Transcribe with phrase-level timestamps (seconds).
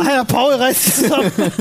[0.00, 1.32] Alter, Paul reißt sich zusammen.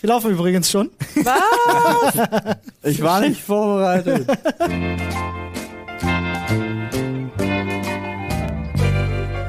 [0.00, 0.90] Wir laufen übrigens schon.
[1.16, 2.62] Was?
[2.84, 4.26] Ich war nicht vorbereitet.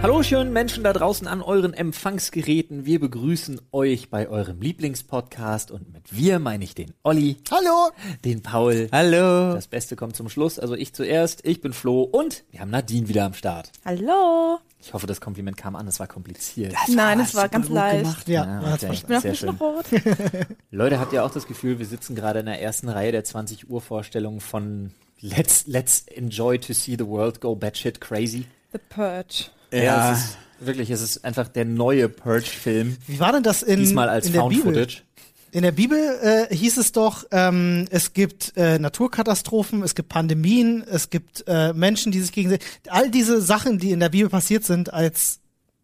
[0.02, 2.86] Hallo schönen Menschen da draußen an euren Empfangsgeräten.
[2.86, 7.92] Wir begrüßen euch bei eurem Lieblingspodcast und mit wir meine ich den Olli, Hallo.
[8.24, 8.88] den Paul.
[8.94, 9.54] Hallo.
[9.54, 13.10] Das Beste kommt zum Schluss, also ich zuerst, ich bin Flo und wir haben Nadine
[13.10, 13.72] wieder am Start.
[13.84, 14.60] Hallo.
[14.82, 16.74] Ich hoffe, das Kompliment kam an, es war kompliziert.
[16.88, 18.30] Nein, es war ganz leicht.
[18.30, 18.96] Ja, Ah, man hat's okay.
[18.96, 19.22] verstanden.
[19.22, 20.36] Bin bisschen schön.
[20.38, 20.48] rot.
[20.72, 23.70] Leute, habt ihr auch das Gefühl, wir sitzen gerade in der ersten Reihe der 20
[23.70, 28.46] Uhr Vorstellung von Let's, Let's enjoy to see the world go batshit crazy?
[28.72, 29.50] The Purge.
[29.72, 32.98] Ja, es ist wirklich, es ist einfach der neue Purge-Film.
[33.08, 34.74] Wie war denn das in, Diesmal als in der Found Bibel?
[34.74, 35.04] Footage.
[35.52, 40.84] In der Bibel äh, hieß es doch, ähm, es gibt äh, Naturkatastrophen, es gibt Pandemien,
[40.88, 42.68] es gibt äh, Menschen, die sich gegenseitig.
[42.88, 45.40] All diese Sachen, die in der Bibel passiert sind, als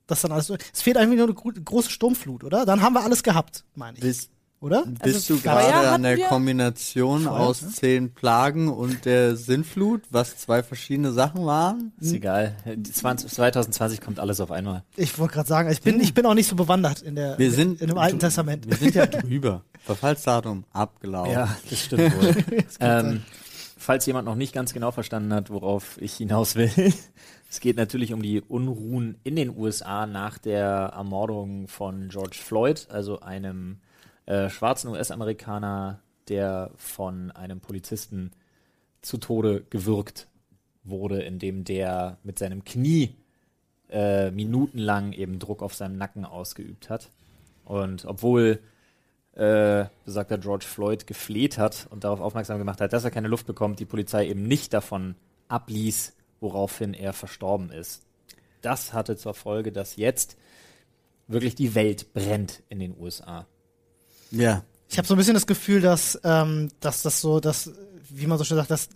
[0.06, 0.52] das dann alles.
[0.72, 2.68] Es fehlt einfach nur eine gro große Sturmflut, oder?
[2.68, 4.04] Dann haben wir alles gehabt, meine ich.
[4.04, 4.30] bist,
[4.62, 4.86] Oder?
[4.86, 6.18] bist Also du gerade an der?
[6.28, 7.70] Kombination Feuer, aus ne?
[7.70, 11.92] zehn Plagen und der Sintflut, was zwei verschiedene Sachen waren?
[12.00, 12.56] Ist egal.
[12.66, 14.84] Die 20, 2020 kommt alles auf einmal.
[14.96, 17.52] Ich wollte gerade sagen, ich bin, ich bin auch nicht so bewandert in der Wir
[17.52, 18.68] sind in dem Alten Testament.
[18.68, 19.64] Wir sind ja drüber.
[19.84, 21.34] Verfallsdatum abgelaufen.
[21.34, 22.36] Ja, das stimmt wohl.
[22.80, 23.22] ähm,
[23.78, 26.72] falls jemand noch nicht ganz genau verstanden hat, worauf ich hinaus will.
[27.48, 32.88] Es geht natürlich um die Unruhen in den USA nach der Ermordung von George Floyd,
[32.90, 33.78] also einem
[34.26, 38.32] äh, schwarzen US-Amerikaner, der von einem Polizisten
[39.02, 40.28] zu Tode gewürgt
[40.84, 43.16] wurde, indem der mit seinem Knie
[43.90, 47.10] äh, minutenlang eben Druck auf seinem Nacken ausgeübt hat.
[47.66, 48.60] Und obwohl
[49.34, 53.46] äh, besagter George Floyd gefleht hat und darauf aufmerksam gemacht hat, dass er keine Luft
[53.46, 55.16] bekommt, die Polizei eben nicht davon
[55.50, 58.04] abließ, woraufhin er verstorben ist.
[58.62, 60.38] Das hatte zur Folge, dass jetzt
[61.28, 63.46] wirklich die Welt brennt in den USA.
[64.36, 64.64] Ja.
[64.90, 67.72] Ich habe so ein bisschen das Gefühl, dass, ähm, dass das so, dass,
[68.10, 68.90] wie man so schön sagt, das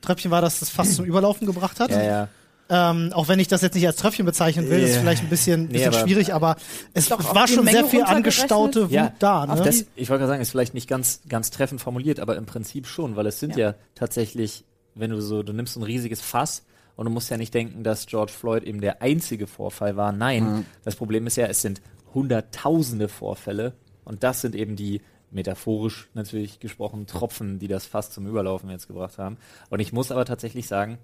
[0.00, 1.90] Tröpfchen war, das das fast zum Überlaufen gebracht hat.
[1.90, 2.28] Ja, ja.
[2.68, 5.00] Ähm, auch wenn ich das jetzt nicht als Tröpfchen bezeichnen will, ist Ja.
[5.00, 6.56] vielleicht ein bisschen, Nee, bisschen aber- schwierig, aber
[6.94, 9.46] es Doch, war schon Menge sehr viel angestaute Wut Ja, da.
[9.46, 9.62] Ne?
[9.62, 12.88] das, ich wollte gerade sagen, ist vielleicht nicht ganz, ganz treffend formuliert, aber im Prinzip
[12.88, 13.74] schon, weil es sind ja, Ja.
[13.94, 14.64] tatsächlich,
[14.96, 16.64] wenn du so, du nimmst so ein riesiges Fass
[16.96, 20.10] und du musst ja nicht denken, dass George Floyd eben der einzige Vorfall war.
[20.10, 20.66] Nein, Mhm.
[20.84, 21.80] das Problem ist ja, es sind
[22.14, 23.74] hunderttausende Vorfälle
[24.06, 28.86] und das sind eben die metaphorisch natürlich gesprochen Tropfen, die das Fass zum Überlaufen jetzt
[28.86, 29.36] gebracht haben.
[29.68, 30.98] Und ich muss aber tatsächlich sagen,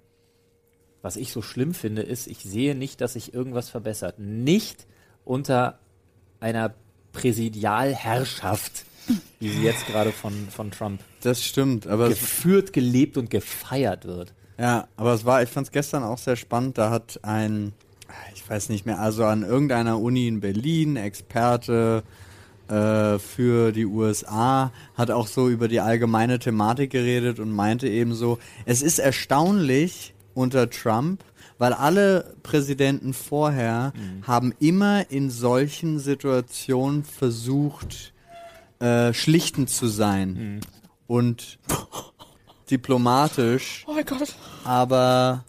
[1.01, 4.19] was ich so schlimm finde, ist, ich sehe nicht, dass sich irgendwas verbessert.
[4.19, 4.87] Nicht
[5.25, 5.79] unter
[6.39, 6.73] einer
[7.11, 8.85] Präsidialherrschaft,
[9.39, 14.05] wie sie jetzt gerade von, von Trump Das stimmt, aber es, geführt, gelebt und gefeiert
[14.05, 14.33] wird.
[14.57, 17.73] ja, aber es war, ich fand es gestern auch sehr spannend, da hat ein,
[18.33, 22.03] ich weiß nicht mehr, also an irgendeiner Uni in Berlin, Experte
[22.69, 28.13] äh, für die USA, hat auch so über die allgemeine Thematik geredet und meinte eben
[28.13, 31.23] so, es ist erstaunlich unter Trump,
[31.59, 33.93] weil alle Präsidenten vorher
[34.25, 38.13] haben immer in solchen Situationen versucht,
[38.79, 40.61] äh, schlichtend zu sein
[41.07, 41.59] und
[42.71, 44.35] diplomatisch, Oh mein Gott.
[44.63, 45.43] aber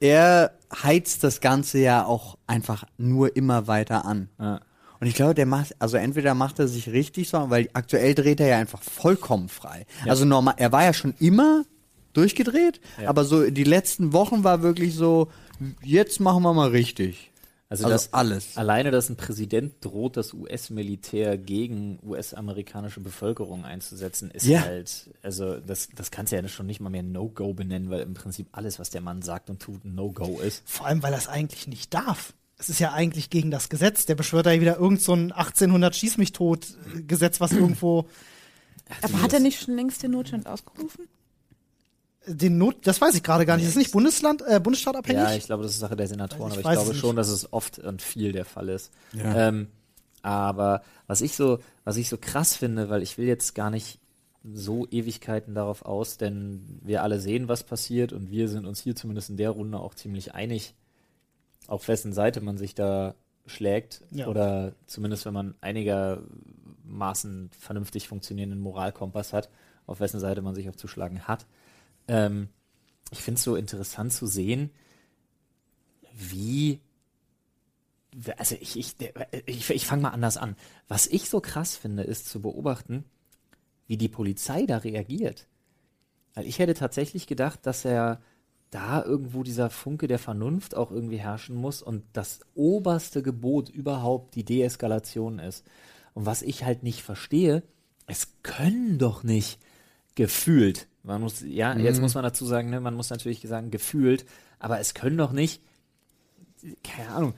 [0.00, 0.52] er
[0.82, 4.28] heizt das Ganze ja auch einfach nur immer weiter an.
[4.40, 4.60] Ja.
[5.00, 8.40] Und ich glaube, der macht, also entweder macht er sich richtig so, weil aktuell dreht
[8.40, 9.86] er ja einfach vollkommen frei.
[10.06, 11.64] Also normal, er war ja schon immer
[12.12, 13.08] durchgedreht, Ja.
[13.08, 15.28] aber so die letzten Wochen war wirklich so,
[15.82, 17.30] jetzt machen wir mal richtig.
[17.68, 18.56] Also, Also das, alles.
[18.56, 24.60] Alleine, dass ein Präsident droht, das US-Militär gegen US-amerikanische Bevölkerung einzusetzen, ist Ja.
[24.60, 28.14] halt, also das, das kannst du ja schon nicht mal mehr No-Go benennen, weil im
[28.14, 30.62] Prinzip alles, was der Mann sagt und tut, ein No-Go ist.
[30.66, 32.32] Vor allem, weil er es eigentlich nicht darf.
[32.56, 34.06] Es ist ja eigentlich gegen das Gesetz.
[34.06, 36.66] Der beschwört da wieder irgend so ein 1800 Schieß mich tot
[37.06, 38.06] Gesetz, was irgendwo
[39.02, 41.08] Aber hat er nicht schon längst den Notstand ausgerufen?
[42.26, 43.66] den Not, das weiß ich gerade gar nicht.
[43.66, 45.22] Das ist nicht Bundesland, äh, Bundesstaatabhängig?
[45.22, 47.52] Ja, ich glaube, das ist Sache der Senatoren, Ich aber ich glaube schon, dass es
[47.52, 48.92] oft und viel der Fall ist.
[49.12, 49.48] Ja.
[49.48, 49.68] Ähm,
[50.22, 53.98] aber was ich so, was ich so krass finde, weil ich will jetzt gar nicht
[54.42, 58.96] so Ewigkeiten darauf aus, denn wir alle sehen, was passiert und wir sind uns hier
[58.96, 60.74] zumindest in der Runde auch ziemlich einig,
[61.66, 63.14] auf wessen Seite man sich da
[63.46, 64.28] schlägt Ja.
[64.28, 69.50] oder zumindest wenn man einigermaßen vernünftig funktionierenden Moralkompass hat,
[69.86, 71.46] auf wessen Seite man sich auch zu schlagen hat.
[72.08, 72.48] Ähm,
[73.10, 74.70] ich finde es so interessant zu sehen,
[76.14, 76.80] wie
[78.36, 78.94] also ich, ich,
[79.46, 80.56] ich, ich fange mal anders an.
[80.86, 83.04] Was ich so krass finde, ist zu beobachten,
[83.88, 85.48] wie die Polizei da reagiert.
[86.34, 88.20] Weil ich hätte tatsächlich gedacht, dass er,
[88.74, 94.34] da irgendwo dieser Funke der Vernunft auch irgendwie herrschen muss und das oberste Gebot überhaupt
[94.34, 95.64] die Deeskalation ist.
[96.12, 97.62] Und was ich halt nicht verstehe,
[98.06, 99.60] es können doch nicht
[100.16, 104.24] gefühlt, man muss, ja, jetzt muss man dazu sagen, ne, man muss natürlich sagen, gefühlt,
[104.58, 105.62] aber es können doch nicht,
[106.82, 107.34] keine Ahnung,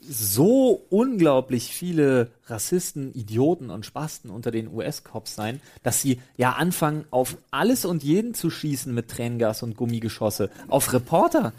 [0.00, 7.04] so unglaublich viele Rassisten, Idioten und Spasten unter den US-Cops sein, dass sie ja anfangen,
[7.10, 10.50] auf alles und jeden zu schießen mit Tränengas und Gummigeschosse.
[10.68, 11.52] Auf Reporter.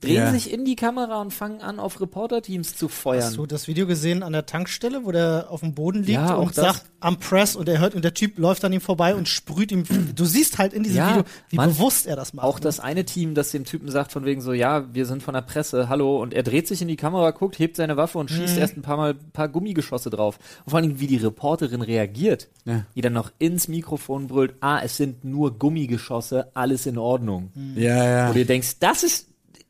[0.00, 0.30] Drehen Ja.
[0.32, 3.24] sich in die Kamera und fangen an, auf Reporterteams zu feuern.
[3.24, 6.34] Hast du das Video gesehen an der Tankstelle, wo der auf dem Boden liegt Ja,
[6.36, 9.28] und sagt am Press und er hört und der Typ läuft an ihm vorbei und
[9.28, 9.82] sprüht ihm.
[10.14, 11.70] Du siehst halt in diesem Ja, Video, wie Mann.
[11.70, 12.44] bewusst er das macht.
[12.46, 15.34] Auch das eine Team, das dem Typen sagt von wegen so, ja, wir sind von
[15.34, 18.30] der Presse, hallo, und er dreht sich in die Kamera, guckt, hebt seine Waffe und
[18.30, 20.38] schießt erst ein paar Mal ein paar Gummigeschosse drauf.
[20.64, 22.84] Und vor allen Dingen, wie die Reporterin reagiert, Ja.
[22.94, 27.50] die dann noch ins Mikrofon brüllt, ah, es sind nur Gummigeschosse, alles in Ordnung.
[27.74, 28.28] Ja, ja.
[28.28, 29.27] Wo du denkst, das ist,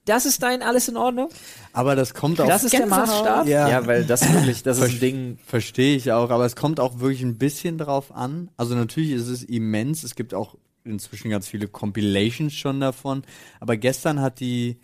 [0.08, 1.28] das ist dein alles in Ordnung?
[1.72, 2.46] Aber das kommt auch.
[2.46, 2.86] Das ist der.
[2.86, 3.46] Maßstab?
[3.46, 3.86] Ja.
[3.86, 5.38] weil das wirklich, das ist ein Ding.
[5.46, 8.50] Verstehe ich auch, aber es kommt auch wirklich ein bisschen drauf an.
[8.56, 10.02] Also natürlich ist es immens.
[10.02, 13.22] Es gibt auch inzwischen ganz viele Compilations schon davon.
[13.60, 14.78] Aber gestern hat die,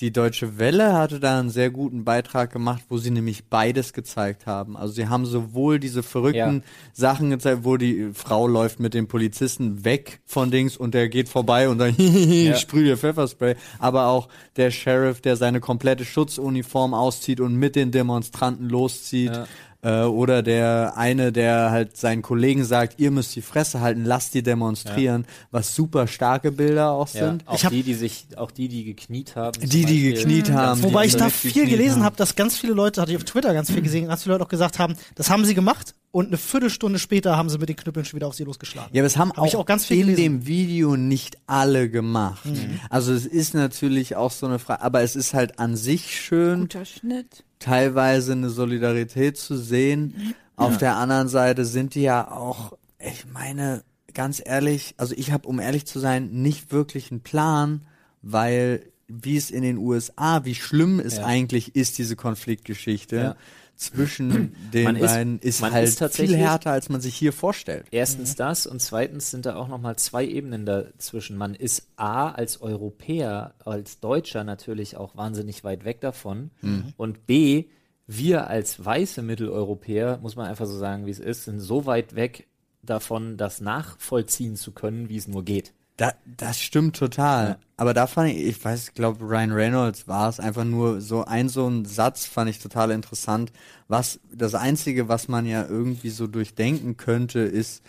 [0.00, 4.46] die Deutsche Welle hatte da einen sehr guten Beitrag gemacht, wo sie nämlich beides gezeigt
[4.46, 4.76] haben.
[4.76, 6.62] Also sie haben sowohl diese verrückten
[6.92, 11.28] Sachen gezeigt, wo die Frau läuft mit dem Polizisten weg von Dings und der geht
[11.28, 11.94] vorbei und dann
[12.56, 17.90] sprüht ihr Pfefferspray, aber auch der Sheriff, der seine komplette Schutzuniform auszieht und mit den
[17.90, 19.34] Demonstranten loszieht.
[19.34, 19.46] Ja.
[19.80, 24.34] Äh, oder der eine, der halt seinen Kollegen sagt, ihr müsst die Fresse halten, lasst
[24.34, 27.46] die demonstrieren, was super starke Bilder auch Ja, sind.
[27.46, 29.60] auch die, die sich, auch die, die gekniet haben.
[29.60, 30.82] Die, die gekniet haben.
[30.82, 33.70] Wobei ich da viel gelesen habe, dass ganz viele Leute, hatte ich auf Twitter ganz
[33.70, 36.98] viel gesehen, ganz viele Leute auch gesagt haben, das haben sie gemacht und eine Viertelstunde
[36.98, 38.90] später haben sie mit den Knüppeln schon wieder auf sie losgeschlagen.
[38.92, 40.22] Ja, aber es haben Hab auch, auch ganz viel in gelesen.
[40.22, 42.42] dem Video nicht alle gemacht.
[42.90, 46.62] Also es ist natürlich auch so eine Frage, aber es ist halt an sich schön,
[46.62, 47.44] Guter Schnitt.
[47.58, 50.34] Teilweise eine Solidarität zu sehen.
[50.56, 53.82] Auf der anderen Seite sind die ja auch, ich meine,
[54.14, 57.82] ganz ehrlich, also ich habe, um ehrlich zu sein, nicht wirklich einen Plan,
[58.22, 61.24] weil wie es in den USA, wie schlimm es Ja.
[61.24, 63.36] eigentlich ist, diese Konfliktgeschichte Ja.
[63.78, 67.32] Zwischen den ist- beiden, ist, man halt ist tatsächlich- viel härter, als man sich hier
[67.32, 67.86] vorstellt.
[67.90, 71.36] Erstens das und zweitens sind da auch nochmal zwei Ebenen dazwischen.
[71.38, 76.50] Man ist A als Europäer, als Deutscher natürlich auch wahnsinnig weit weg davon
[76.96, 77.64] und B,
[78.06, 82.14] wir als weiße Mitteleuropäer, muss man einfach so sagen, wie es ist, sind so weit
[82.14, 82.46] weg
[82.82, 85.72] davon, das nachvollziehen zu können, wie es nur geht.
[85.98, 87.48] Da, das stimmt total.
[87.48, 87.58] Ja.
[87.76, 91.24] Aber da fand ich, ich weiß, ich glaube, Ryan Reynolds war es einfach nur so
[91.24, 93.52] ein, so ein Satz fand ich total interessant.
[93.88, 97.82] Was, das einzige, was man ja irgendwie so durchdenken könnte, ist,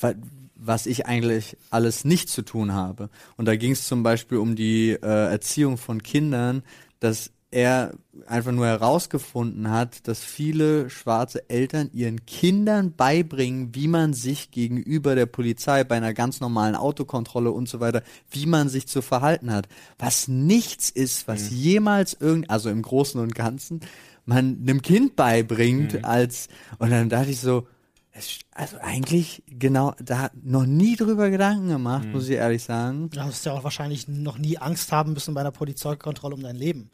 [0.00, 0.14] wa-
[0.56, 3.10] was ich eigentlich alles nicht zu tun habe.
[3.36, 4.96] Und da ging es zum Beispiel um die äh,
[5.30, 6.64] Erziehung von Kindern,
[6.98, 7.94] dass er
[8.26, 15.14] einfach nur herausgefunden hat, dass viele schwarze Eltern ihren Kindern beibringen, wie man sich gegenüber
[15.14, 19.52] der Polizei bei einer ganz normalen Autokontrolle und so weiter, wie man sich zu verhalten
[19.52, 19.68] hat.
[19.98, 23.80] Was nichts ist, was jemals irgend, also im Großen und Ganzen,
[24.26, 26.48] man einem Kind beibringt als,
[26.78, 27.66] und dann dachte ich so,
[28.12, 33.08] es, also eigentlich genau, da hat noch nie drüber Gedanken gemacht, muss ich ehrlich sagen.
[33.10, 36.56] Du hast ja auch wahrscheinlich noch nie Angst haben müssen bei einer Polizeikontrolle um dein
[36.56, 36.90] Leben.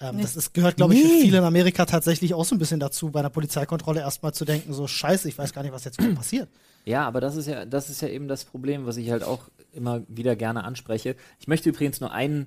[0.00, 1.20] Ähm, Das ist, gehört, glaube ich, für Nee.
[1.22, 4.72] viele in Amerika tatsächlich auch so ein bisschen dazu, bei einer Polizeikontrolle erstmal zu denken,
[4.72, 6.48] so scheiße, ich weiß gar nicht, was jetzt passiert.
[6.86, 9.48] Ja, aber das ist ja, das ist ja eben das Problem, was ich halt auch
[9.72, 11.14] immer wieder gerne anspreche.
[11.38, 12.46] Ich möchte übrigens nur einen,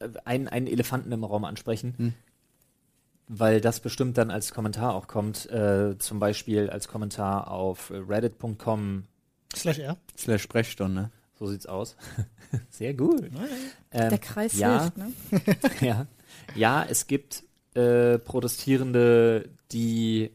[0.00, 2.14] äh, einen, einen Elefanten im Raum ansprechen,
[3.28, 9.04] weil das bestimmt dann als Kommentar auch kommt, äh, zum Beispiel als Kommentar auf reddit.com,
[9.54, 9.96] Slash R.
[10.18, 11.10] Slash Sprechstunde.
[11.38, 11.96] so sieht's aus.
[12.70, 13.22] Sehr gut.
[13.92, 15.12] Ähm, Der Kreis ja, hilft, ne?
[15.86, 16.06] ja.
[16.54, 20.30] Ja, es gibt äh, Protestierende, die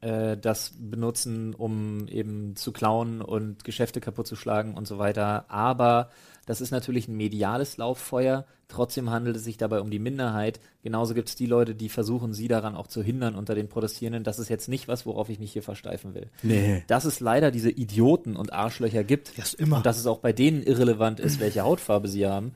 [0.00, 5.46] äh, das benutzen, um eben zu klauen und Geschäfte kaputt zu schlagen und so weiter.
[5.48, 6.10] Aber
[6.46, 8.44] das ist natürlich ein mediales Lauffeuer.
[8.68, 10.60] Trotzdem handelt es sich dabei um die Minderheit.
[10.82, 14.24] Genauso gibt es die Leute, die versuchen, sie daran auch zu hindern unter den Protestierenden.
[14.24, 16.28] Das ist jetzt nicht was, worauf ich mich hier versteifen will.
[16.42, 16.82] Nee.
[16.88, 19.78] Dass es leider diese Idioten und Arschlöcher gibt Ja, ist immer.
[19.78, 22.54] und dass es auch bei denen irrelevant ist, welche Hautfarbe sie haben.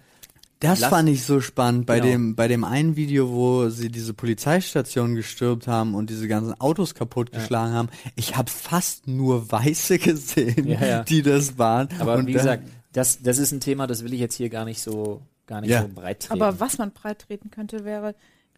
[0.60, 2.10] Das Lass- fand ich so spannend bei Genau.
[2.12, 6.94] dem bei dem einen Video, wo sie diese Polizeistation gestürmt haben und diese ganzen Autos
[6.94, 7.88] kaputtgeschlagen haben.
[8.14, 11.02] Ich habe fast nur Weiße gesehen, Ja, ja.
[11.02, 11.88] die das waren.
[11.98, 14.50] Aber und wie dann- gesagt, das, das ist ein Thema, das will ich jetzt hier
[14.50, 15.82] gar nicht so, gar nicht Ja.
[15.82, 16.42] so breit treten.
[16.42, 18.14] Aber was man breit treten könnte, wäre,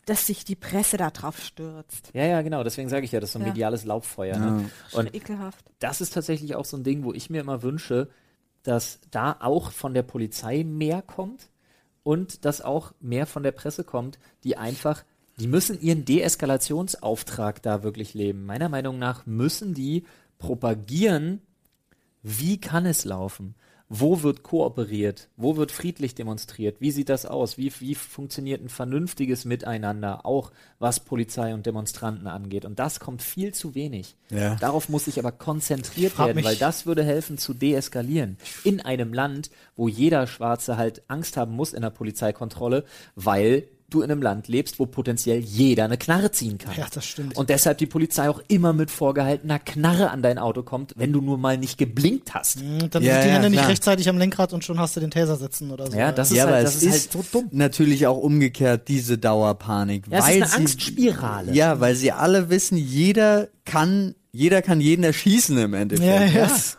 [0.07, 2.11] dass sich die Presse da drauf stürzt.
[2.15, 2.65] ja, ja, genau.
[2.65, 3.53] Deswegen sage ich ja, das ist so ein Ja.
[3.53, 4.37] mediales Lauffeuer.
[4.39, 4.71] Ne?
[4.91, 5.65] Schon Und ekelhaft.
[5.79, 8.09] das ist tatsächlich auch so ein Ding, wo ich mir immer wünsche,
[8.65, 11.51] dass da auch von der Polizei mehr kommt
[12.03, 15.05] und dass auch mehr von der Presse kommt, die einfach,
[15.39, 18.45] die müssen ihren Deeskalationsauftrag da wirklich leben.
[18.45, 20.05] Meiner Meinung nach müssen die
[20.39, 21.41] propagieren,
[22.23, 23.55] wie kann es laufen?
[23.95, 25.29] Wo wird kooperiert?
[25.37, 26.81] Wo wird friedlich demonstriert?
[26.81, 27.59] Wie sieht das aus?
[27.59, 32.65] Wie, wie funktioniert ein vernünftiges Miteinander, auch was Polizei und Demonstranten angeht?
[32.65, 34.17] Und das kommt viel zu wenig.
[34.31, 34.55] Ja.
[34.55, 38.39] Darauf muss sich aber konzentriert werden, weil das würde helfen zu deeskalieren.
[38.65, 44.03] In einem Land, wo jeder Schwarze halt Angst haben muss in der Polizeikontrolle, weil du
[44.03, 46.75] in einem Land lebst, wo potenziell jeder eine Knarre ziehen kann.
[46.77, 47.37] Ja, das stimmt.
[47.37, 51.21] Und deshalb die Polizei auch immer mit vorgehaltener Knarre an dein Auto kommt, wenn du
[51.21, 52.59] nur mal nicht geblinkt hast.
[52.61, 53.71] Und dann Ja, sind die ja, Hände nicht klar.
[53.71, 55.97] rechtzeitig am Lenkrad und schon hast du den Taser sitzen oder so.
[55.97, 57.49] Ja, das ist ja, halt, das es ist halt ist so dumm.
[57.53, 60.07] natürlich auch umgekehrt, diese Dauerpanik.
[60.11, 61.53] Ja, es weil ist eine sie, Angstspirale.
[61.53, 66.09] Ja, weil sie alle wissen, jeder kann, jeder kann jeden erschießen im Endeffekt.
[66.09, 66.47] Ja, ja.
[66.47, 66.79] Ist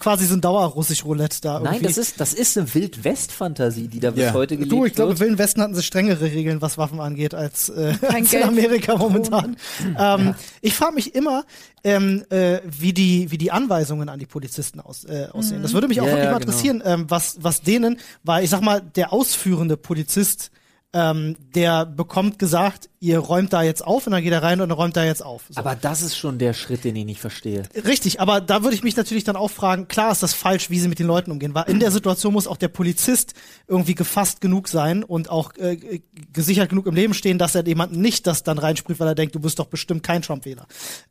[0.00, 1.84] quasi so ein Dauerrussisch-Roulette da Nein, irgendwie.
[1.86, 4.32] das ist, das ist eine Wildwest-Fantasie, die da bis Ja.
[4.32, 7.32] heute gelebt Du, ich glaube, im Wilden Westen hatten sie strengere Regeln, was Waffen angeht,
[7.32, 8.42] als, äh, als in.
[8.42, 9.56] Amerika momentan.
[9.96, 11.44] Ähm, Ich frage mich immer,
[11.84, 15.62] ähm, äh, wie, die, wie die Anweisungen an die Polizisten aus, äh, aussehen.
[15.62, 16.50] Das würde mich auch Ja, wirklich ja, mal genau.
[16.50, 20.50] interessieren, ähm, was, was denen, weil ich sag mal, der ausführende Polizist,
[20.92, 24.68] ähm, der bekommt gesagt, ihr räumt da jetzt auf und dann geht er rein und
[24.68, 25.44] dann räumt er jetzt auf.
[25.48, 25.58] So.
[25.58, 27.62] Aber das ist schon der Schritt, den ich nicht verstehe.
[27.84, 30.80] Richtig, aber da würde ich mich natürlich dann auch fragen, klar ist das falsch, wie
[30.80, 33.34] sie mit den Leuten umgehen, weil in der Situation muss auch der Polizist
[33.68, 36.00] irgendwie gefasst genug sein und auch äh,
[36.32, 39.36] gesichert genug im Leben stehen, dass er jemanden nicht das dann reinspricht, weil er denkt,
[39.36, 40.66] du bist doch bestimmt kein Trump-Wähler.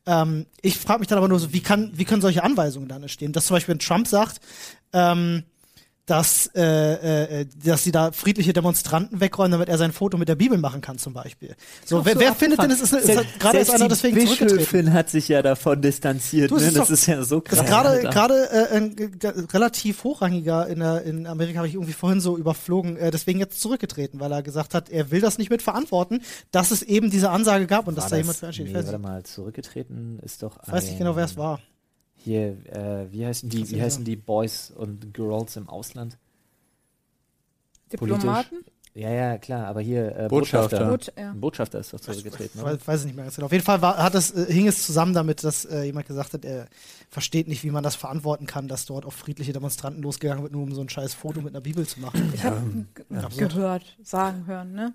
[0.05, 3.01] Ähm, ich frage mich dann aber nur so, wie kann, wie können solche Anweisungen dann
[3.03, 3.31] entstehen?
[3.31, 4.41] Dass zum Beispiel wenn Trump sagt,
[4.91, 5.43] ähm,
[6.09, 10.27] dass, äh, äh, äh, dass sie da friedliche Demonstranten wegräumen, damit er sein Foto mit
[10.27, 11.55] der Bibel machen kann, zum Beispiel.
[11.85, 14.93] So, wer, wer findet denn, es ist, hat gerade ist einer deswegen zurückgetreten.
[14.93, 16.49] hat sich ja davon distanziert.
[16.51, 16.63] Du, ne?
[16.63, 17.59] ist Das doch- ist ja so krass.
[17.59, 18.95] Das ist gerade gerade äh, ein
[19.53, 23.61] relativ hochrangiger in, der, in Amerika habe ich irgendwie vorhin so überflogen, äh, deswegen jetzt
[23.61, 27.29] zurückgetreten, weil er gesagt hat, er will das nicht mit verantworten, dass es eben diese
[27.29, 28.65] Ansage gab und dass War da das- jemand für einsteht.
[28.67, 31.59] Ich nee, warte mal, zurückgetreten ist doch ich weiß nicht genau, wer es war.
[32.23, 36.17] Hier, äh, wie heißen die, wie heißen die Boys und Girls im Ausland?
[37.91, 38.57] Diplomaten?
[38.93, 40.85] Ja, ja, klar, aber hier äh, Botschafter.
[40.89, 41.21] Botschafter.
[41.21, 41.33] Ja.
[41.33, 42.73] Botschafter ist doch zurückgetreten, Ich oder?
[42.73, 43.45] weiß, weiß ich nicht mehr ganz genau.
[43.45, 46.33] Auf jeden Fall war, hat es, äh, hing es zusammen damit, dass äh, jemand gesagt
[46.33, 46.67] hat, er
[47.09, 50.63] versteht nicht, wie man das verantworten kann, dass dort auf friedliche Demonstranten losgegangen wird, nur
[50.63, 52.31] um so ein scheiß Foto mit einer Bibel zu machen.
[52.33, 52.85] Ich habe
[53.15, 53.53] absurd.
[53.53, 54.93] gehört, sagen hören, ne?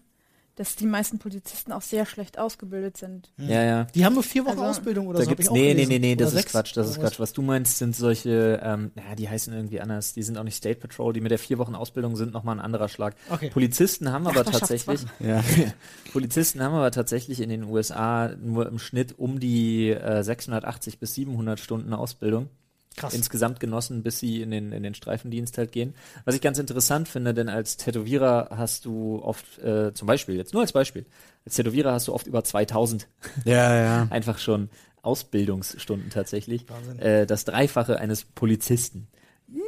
[0.56, 3.32] Dass die meisten Polizisten auch sehr schlecht ausgebildet sind.
[3.38, 3.84] Ja, ja.
[3.94, 5.30] Die haben nur vier Wochen Also, Ausbildung oder Da so.
[5.30, 7.00] gibt's, ich auch nee, nee, nee, nee, das ist Quatsch, das ist.
[7.00, 7.18] Quatsch.
[7.18, 10.54] Was du meinst, sind solche, ähm, naja, die heißen irgendwie anders, die sind auch nicht
[10.54, 13.16] State Patrol, die mit der vier Wochen Ausbildung sind nochmal ein anderer Schlag.
[13.30, 13.50] Okay.
[13.50, 15.42] Polizisten haben aber tatsächlich, Ja.
[16.12, 21.14] Polizisten haben aber tatsächlich in den USA nur im Schnitt um die äh, 680 bis
[21.14, 22.48] 700 Stunden Ausbildung
[22.96, 23.14] Krass.
[23.14, 25.94] insgesamt genossen, bis sie in den, in den Streifendienst halt gehen.
[26.24, 30.52] Was ich ganz interessant finde, denn als Tätowierer hast du oft, äh, zum Beispiel, jetzt
[30.52, 31.04] nur als Beispiel,
[31.44, 33.08] als Tätowierer hast du oft über 2000
[33.44, 34.06] Ja, ja.
[34.10, 34.68] einfach schon
[35.02, 36.68] Ausbildungsstunden tatsächlich.
[36.68, 36.98] Wahnsinn.
[36.98, 39.08] Äh, das Dreifache eines Polizisten.
[39.48, 39.60] Ja,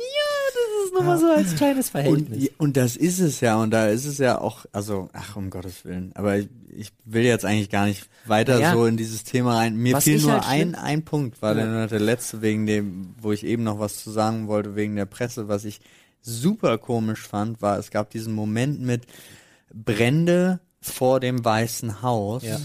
[0.98, 2.48] das ist nochmal so als kleines Verhältnis.
[2.48, 5.50] Und, und das ist es ja, und da ist es ja auch, also, ach, um
[5.50, 6.12] Gottes Willen.
[6.14, 8.72] Aber ich, ich will jetzt eigentlich gar nicht weiter Ja.
[8.72, 9.76] so in dieses Thema rein.
[9.76, 11.86] Mir Was fiel nur halt ein, ein Punkt, war Ja.
[11.86, 15.48] der letzte wegen dem, wo ich eben noch was zu sagen wollte, wegen der Presse,
[15.48, 15.80] was ich
[16.22, 19.02] super komisch fand, war, es gab diesen Moment mit
[19.72, 22.42] Brände vor dem Weißen Haus.
[22.44, 22.58] Ja.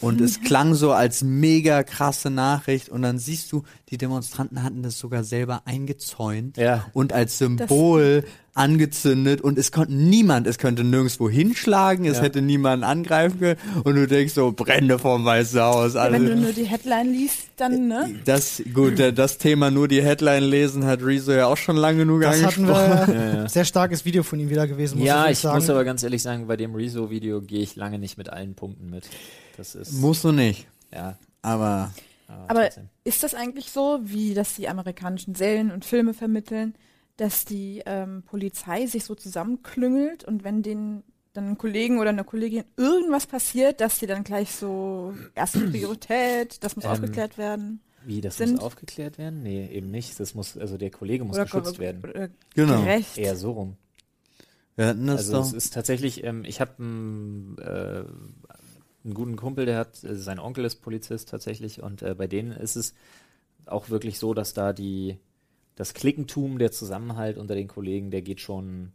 [0.00, 4.82] Und es klang so als mega krasse Nachricht und dann siehst du, die Demonstranten hatten
[4.82, 6.86] das sogar selber eingezäunt Ja.
[6.92, 12.22] und als Symbol angezündet und es konnte niemand, es könnte nirgendwo hinschlagen, es Ja.
[12.24, 16.32] hätte niemanden angreifen können und du denkst so, Brände vom Weißen Haus, Ja, wenn du
[16.32, 16.40] alle.
[16.40, 18.14] nur die Headline liest, dann, ne?
[18.24, 21.98] Das, gut, äh, das Thema nur die Headline lesen hat Rezo ja auch schon lange
[22.00, 23.14] genug Das hatten angesprochen.
[23.42, 25.56] wir, sehr starkes Video von ihm wieder gewesen, muss ja, ich ich sagen.
[25.58, 28.88] muss aber ganz ehrlich sagen, bei dem Rezo-Video gehe ich lange nicht mit allen Punkten
[28.88, 29.04] mit.
[29.56, 31.16] Das ist, Musst du nicht, ja.
[31.42, 31.92] aber
[32.48, 32.88] Aber trotzdem.
[33.04, 36.74] ist das eigentlich so, wie das die amerikanischen Serien und Filme vermitteln,
[37.16, 42.24] dass die ähm, Polizei sich so zusammenklüngelt und wenn den dann einem Kollegen oder einer
[42.24, 47.80] Kollegin irgendwas passiert, dass die dann gleich so erste Priorität, das muss Ähm, aufgeklärt werden.
[48.06, 49.42] Wie, das sind- muss aufgeklärt werden?
[49.42, 50.18] Nee, eben nicht.
[50.20, 52.32] Das muss, also der Kollege muss Oder geschützt ge- werden.
[52.54, 52.80] Genau.
[52.82, 53.18] gerecht.
[53.18, 53.76] Eher so rum.
[54.76, 55.56] wir hatten das Also es doch.
[55.56, 58.04] ist tatsächlich, ähm, ich habe einen, äh,
[59.06, 62.52] einen guten Kumpel, der hat, äh, sein Onkel ist Polizist tatsächlich und äh, bei denen
[62.52, 62.94] ist es
[63.64, 65.18] auch wirklich so, dass da die,
[65.74, 68.92] das Klickentum, der Zusammenhalt unter den Kollegen, der geht schon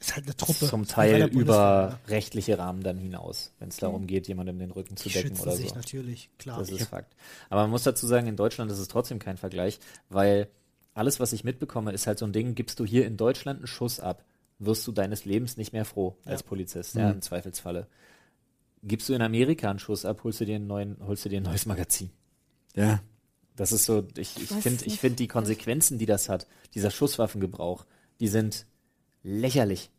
[0.00, 0.66] ist halt eine Truppe.
[0.66, 1.98] zum Teil über ja.
[2.08, 5.52] rechtliche Rahmen dann hinaus, wenn es darum geht, jemandem den Rücken zu Die decken oder
[5.52, 5.74] sich so.
[5.74, 6.58] natürlich, klar.
[6.58, 7.14] Das ist Fakt.
[7.50, 10.48] Aber man muss dazu sagen, in Deutschland ist es trotzdem kein Vergleich, weil
[10.94, 13.66] alles, was ich mitbekomme, ist halt so ein Ding, gibst du hier in Deutschland einen
[13.66, 14.24] Schuss ab,
[14.58, 17.86] wirst du deines Lebens nicht mehr froh als Polizist, ja, im Zweifelsfalle.
[18.82, 21.38] Gibst du in Amerika einen Schuss ab, holst du dir, einen neuen, holst du dir
[21.38, 22.10] ein neues Magazin.
[22.74, 23.02] Ja.
[23.56, 27.84] Das ist so, ich, ich finde ich find die Konsequenzen, die das hat, dieser Schusswaffengebrauch,
[28.18, 28.66] die sind
[29.22, 29.90] lächerlich.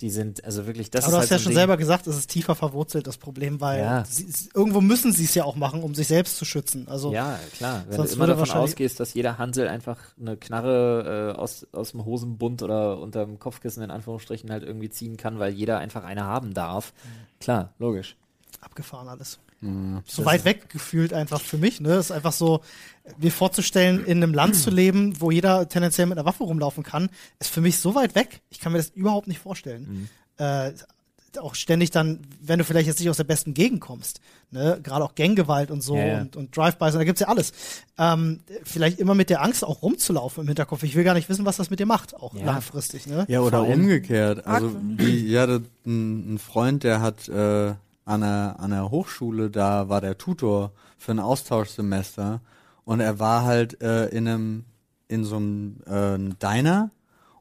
[0.00, 1.56] Die sind, also wirklich, das Aber du ist hast halt ja schon Ding.
[1.58, 4.04] selber gesagt, es ist tiefer verwurzelt, das Problem, weil Ja.
[4.04, 6.86] sie, irgendwo müssen sie es ja auch machen, um sich selbst zu schützen.
[6.86, 7.84] Also Ja, klar.
[7.88, 12.04] Wenn du immer davon ausgehst, dass jeder Hansel einfach eine Knarre äh, aus, aus dem
[12.04, 16.54] Hosenbund oder unterm Kopfkissen in Anführungsstrichen halt irgendwie ziehen kann, weil jeder einfach eine haben
[16.54, 16.92] darf.
[17.40, 18.14] Klar, logisch.
[18.60, 19.40] abgefahren alles.
[19.60, 20.00] Mhm.
[20.06, 21.94] So weit weg gefühlt einfach für mich, ne?
[21.96, 22.60] Ist einfach so,
[23.18, 27.08] mir vorzustellen, in einem Land zu leben, wo jeder tendenziell mit einer Waffe rumlaufen kann,
[27.40, 28.40] ist für mich so weit weg.
[28.50, 30.08] Ich kann mir das überhaupt nicht vorstellen.
[30.36, 30.72] Äh,
[31.40, 35.04] auch ständig dann, wenn du vielleicht jetzt nicht aus der besten Gegend kommst, ne, gerade
[35.04, 36.20] auch Ganggewalt und so ja.
[36.22, 37.52] und, und Drive-Bys, und da gibt's ja alles.
[37.98, 40.82] Ähm, vielleicht immer mit der Angst auch rumzulaufen im Hinterkopf.
[40.84, 42.44] Ich will gar nicht wissen, was das mit dir macht, auch Ja.
[42.46, 43.24] langfristig, ne?
[43.28, 44.46] Ja, oder umgekehrt.
[44.46, 47.74] Also, wie, ja, das- ein, ein Freund, der hat äh,
[48.08, 52.40] an, der, an der Hochschule, da war der Tutor für ein Austauschsemester
[52.84, 54.64] und er war halt äh, in einem,
[55.08, 56.90] in so einem äh, Diner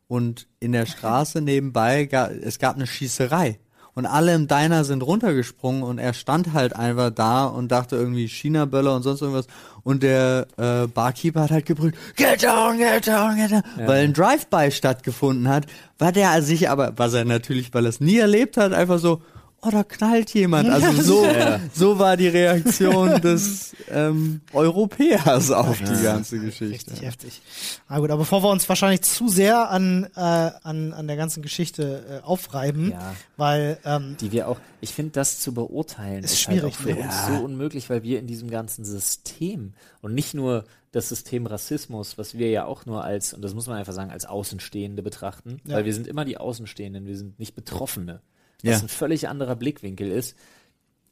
[0.07, 3.59] und in der Straße nebenbei, ga, es gab eine Schießerei.
[3.93, 8.27] Und alle im Diner sind runtergesprungen und er stand halt einfach da und dachte irgendwie
[8.27, 9.47] China-Böller und sonst irgendwas.
[9.81, 13.63] Und der äh, Barkeeper hat halt gebrüllt, get down, get down, get down.
[13.87, 15.65] Weil ein Drive-By stattgefunden hat,
[15.97, 19.23] war der sich aber, was er natürlich, weil er es nie erlebt hat, einfach so,
[19.67, 20.69] oh, da knallt jemand.
[20.69, 21.25] Also so,
[21.73, 26.91] so war die Reaktion des ähm, Europäers auf die ganze Geschichte.
[26.91, 27.41] Richtig heftig.
[27.89, 31.41] Na gut, aber bevor wir uns wahrscheinlich zu sehr an, äh, an, an der ganzen
[31.41, 33.13] Geschichte äh, aufreiben, Ja.
[33.37, 36.77] weil ähm, Die wir auch, ich finde, das zu beurteilen Ist ist, schwierig, halt auch
[36.77, 36.99] für ne?
[37.01, 42.17] uns so unmöglich, weil wir in diesem ganzen System und nicht nur das System Rassismus,
[42.17, 45.59] was wir ja auch nur als, und das muss man einfach sagen, als Außenstehende betrachten,
[45.65, 45.75] Ja.
[45.75, 48.21] weil wir sind immer die Außenstehenden, wir sind nicht Betroffene.
[48.63, 48.79] Was Ja.
[48.79, 50.35] ein völlig anderer Blickwinkel ist.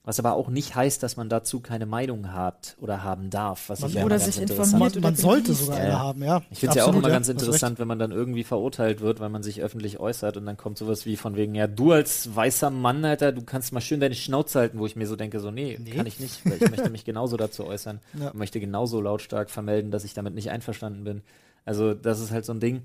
[0.07, 3.69] Was aber auch nicht heißt, dass man dazu keine Meinung hat oder haben darf.
[3.69, 5.99] Was Man- ich ja oder ganz sich informiert oder man sollte sogar Ja, eine ja.
[5.99, 6.41] haben, ja.
[6.51, 7.41] ich finde es ja auch immer ganz hast recht.
[7.41, 10.77] interessant, wenn man dann irgendwie verurteilt wird, weil man sich öffentlich äußert und dann kommt
[10.77, 14.13] sowas wie von wegen, ja, du als weißer Mann, Alter, du kannst mal schön deine
[14.13, 15.89] Schnauze halten, wo ich mir so denke, so, nee, Nee.
[15.89, 18.27] kann ich nicht, weil ich möchte mich genauso dazu äußern Ja.
[18.29, 21.21] und möchte genauso lautstark vermelden, dass ich damit nicht einverstanden bin.
[21.65, 22.83] Also, das ist halt so ein Ding.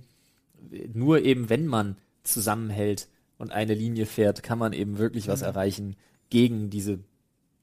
[0.95, 3.09] Nur eben, wenn man zusammenhält
[3.41, 5.97] und eine Linie fährt, kann man eben wirklich was erreichen
[6.29, 6.99] gegen diese,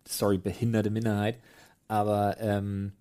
[0.07, 1.39] sorry, behinderte Minderheit.
[1.87, 2.93] Aber ähm,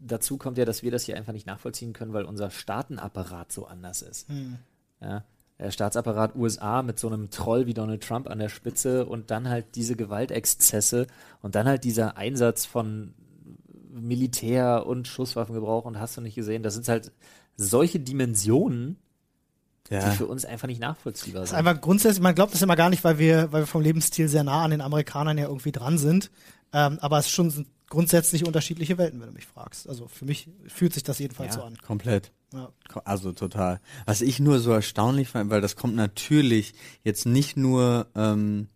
[0.00, 3.66] dazu kommt ja, dass wir das hier einfach nicht nachvollziehen können, weil unser Staatenapparat so
[3.66, 4.28] anders ist.
[4.28, 4.58] Hm.
[5.00, 5.24] Ja,
[5.60, 9.48] der Staatsapparat USA mit so einem Troll wie Donald Trump an der Spitze und dann
[9.48, 11.06] halt diese Gewaltexzesse
[11.40, 13.14] und dann halt dieser Einsatz von
[13.90, 17.12] Militär und Schusswaffengebrauch und hast du nicht gesehen, das sind halt
[17.56, 18.96] solche Dimensionen,
[19.90, 20.10] die Ja.
[20.12, 21.66] für uns einfach nicht nachvollziehbar Das ist sind.
[21.66, 24.44] einfach grundsätzlich, man glaubt das immer gar nicht, weil wir, weil wir vom Lebensstil sehr
[24.44, 26.30] nah an den Amerikanern ja irgendwie dran sind.
[26.72, 29.88] Ähm, aber es ist schon sind grundsätzlich unterschiedliche Welten, wenn du mich fragst.
[29.88, 31.60] Also für mich fühlt sich das jedenfalls Ja.
[31.60, 31.76] so an.
[31.86, 32.32] Komplett.
[32.52, 32.70] Ja.
[33.04, 33.80] Also total.
[34.06, 38.68] Was ich nur so erstaunlich fand, weil das kommt natürlich jetzt nicht nur, ähm,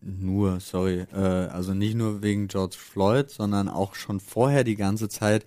[0.00, 5.08] nur, sorry, äh, also nicht nur wegen George Floyd, sondern auch schon vorher die ganze
[5.08, 5.44] Zeit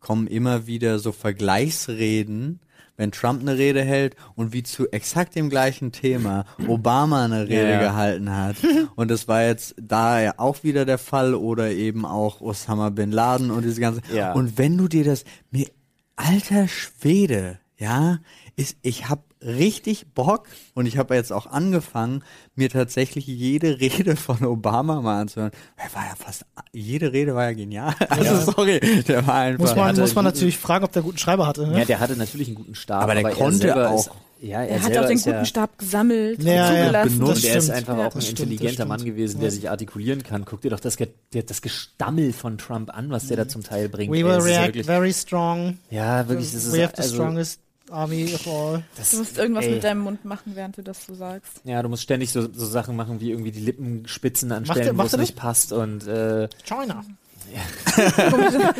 [0.00, 2.60] kommen immer wieder so Vergleichsreden,
[3.00, 7.70] wenn Trump eine Rede hält und wie zu exakt dem gleichen Thema Obama eine Rede
[7.70, 7.80] ja.
[7.80, 8.56] gehalten hat.
[8.94, 13.10] Und das war jetzt da ja auch wieder der Fall oder eben auch Osama Bin
[13.10, 14.02] Laden und diese ganze.
[14.12, 14.34] Ja.
[14.34, 15.68] Und wenn du dir das, mir,
[16.16, 18.18] alter Schwede, ja,
[18.56, 22.22] ist, ich hab richtig Bock und ich habe jetzt auch angefangen,
[22.54, 25.52] mir tatsächlich jede Rede von Obama mal anzuhören.
[25.76, 27.94] Er war ja fast, jede Rede war ja genial.
[28.08, 29.60] Also sorry, der war einfach.
[29.66, 31.66] Muss man, hatte muss man natürlich fragen, ob der guten Schreiber hatte.
[31.66, 31.78] Ne?
[31.78, 34.06] Ja, der hatte natürlich einen guten Stab, Aber der er konnte auch.
[34.06, 34.10] Ist,
[34.42, 37.18] ja, er, Er hat auch den ist guten ja, Stab gesammelt, Ja, ja, zugelassen.
[37.18, 37.44] benutzt.
[37.44, 39.42] Und er ist einfach Ja, auch ein stimmt, intelligenter Mann gewesen, Ja.
[39.42, 40.44] der sich artikulieren kann.
[40.46, 40.96] Guck dir doch das,
[41.30, 44.10] das Gestammel von Trump an, was der da zum Teil bringt.
[44.12, 45.78] We will ist ja react wirklich, very strong.
[45.90, 48.82] ja, wirklich, das ist We have the also, strongest army of all.
[48.96, 49.72] das, Du musst irgendwas ey.
[49.74, 51.60] mit deinem Mund machen, während du das so sagst.
[51.64, 54.82] Ja, du musst ständig so, so Sachen machen, wie irgendwie die Lippenspitzen an Macht er-
[54.84, 55.20] Stellen, wo es das?
[55.20, 57.04] nicht passt und äh, China.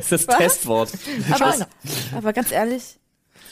[0.00, 0.36] ist das Was?
[0.38, 0.92] Testwort.
[1.30, 1.68] Aber, China.
[2.14, 2.98] aber ganz ehrlich,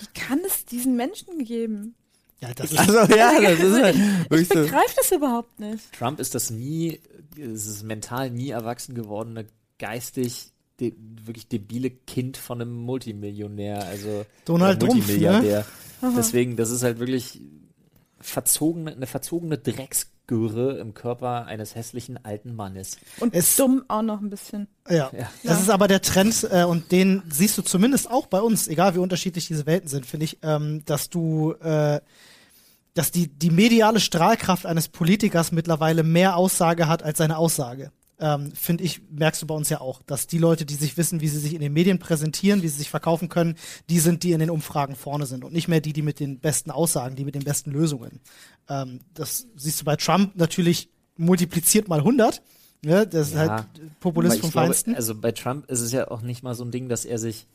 [0.01, 1.95] wie kann es diesen Menschen geben?
[2.41, 3.97] Ja, das ist, Also ja, das ist halt
[4.31, 5.91] Ich begreife das überhaupt nicht.
[5.99, 7.01] Trump ist das nie,
[7.37, 9.47] ist mental nie erwachsen gewordene,
[9.79, 15.13] geistig de wirklich debile Kind von einem Multimillionär, also Donald oder Trumpf, ne?
[15.15, 15.67] Multimilliardär.
[16.17, 17.41] Deswegen, das ist halt wirklich
[18.21, 22.99] verzogene, eine verzogene Drecks Göre im Körper eines hässlichen alten Mannes.
[23.21, 24.67] Und Es- dumm auch noch ein bisschen.
[24.91, 25.11] Ja.
[25.17, 25.31] Ja.
[25.45, 28.95] Das ist aber der Trend äh, und den siehst du zumindest auch bei uns, egal
[28.97, 32.01] wie unterschiedlich diese Welten sind, finde ich, ähm, dass du, äh,
[32.95, 37.93] dass die, die mediale Strahlkraft eines Politikers mittlerweile mehr Aussage hat als seine Aussage.
[38.19, 41.21] Ähm, finde ich, merkst du bei uns ja auch, dass die Leute, die sich wissen,
[41.21, 43.57] wie sie sich in den Medien präsentieren, wie sie sich verkaufen können,
[43.91, 46.39] die sind, die in den Umfragen vorne sind und nicht mehr die, die mit den
[46.41, 48.21] besten Aussagen, die mit den besten Lösungen.
[48.69, 52.43] Ähm, das siehst du bei Trump natürlich multipliziert mal 100.
[52.83, 53.07] Ne?
[53.07, 53.51] Das ist Ja.
[53.51, 54.95] halt Populist vom glaube, Feinsten.
[54.95, 57.47] Also bei Trump ist es ja auch nicht mal so ein Ding, dass er sich,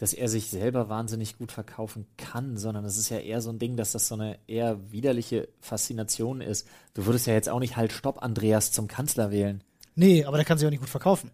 [0.00, 3.58] dass er sich selber wahnsinnig gut verkaufen kann, sondern es ist ja eher so ein
[3.58, 6.66] Ding, dass das so eine eher widerliche Faszination ist.
[6.94, 9.62] Du würdest ja jetzt auch nicht halt Stopp Andreas zum Kanzler wählen.
[9.94, 11.30] Nee, aber der kann sich auch nicht gut verkaufen.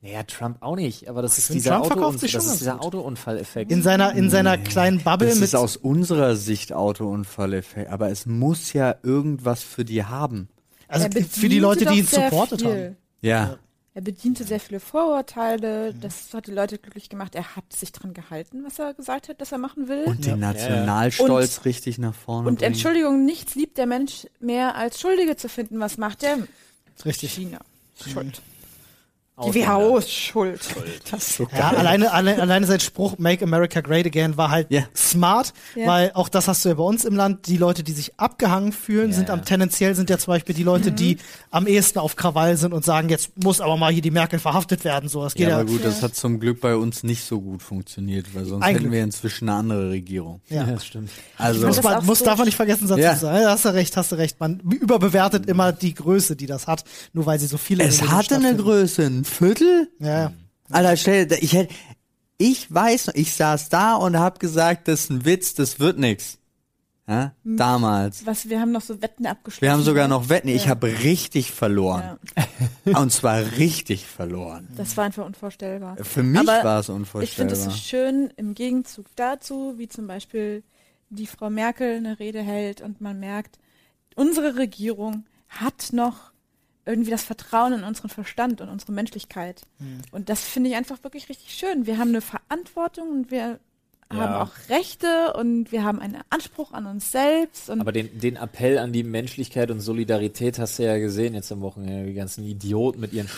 [0.00, 2.82] Naja, Trump auch nicht, aber das ist dieser, Autounfall, das ist dieser.
[2.82, 3.70] Autounfalleffekt.
[3.70, 5.44] In seiner, in seiner kleinen Bubble Das mit.
[5.44, 10.48] ist aus unserer Sicht Autounfalleffekt, aber es muss ja irgendwas für die haben.
[10.88, 12.70] also für die Leute, die ihn supportet viel.
[12.70, 12.96] haben.
[13.20, 13.58] Ja.
[13.92, 17.34] Er bediente sehr viele Vorurteile, das hat die Leute glücklich gemacht.
[17.34, 20.04] Er hat sich dran gehalten, was er gesagt hat, dass er machen will.
[20.04, 20.52] Und den Ja.
[20.52, 22.72] Nationalstolz Und- richtig nach vorne Und bringen.
[22.72, 25.80] Entschuldigung, nichts liebt der Mensch mehr als Schuldige zu finden.
[25.80, 26.38] Was macht er?
[27.04, 27.32] Richtig.
[27.34, 27.58] China.
[28.00, 28.40] Schuld.
[29.46, 29.60] Die.
[29.66, 30.60] WHO ist schuld.
[31.10, 34.82] Das Ja, alleine, alle, alleine sein Spruch Make America Great Again war halt Ja.
[34.96, 35.86] smart, Ja.
[35.86, 37.46] weil auch das hast du ja bei uns im Land.
[37.46, 40.62] Die Leute, die sich abgehangen fühlen, Ja, sind am tendenziell sind ja zum Beispiel die
[40.62, 41.18] Leute, die
[41.50, 44.84] am ehesten auf Krawall sind und sagen, jetzt muss aber mal hier die Merkel verhaftet
[44.84, 45.08] werden.
[45.08, 45.54] So, das geht Ja, ja.
[45.56, 45.86] aber gut, Ja.
[45.90, 48.92] das hat zum Glück bei uns nicht so gut funktioniert, weil sonst Ein hätten Glück.
[48.92, 50.40] wir inzwischen eine andere Regierung.
[50.48, 50.60] ja.
[50.60, 51.10] Ja, das stimmt.
[51.38, 53.14] Also, muss das man, muss, so darf man nicht vergessen, dazu Ja.
[53.14, 53.46] zu sagen.
[53.46, 54.38] Hast du recht, hast du recht.
[54.40, 57.84] Man überbewertet immer die Größe, die das hat, nur weil sie so viele.
[57.84, 58.54] es hatte eine.
[58.60, 59.90] Größe, Viertel?
[59.98, 60.32] Ja,
[60.70, 61.74] Alter, stell dir, ich hätte,
[62.38, 65.98] ich weiß noch, ich saß da und hab gesagt, das ist ein Witz, das wird
[65.98, 66.38] nix.
[67.08, 67.32] Ja?
[67.42, 68.24] Damals.
[68.24, 69.62] Was, wir haben noch so Wetten abgeschlossen.
[69.62, 70.46] Wir haben sogar noch Wetten.
[70.48, 70.70] Ich Ja.
[70.70, 72.18] habe richtig verloren.
[72.84, 74.68] Ja, Und zwar richtig verloren.
[74.76, 75.96] das war einfach unvorstellbar.
[76.02, 77.52] Für mich Aber war es Ich finde unvorstellbar.
[77.56, 80.62] es so schön im Gegenzug dazu, wie zum Beispiel
[81.08, 83.58] die Frau Merkel eine Rede hält und man merkt,
[84.14, 86.30] unsere Regierung hat noch
[86.86, 89.62] irgendwie das Vertrauen in unseren Verstand und unsere Menschlichkeit.
[89.78, 89.98] Hm.
[90.12, 91.86] Und das finde ich einfach wirklich richtig schön.
[91.86, 93.58] Wir haben eine Verantwortung und wir
[94.12, 94.16] Ja.
[94.18, 97.70] haben auch Rechte und wir haben einen Anspruch an uns selbst.
[97.70, 101.60] Aber den, den Appell an die Menschlichkeit und Solidarität hast du ja gesehen jetzt am
[101.60, 102.06] Wochenende.
[102.06, 103.28] Die ganzen Idioten mit ihren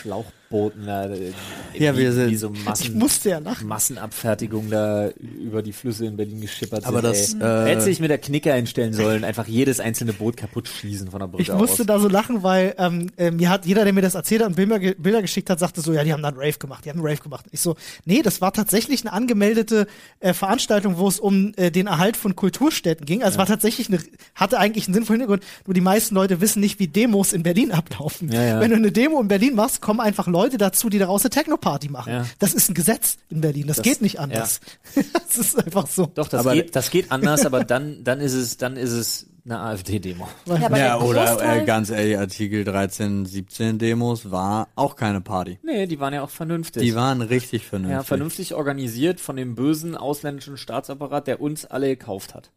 [0.53, 1.05] Schlauchbooten da.
[1.09, 1.31] äh,
[1.77, 3.67] Ja, wir sind- Wie so ich Massen, musste ja lachen.
[3.67, 7.41] Massenabfertigung da über die Flüsse in Berlin geschippert Aber sind.
[7.41, 7.69] das, ey.
[7.69, 11.19] äh, Hätte sich mit der Knicke einstellen sollen, einfach jedes einzelne Boot kaputt schießen von
[11.19, 11.87] der Brücke Ich musste aus.
[11.87, 14.55] da so lachen, weil ähm, äh, mir hat jeder, der mir das erzählt hat und
[14.55, 16.99] Bilder, Bilder geschickt hat, sagte so, ja, die haben da einen Rave gemacht, die haben
[16.99, 17.45] einen Rave gemacht.
[17.51, 19.87] Ich so, nee, das war tatsächlich eine angemeldete
[20.19, 23.23] äh, Veranstaltung, wo es um äh, den Erhalt von Kulturstätten ging.
[23.23, 23.99] Also es war tatsächlich eine,
[24.35, 25.43] hatte eigentlich einen sinnvollen Hintergrund.
[25.65, 28.31] Nur die meisten Leute wissen nicht, wie Demos in Berlin ablaufen.
[28.31, 28.59] Ja, ja.
[28.59, 31.89] Wenn du eine Demo in Berlin machst, kommen einfach Leute dazu, die daraus eine Techno-Party
[31.89, 32.11] machen.
[32.13, 32.25] Ja.
[32.39, 33.67] Das ist ein Gesetz in Berlin.
[33.67, 34.59] Das, Das- geht nicht anders.
[34.95, 36.05] das ist einfach so.
[36.07, 39.27] Doch, das Aber- geht, das geht anders, aber dann, dann ist es, dann ist es
[39.45, 40.25] eine AfD-Demo.
[40.45, 45.59] Ja, ja, der oder äh, ganz ehrlich, Artikel 13, 17 Demos war auch keine Party.
[45.63, 46.81] Nee, die waren ja auch vernünftig.
[46.81, 47.93] Die waren richtig vernünftig.
[47.97, 52.51] ja, vernünftig organisiert von dem bösen ausländischen Staatsapparat, der uns alle gekauft hat.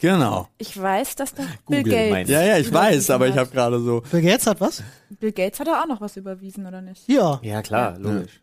[0.00, 0.48] Genau.
[0.58, 2.10] ich weiß, dass da Bill Gates.
[2.12, 2.28] meint.
[2.28, 4.02] Ja, ja, ich weiß, aber ich habe gerade so.
[4.10, 4.82] Bill Gates hat was?
[5.20, 7.02] Bill Gates hat da auch noch was überwiesen, oder nicht?
[7.08, 7.40] Ja.
[7.42, 8.40] Ja, klar, logisch.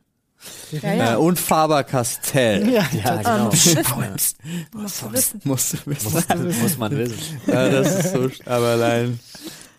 [0.72, 1.14] Ja, ja.
[1.14, 2.68] Äh, und Faber-Castell.
[2.70, 3.46] Ja, Ja, genau.
[3.46, 4.38] musst du wissen.
[4.74, 5.42] Musst du wissen.
[5.46, 6.62] Musst du wissen.
[6.62, 7.42] Muss, man wissen.
[7.48, 9.20] ja, das ist so, aber allein.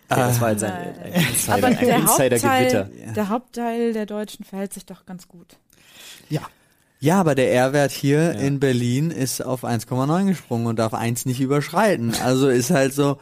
[0.09, 0.99] Okay, das war jetzt ein, Nein.
[1.03, 2.79] ein Insider, Aber ein der Insider-Gewitter.
[2.85, 5.57] Hauptteil, der Hauptteil der Deutschen verhält sich doch ganz gut.
[6.29, 6.41] ja.
[6.99, 11.39] Ja, aber der R-Wert hier in Berlin ist auf 1,9 gesprungen und darf 1 nicht
[11.39, 12.15] überschreiten.
[12.23, 13.17] Also ist halt so,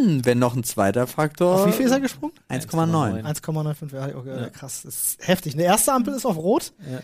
[0.00, 1.56] hm, wenn noch ein zweiter Faktor.
[1.60, 2.32] Auf wie viel ist er gesprungen?
[2.48, 3.22] 1,9.
[3.22, 4.82] 1,95, ja, okay, krass.
[4.84, 5.54] Das ist heftig.
[5.54, 6.72] Eine erste Ampel ist auf Rot.
[6.90, 7.00] Ja.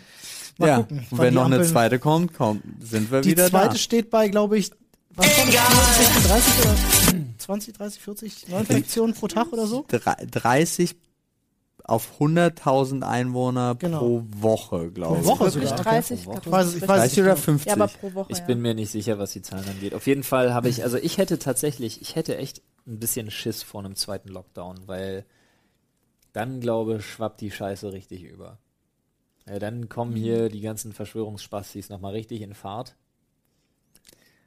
[0.58, 1.06] Mal ja, gucken.
[1.10, 3.76] und wenn die noch eine Ampeln- zweite kommt, kommt, sind wir Die wieder zweite da.
[3.76, 4.70] steht bei, glaube ich,
[5.14, 6.26] was war das?
[6.28, 6.74] 30 oder
[7.38, 9.84] 20, 30, 40 Neuinfektionen pro Tag oder so?
[9.88, 10.94] Drei- 30
[11.84, 13.98] auf 100.000 Einwohner Genau.
[13.98, 15.26] pro Woche, glaube Pro ich.
[15.26, 15.90] Woche Wirklich sogar, okay.
[15.90, 16.24] 30?
[16.24, 16.40] Pro Woche.
[16.40, 17.14] Ich weiß- ich weiß richtig.
[17.14, 17.66] 30 oder 50?
[17.66, 18.32] Ja, aber pro Woche.
[18.32, 18.44] Ich ja.
[18.44, 19.94] bin mir nicht sicher, was die Zahlen angeht.
[19.94, 23.62] Auf jeden Fall habe ich, also ich hätte tatsächlich, ich hätte echt ein bisschen Schiss
[23.62, 25.24] vor einem zweiten Lockdown, weil
[26.32, 28.58] dann, glaube ich, schwappt die Scheiße richtig über.
[29.48, 32.94] Ja, dann kommen hier die ganzen Verschwörungsspastis nochmal richtig in Fahrt.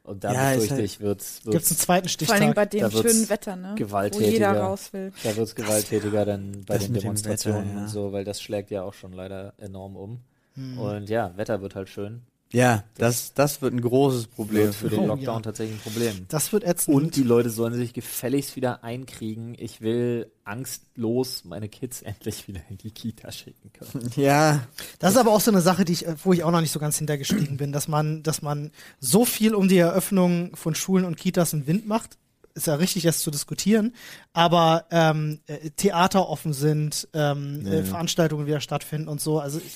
[0.06, 1.40] Und da Ja, befürchte halt- ich, Gibt es
[1.70, 2.90] einen zweiten Vor allem bei Stichtag?
[2.92, 3.70] dem schönen Wetter, ne?
[3.72, 4.30] Wo gewalttätiger.
[4.30, 5.12] jeder raus will.
[5.24, 7.82] da wird's gewalttätiger dann bei Das den Demonstrationen Wetter, ja.
[7.82, 10.20] und so, weil das schlägt ja auch schon leider enorm um.
[10.54, 10.78] Hm.
[10.78, 12.22] Und ja, Wetter wird halt schön.
[12.56, 14.72] Ja, das, das wird ein großes Problem.
[14.72, 15.40] Für den Lockdown ja.
[15.40, 16.24] tatsächlich ein Problem.
[16.28, 16.96] Das wird ätzend.
[16.96, 19.54] Und die Leute sollen sich gefälligst wieder einkriegen.
[19.58, 24.10] Ich will angstlos meine Kids endlich wieder in die Kita schicken können.
[24.16, 24.66] Ja,
[25.00, 26.78] Das ist aber auch so eine Sache, die ich, wo ich auch noch nicht so
[26.78, 31.18] ganz hintergestiegen bin, dass man, dass man so viel um die Eröffnung von Schulen und
[31.18, 32.16] Kitas in Wind macht.
[32.54, 33.94] Ist ja richtig, das zu diskutieren.
[34.32, 37.84] Aber ähm, äh, Theater offen sind, ähm, Ja, äh, ja.
[37.84, 39.40] Veranstaltungen wieder stattfinden und so.
[39.40, 39.74] Also ich,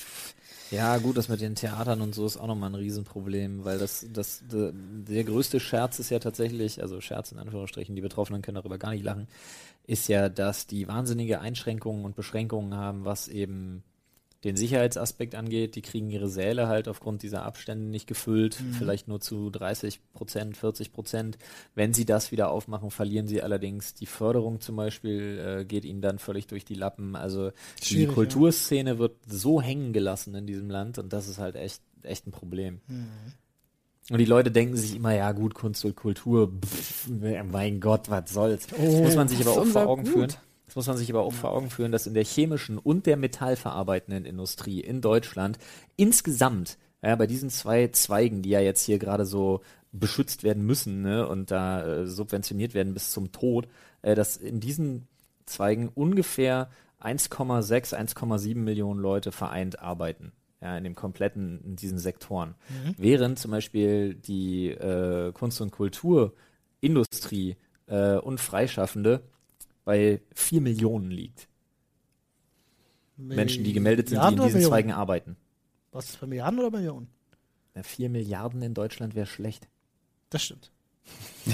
[0.71, 4.07] Ja, gut, das mit den Theatern und so ist auch nochmal ein Riesenproblem, weil das,
[4.13, 8.55] das, der, der größte Scherz ist ja tatsächlich, also Scherz in Anführungsstrichen, die Betroffenen können
[8.55, 9.27] darüber gar nicht lachen,
[9.89, 13.83] ist ja, dass die wahnsinnige Einschränkungen und Beschränkungen haben, was eben
[14.45, 15.75] den Sicherheitsaspekt angeht.
[15.75, 20.57] Die kriegen ihre Säle halt aufgrund dieser Abstände nicht gefüllt, vielleicht nur zu 30 Prozent,
[20.57, 21.39] 40 Prozent.
[21.75, 26.01] Wenn sie das wieder aufmachen, verlieren sie allerdings die Förderung zum Beispiel, äh, geht ihnen
[26.01, 27.17] dann völlig durch die Lappen.
[27.17, 27.51] Also
[27.83, 28.15] die Schwierig, ja.
[28.15, 32.33] Kulturszene wird so hängen gelassen in diesem Land und das ist halt echt, echt ein
[32.33, 32.81] Problem.
[32.87, 33.09] Mhm.
[34.11, 38.33] Und die Leute denken sich immer, ja gut, Kunst und Kultur, pff, mein Gott, was
[38.33, 38.67] soll's.
[38.67, 40.13] das muss man sich aber auch vor Augen Gut.
[40.13, 40.35] führen.
[40.71, 43.17] Das muss man sich aber auch vor Augen führen, dass in der chemischen und der
[43.17, 45.59] metallverarbeitenden Industrie in Deutschland
[45.97, 51.03] insgesamt, ja, bei diesen zwei Zweigen, die ja jetzt hier gerade so beschützt werden müssen
[51.03, 53.67] ne, und da äh, subventioniert werden bis zum Tod,
[54.03, 55.09] äh, dass in diesen
[55.45, 60.31] Zweigen ungefähr 1,6, 1,7 Millionen Leute vereint arbeiten.
[60.61, 62.55] Ja, in dem kompletten, in diesen Sektoren.
[62.97, 67.57] Während zum Beispiel die äh, Kunst- und Kulturindustrie
[67.89, 69.23] äh, und Freischaffende
[69.85, 71.49] bei 4 Millionen liegt.
[73.17, 74.73] Menschen, die gemeldet sind, die Milliarden in oder diesen Millionen?
[74.73, 75.37] Zweigen arbeiten.
[75.93, 77.09] Was ist bei Milliarden oder Millionen?
[77.75, 79.69] Ja, 4 Milliarden in Deutschland wäre schlecht.
[80.31, 80.71] Das stimmt.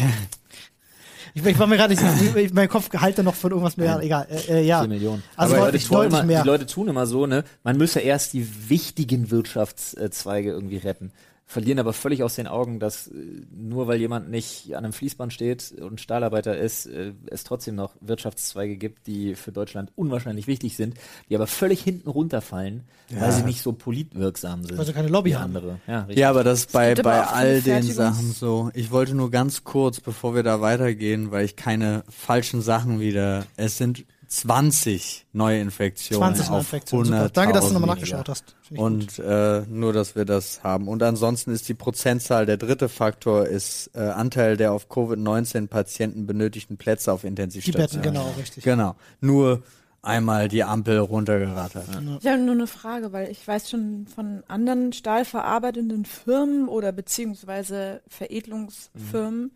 [1.34, 3.98] ich, ich war mir gerade nicht, ich- mein Kopf halte noch von irgendwas mehr.
[4.00, 4.26] Egal.
[4.30, 4.80] Äh, äh, ja.
[4.80, 5.22] 4 Millionen.
[5.36, 6.42] Also Aber deutlich- die, tun deutlich immer, mehr.
[6.42, 7.44] die Leute tun immer so, ne?
[7.64, 11.12] Man müsse erst die wichtigen Wirtschaftszweige irgendwie retten.
[11.48, 13.12] Verlieren aber völlig aus den Augen, dass äh,
[13.56, 17.94] nur weil jemand nicht an einem Fließband steht und Stahlarbeiter ist, äh, es trotzdem noch
[18.00, 20.96] Wirtschaftszweige gibt, die für Deutschland unwahrscheinlich wichtig sind,
[21.30, 24.76] die aber völlig hinten runterfallen, weil sie nicht so politwirksam sind.
[24.76, 25.54] Weil sie keine Lobby haben.
[25.54, 25.78] andere.
[25.86, 26.18] Ja, richtig.
[26.18, 28.70] Ja, aber das ist bei, bei all den Sachen so.
[28.74, 33.46] Ich wollte nur ganz kurz, bevor wir da weitergehen, weil ich keine falschen Sachen wieder.
[33.56, 37.12] Es sind 20 Neuinfektionen 20 auf Neuinfektionen.
[37.12, 37.16] 100.000.
[37.16, 37.28] Super.
[37.30, 38.56] Danke, dass du nochmal nachgeschaut hast.
[38.70, 40.88] Und äh, nur, dass wir das haben.
[40.88, 46.76] Und ansonsten ist die Prozentzahl, der dritte Faktor ist äh, Anteil der auf Covid-19-Patienten benötigten
[46.76, 47.88] Plätze auf Die Intensivstationen.
[47.88, 48.64] Betten, genau, richtig.
[48.64, 48.96] Genau.
[49.20, 49.62] Nur
[50.02, 51.88] einmal die Ampel runtergerattert.
[52.20, 58.00] Ich habe nur eine Frage, weil ich weiß schon von anderen stahlverarbeitenden Firmen oder beziehungsweise
[58.08, 59.50] Veredelungsfirmen,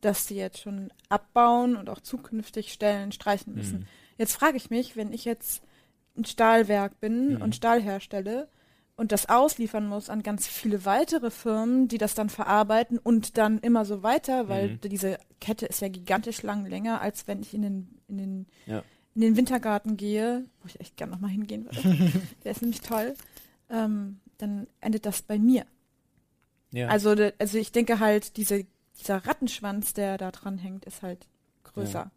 [0.00, 3.86] dass die jetzt schon abbauen und auch zukünftig Stellen streichen müssen.
[4.20, 5.62] Jetzt frage ich mich, wenn ich jetzt
[6.14, 8.48] ein Stahlwerk bin und Stahl herstelle
[8.94, 13.60] und das ausliefern muss an ganz viele weitere Firmen, die das dann verarbeiten und dann
[13.60, 17.62] immer so weiter, weil diese Kette ist ja gigantisch lang länger, als wenn ich in
[17.62, 18.82] den, in den Ja.
[19.14, 21.80] in den Wintergarten gehe, wo ich echt gern nochmal hingehen würde,
[22.44, 23.14] der ist nämlich toll,
[23.70, 25.64] ähm, dann endet das bei mir.
[26.72, 26.88] Ja.
[26.88, 28.66] Also, also ich denke halt, diese,
[28.98, 31.26] dieser Rattenschwanz, der da dran hängt, ist halt
[31.64, 32.10] größer.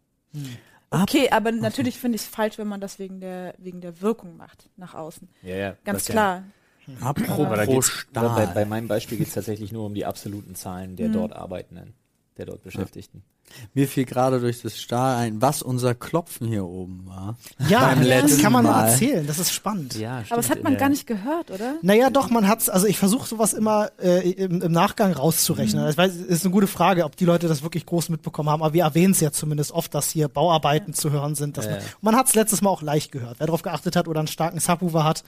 [1.02, 4.36] Okay, aber natürlich finde ich es falsch, wenn man das wegen der, wegen der Wirkung
[4.36, 5.28] macht, nach außen.
[5.42, 6.42] ja, ja, Ganz das ja- klar.
[7.00, 8.46] Apropos Stahl.
[8.46, 11.12] bei, bei meinem Beispiel geht es tatsächlich nur um die absoluten Zahlen der Mhm.
[11.14, 11.94] dort Arbeitenden,
[12.36, 13.24] der dort Beschäftigten.
[13.74, 17.36] Mir fiel gerade durch das Stahl ein, was unser Klopfen hier oben war.
[17.68, 18.88] Ja, beim das letzten kann man Mal.
[18.88, 19.26] erzählen.
[19.26, 19.94] Das ist spannend.
[19.96, 21.74] Ja, Aber das hat man gar nicht gehört, oder?
[21.82, 25.82] Naja, doch, man hat's, also ich versuche sowas immer äh, im, im Nachgang rauszurechnen.
[25.84, 25.90] Mhm.
[25.90, 28.72] Ich weiß, ist eine gute Frage, ob die Leute das wirklich groß mitbekommen haben, aber
[28.74, 31.56] wir erwähnen es ja zumindest oft, dass hier Bauarbeiten zu hören sind.
[31.56, 31.86] Dass Ja, man ja.
[32.00, 33.36] man hat's letztes Mal auch leicht gehört.
[33.38, 35.24] Wer darauf geachtet hat oder einen starken Subwoofer hat,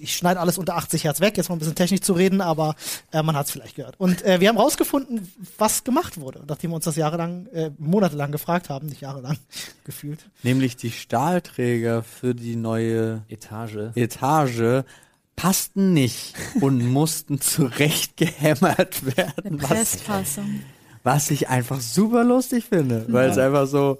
[0.00, 2.74] ich schneide alles unter 80 Hertz weg, jetzt mal ein bisschen technisch zu reden, aber
[3.12, 3.94] äh, man hat's vielleicht gehört.
[3.98, 8.32] Und äh, wir haben rausgefunden, was gemacht wurde, nachdem wir uns das jahrelang, äh, monatelang
[8.32, 9.36] gefragt haben, nicht jahrelang
[9.84, 10.28] gefühlt.
[10.42, 13.90] Nämlich die Stahlträger für die neue Etage.
[13.94, 14.84] Etage
[15.36, 20.60] passten nicht und mussten zurecht gehämmert Eine werden, was, Pressfassung.
[21.02, 23.98] was ich einfach super lustig finde, weil es einfach so,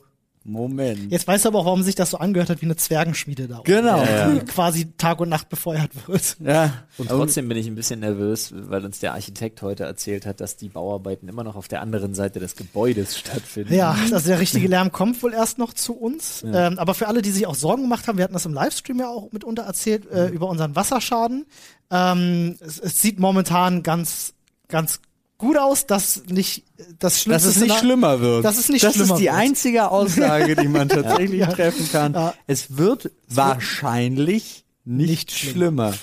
[0.49, 1.11] Moment.
[1.11, 3.59] Jetzt weißt du aber auch, warum sich das so angehört hat wie eine Zwergenschmiede da.
[3.59, 4.03] oben, Genau.
[4.03, 6.37] Ja, Die quasi Tag und Nacht befeuert wird.
[6.41, 6.73] Ja.
[6.99, 10.57] Und trotzdem bin ich ein bisschen nervös, weil uns der Architekt heute erzählt hat, dass
[10.57, 13.75] die Bauarbeiten immer noch auf der anderen Seite des Gebäudes stattfinden.
[13.75, 16.45] Ja, also der richtige Lärm kommt wohl erst noch zu uns.
[16.47, 18.99] Ähm, aber für alle, die sich auch Sorgen gemacht haben, wir hatten das im Livestream
[19.01, 21.47] ja auch mitunter erzählt, äh, über unseren Wasserschaden.
[21.91, 24.35] Ähm, es, es sieht momentan ganz,
[24.69, 25.01] ganz
[25.39, 28.45] gut aus, dass nicht das Dass Schlimmste es nicht schlimmer wird.
[28.45, 29.35] Dass es nicht das schlimmer ist die wird.
[29.35, 31.47] einzige Aussage, die man tatsächlich Ja.
[31.53, 32.15] treffen kann.
[32.15, 32.35] Ja.
[32.47, 35.53] Es wird wahrscheinlich nicht, Nicht schlimm.
[35.53, 35.95] schlimmer.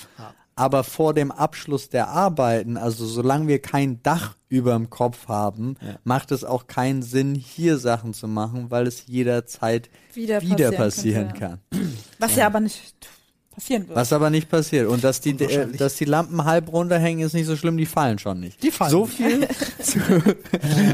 [0.56, 5.76] aber vor dem Abschluss der Arbeiten, also solange wir kein Dach über dem Kopf haben,
[5.80, 5.96] Ja.
[6.04, 11.28] macht es auch keinen Sinn, hier Sachen zu machen, weil es jederzeit Wieder wieder passieren
[11.30, 11.88] passieren kann.
[12.20, 13.08] Was ja aber nicht
[13.54, 13.96] passieren wird.
[13.96, 14.88] Was aber nicht passiert.
[14.88, 18.18] Und dass die, äh, dass die Lampen halb runterhängen, ist nicht so schlimm, die fallen
[18.18, 18.62] schon nicht.
[18.62, 19.16] Die fallen So nicht.
[19.16, 19.48] viel
[19.82, 19.98] zu,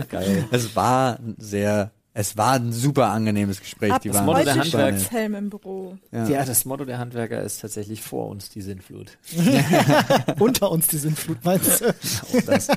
[0.08, 0.44] Geil.
[0.50, 3.92] es war ein sehr, es war ein super angenehmes Gespräch.
[3.92, 5.02] Ab die waren Motto der heute super Handwerks- nett.
[5.02, 5.98] Schutzhelm im Büro.
[6.12, 6.28] Ja.
[6.28, 9.16] Ja, das Motto der Handwerker ist tatsächlich vor uns die Sinnflut.
[10.38, 11.88] Unter uns die Sintflut, meinst du?
[12.38, 12.68] Auch das.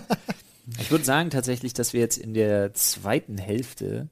[0.80, 4.08] Ich würde sagen tatsächlich, dass wir jetzt in der zweiten Hälfte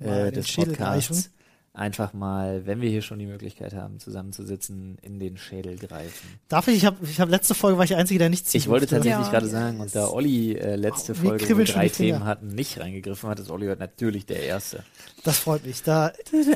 [0.00, 1.30] äh, des Podcasts.
[1.78, 6.28] Einfach mal, wenn wir hier schon die Möglichkeit haben, zusammenzusitzen, in den Schädel greifen.
[6.48, 6.76] Darf ich?
[6.76, 8.86] Ich habe ich hab letzte Folge war ich der Einzige, der nichts ziehen Ich wollte
[8.86, 8.96] durfte.
[9.08, 9.32] tatsächlich Ja.
[9.32, 11.88] gerade sagen, und da Olli äh, letzte Oh, mir Folge, wo drei.
[11.88, 14.84] Themen hatten, nicht reingegriffen hat, ist Olli heute natürlich der Erste.
[15.24, 15.82] Das freut mich.
[15.82, 16.12] Da,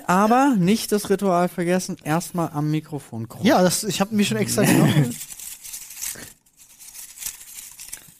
[0.07, 3.47] Aber nicht das Ritual vergessen, erstmal am Mikrofon krumm.
[3.47, 5.15] ja, das, ich habe mich schon extra genommen.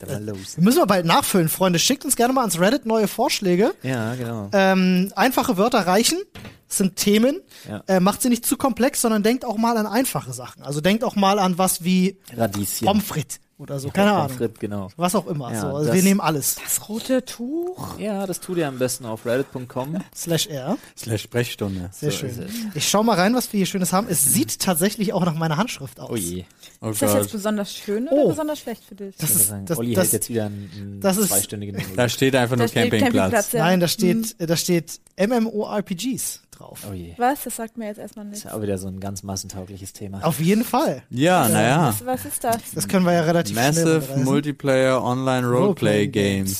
[0.05, 0.57] Dann mal los.
[0.57, 1.79] Müssen wir bald nachfüllen, Freunde.
[1.79, 3.73] Schickt uns gerne mal ans Reddit neue Vorschläge.
[3.83, 4.49] Ja, genau.
[4.53, 6.19] Ähm, einfache Wörter reichen.
[6.67, 7.39] Das sind Themen.
[7.69, 7.83] Ja.
[7.87, 10.63] Äh, macht sie nicht zu komplex, sondern denkt auch mal an einfache Sachen.
[10.63, 12.87] Also denkt auch mal an was wie Radieschen.
[12.87, 13.89] Pommes frites oder so.
[13.89, 14.37] Keine Ahnung.
[14.37, 14.89] frites, genau.
[14.97, 15.51] Was auch immer.
[15.51, 15.67] Ja, so.
[15.67, 16.55] Also das- wir nehmen alles.
[16.63, 17.97] Das rote Tuch.
[17.99, 19.97] Ja, das tut ihr am besten auf reddit.com.
[20.15, 20.77] Slash R.
[20.97, 21.89] Slash Sprechstunde.
[21.91, 22.47] Sehr So schön.
[22.75, 24.07] Ich schau mal rein, was wir hier Schönes haben.
[24.09, 26.09] Es sieht tatsächlich auch nach meiner Handschrift aus.
[26.11, 26.43] Oh je.
[26.81, 27.21] Oh Ist das Gott.
[27.23, 28.15] jetzt besonders schön Oh.
[28.15, 29.15] oder besonders schlecht für dich?
[29.17, 32.09] Das ist, sagen, das, Olli das, hält jetzt wieder einen, einen das ist- zweistündigen Da
[32.09, 33.51] steht einfach nur Campingplatz.
[33.53, 33.59] ja.
[33.63, 36.85] Nein, da steht, da steht MMORPGs drauf.
[36.89, 37.13] Oh je.
[37.17, 37.43] Was?
[37.43, 38.45] Das sagt mir jetzt erstmal Das nichts.
[38.45, 40.23] ist ja auch wieder so ein ganz massentaugliches Thema.
[40.25, 41.03] Auf jeden Fall.
[41.09, 41.87] Ja, naja.
[41.89, 42.57] Was, was ist das?
[42.73, 44.23] Das können wir ja relativ schnell Massive runterreißen.
[44.23, 45.63] Multiplayer Online Roleplay
[45.99, 46.51] Roleplay Games.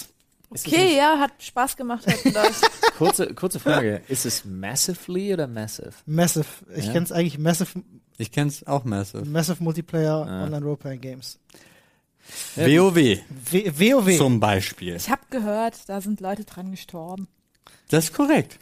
[0.52, 2.06] Ist es Okay, ja, hat Spaß gemacht.
[2.06, 2.62] Hat das.
[2.98, 4.02] Kurze, kurze Frage.
[4.08, 5.94] Ist es massively oder massive?
[6.06, 6.46] Massive.
[6.76, 6.92] Ich Ja.
[6.94, 7.82] kenn's eigentlich Massive,
[8.18, 9.26] Ich kenn's auch Massive.
[9.26, 10.44] Massive Multiplayer Ah.
[10.44, 11.40] Online Roleplaying Games.
[12.56, 14.18] WoW W WoW.
[14.18, 14.96] zum Beispiel.
[14.96, 17.28] Ich habe gehört, da sind Leute dran gestorben.
[17.94, 18.58] Das ist korrekt.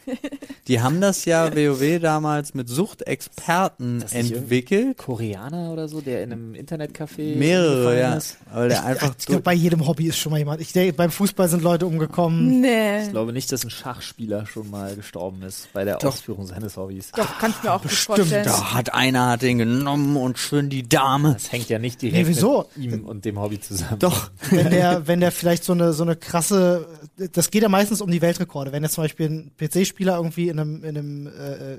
[0.68, 4.98] Die haben das ja WoW damals mit Suchtexperten entwickelt.
[4.98, 8.16] Koreaner oder so, der in einem Internetcafé Mehrere, ja.
[8.16, 8.36] ist?
[8.52, 10.60] Weil der einfach ich glaube, bei jedem Hobby ist schon mal jemand.
[10.60, 12.60] Ich denke, beim Fußball sind Leute umgekommen.
[12.60, 13.04] Nee.
[13.04, 16.10] Ich glaube nicht, dass ein Schachspieler schon mal gestorben ist bei der Doch.
[16.10, 17.12] Ausführung seines Hobbys.
[17.14, 18.44] Doch, kann ich mir auch Bestimmt, vorstellen.
[18.44, 21.36] da hat einer hat den genommen und schön die Dame.
[21.36, 22.66] Das hängt ja nicht direkt Nee, wieso?
[22.76, 24.00] mit ihm und dem Hobby zusammen.
[24.00, 24.30] Doch.
[24.50, 26.86] wenn der, wenn der vielleicht so eine, so eine krasse,
[27.32, 28.74] das geht ja meistens um die Weltrekorde.
[28.74, 31.78] Wenn jetzt zum Beispiel ein PC-Spieler irgendwie in einem, in einem äh,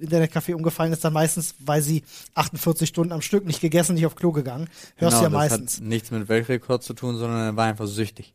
[0.00, 2.02] Internetcafé umgefallen ist, dann meistens, weil sie
[2.34, 4.68] 48 Stunden am Stück nicht gegessen, nicht auf Klo gegangen.
[4.96, 5.76] Hörst du ja Genau, das meistens.
[5.76, 8.34] hat nichts mit Weltrekord zu tun, sondern er war einfach süchtig.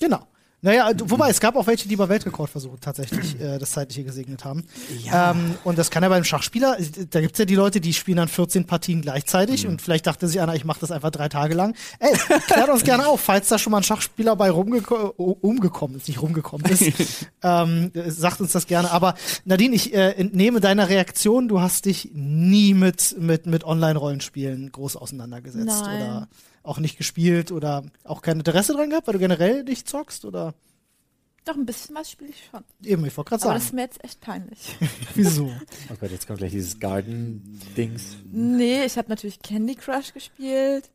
[0.00, 0.26] Genau.
[0.64, 4.44] Naja, du- wobei, es gab auch welche, die bei Weltrekordversuchen tatsächlich äh, das Zeitliche gesegnet
[4.44, 4.64] haben.
[5.12, 6.76] Ähm, und das kann ja beim Schachspieler,
[7.10, 10.40] da gibt's ja die Leute, die spielen dann 14 Partien gleichzeitig und vielleicht dachte sich
[10.40, 11.74] einer, ich mache das einfach drei Tage lang.
[11.98, 12.12] Ey,
[12.46, 16.22] klärt uns gerne auf, falls da schon mal ein Schachspieler bei rumgeko umgekommen ist, nicht
[16.22, 16.82] rumgekommen ist.
[17.42, 18.92] ähm, äh, sagt uns das gerne.
[18.92, 24.70] Aber Nadine, ich äh, entnehme deiner Reaktion, du hast dich nie mit, mit, mit Online-Rollenspielen
[24.70, 26.02] groß auseinandergesetzt Nein.
[26.02, 26.28] oder
[26.62, 30.54] auch nicht gespielt oder auch kein Interesse dran gehabt, weil du generell nicht zockst oder
[31.44, 32.62] Doch, ein bisschen was spiele ich schon.
[32.84, 33.76] eben, ich wollte gerade Aber das ist sagen.
[33.76, 34.76] mir jetzt echt peinlich.
[35.14, 35.50] Wieso?
[35.90, 38.16] Oh Gott, jetzt kommt gleich dieses Garden-Dings.
[38.30, 40.88] nee, ich habe natürlich Candy Crush gespielt.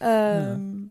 [0.00, 0.90] Ähm,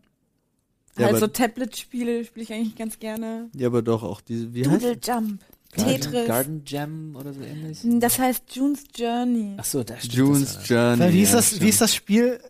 [0.98, 3.48] Ja, halt aber- so Tablet-Spiele spiele ich eigentlich ganz gerne.
[3.56, 6.26] Ja, aber doch auch diese, wie heißt Doodle Jump, Garden, Tetris.
[6.26, 7.78] Garden Jam oder so ähnlich?
[7.82, 9.54] Das heißt June's Journey.
[9.56, 10.68] Ach so, da steht June's das.
[10.68, 11.00] Journey.
[11.00, 12.40] Weil wie ist ja, das, wie ist das Spiel,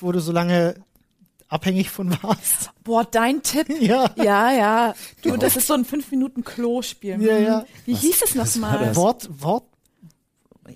[0.00, 0.74] wo du so lange
[1.48, 2.70] abhängig von warst?
[2.84, 3.68] Boah, dein Tipp.
[3.80, 4.10] ja.
[4.16, 4.94] Ja, ja.
[5.22, 7.20] Du, das ist so ein 5-Minuten-Klo-Spiel.
[7.22, 7.64] Ja, ja.
[7.86, 8.94] Wie hieß es nochmal?
[8.96, 9.64] Wort, Wort,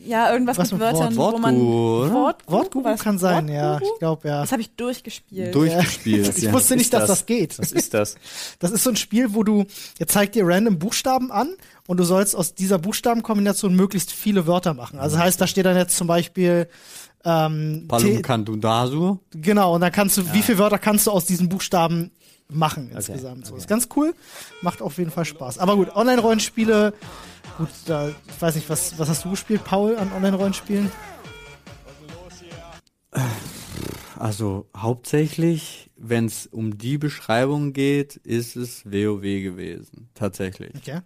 [0.05, 1.61] Ja, irgendwas Was mit mit Wörtern, Wort- wo man.
[1.61, 2.37] Oder?
[2.47, 3.01] Wortguru, was?
[3.01, 3.73] kann sein, ja.
[3.73, 3.93] Wortguru?
[3.93, 4.41] Ich glaube, ja.
[4.41, 5.55] Das habe ich durchgespielt.
[5.55, 6.33] Durchgespielt.
[6.37, 6.53] Ich ja.
[6.53, 7.19] wusste nicht, dass das?
[7.19, 7.59] das geht.
[7.59, 8.17] Was ist das?
[8.59, 9.65] Das ist so ein Spiel, wo du,
[9.99, 11.55] jetzt zeigt dir random Buchstaben an
[11.87, 14.99] und du sollst aus dieser Buchstabenkombination möglichst viele Wörter machen.
[14.99, 16.69] Also heißt, da steht dann jetzt zum Beispiel,
[17.25, 18.23] ähm, Palum
[19.31, 22.11] genau, und dann kannst du, wie viele Wörter kannst du aus diesen Buchstaben
[22.49, 23.47] machen insgesamt?
[23.47, 23.63] So, okay.
[23.63, 24.15] ist ganz cool,
[24.61, 25.59] macht auf jeden Fall Spaß.
[25.59, 26.93] Aber gut, Online-Rollenspiele,
[27.59, 30.91] gut, da, ich weiß nicht, was, was hast du gespielt, Paul, an Online-Rollenspielen?
[34.19, 40.11] Also hauptsächlich, wenn es um die Beschreibung geht, ist es WoW gewesen.
[40.15, 40.75] Tatsächlich.
[40.77, 41.01] Okay.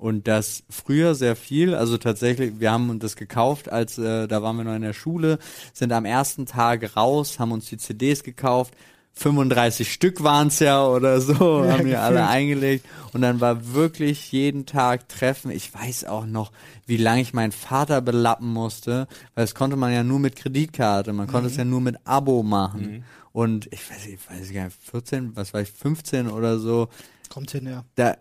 [0.00, 4.42] Und das früher sehr viel, also tatsächlich, wir haben uns das gekauft, als äh, da
[4.42, 5.38] waren wir noch in der Schule,
[5.74, 8.72] sind am ersten Tag raus, haben uns die CDs gekauft,
[9.12, 12.86] 35 Stück waren's ja oder so, Ja, haben wir alle eingelegt.
[13.12, 15.50] Und dann war wirklich jeden Tag Treffen.
[15.50, 16.50] Ich weiß auch noch,
[16.86, 21.12] wie lange ich meinen Vater belappen musste, weil das konnte man ja nur mit Kreditkarte,
[21.12, 23.04] man konnte es ja nur mit Abo machen.
[23.32, 26.88] Und ich weiß, ich weiß gar nicht, 14, was war ich, 15 oder so,
[27.28, 27.84] Kommt hin, ja.
[27.94, 28.16] da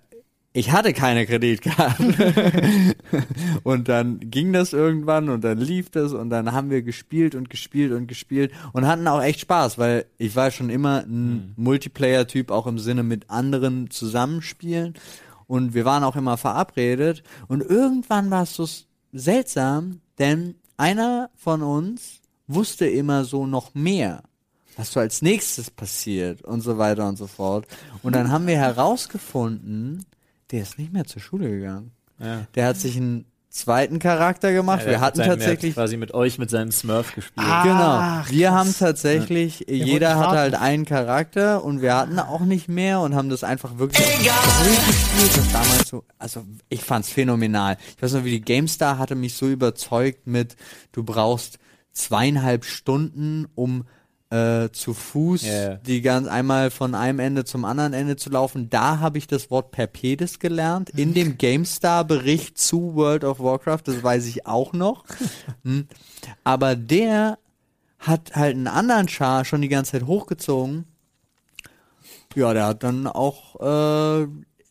[0.52, 2.96] ich hatte keine Kreditkarte.
[3.64, 7.50] und dann ging das irgendwann und dann lief das und dann haben wir gespielt und
[7.50, 12.50] gespielt und gespielt und hatten auch echt Spaß, weil ich war schon immer ein Multiplayer-Typ,
[12.52, 14.96] auch im Sinne mit anderen zusammenspielen.
[15.46, 17.24] Und wir waren auch immer verabredet.
[17.48, 18.68] Und irgendwann war es so
[19.12, 24.24] seltsam, denn einer von uns wusste immer so noch mehr
[24.80, 27.68] was so als nächstes passiert und so weiter und so fort.
[28.02, 30.06] Und dann haben wir herausgefunden,
[30.52, 31.92] der ist nicht mehr zur Schule gegangen.
[32.20, 32.48] Ja.
[32.56, 34.86] Der hat sich einen zweiten Charakter gemacht.
[34.86, 37.48] wir hatten tatsächlich quasi mit euch mit seinem Smurf gespielt.
[37.48, 37.64] Ah.
[37.64, 38.32] Genau.
[38.32, 38.58] Wir krass.
[38.58, 43.16] haben tatsächlich, wollte jeder hatte halt einen Charakter und wir hatten auch nicht mehr und
[43.16, 45.38] haben das einfach wirklich durchgespielt.
[45.38, 47.78] Das damals so, also ich fand's phänomenal.
[47.96, 50.56] Ich weiß noch, wie die GameStar hatte mich so überzeugt mit,
[50.92, 51.58] du brauchst
[51.92, 53.86] zweieinhalb Stunden, um
[54.30, 55.76] äh, zu Fuß ja.
[55.76, 58.70] die ganz einmal von einem Ende zum anderen Ende zu laufen.
[58.70, 63.82] Da habe ich das Wort Perpedes gelernt in dem GameStar-Bericht zu World of Warcraft.
[63.86, 65.06] Das weiß ich auch noch.
[65.64, 65.88] Hm.
[66.46, 67.38] Aber der
[67.98, 70.86] hat halt einen anderen Char schon die ganze Zeit hochgezogen.
[72.34, 74.28] Ja, der hat dann auch äh,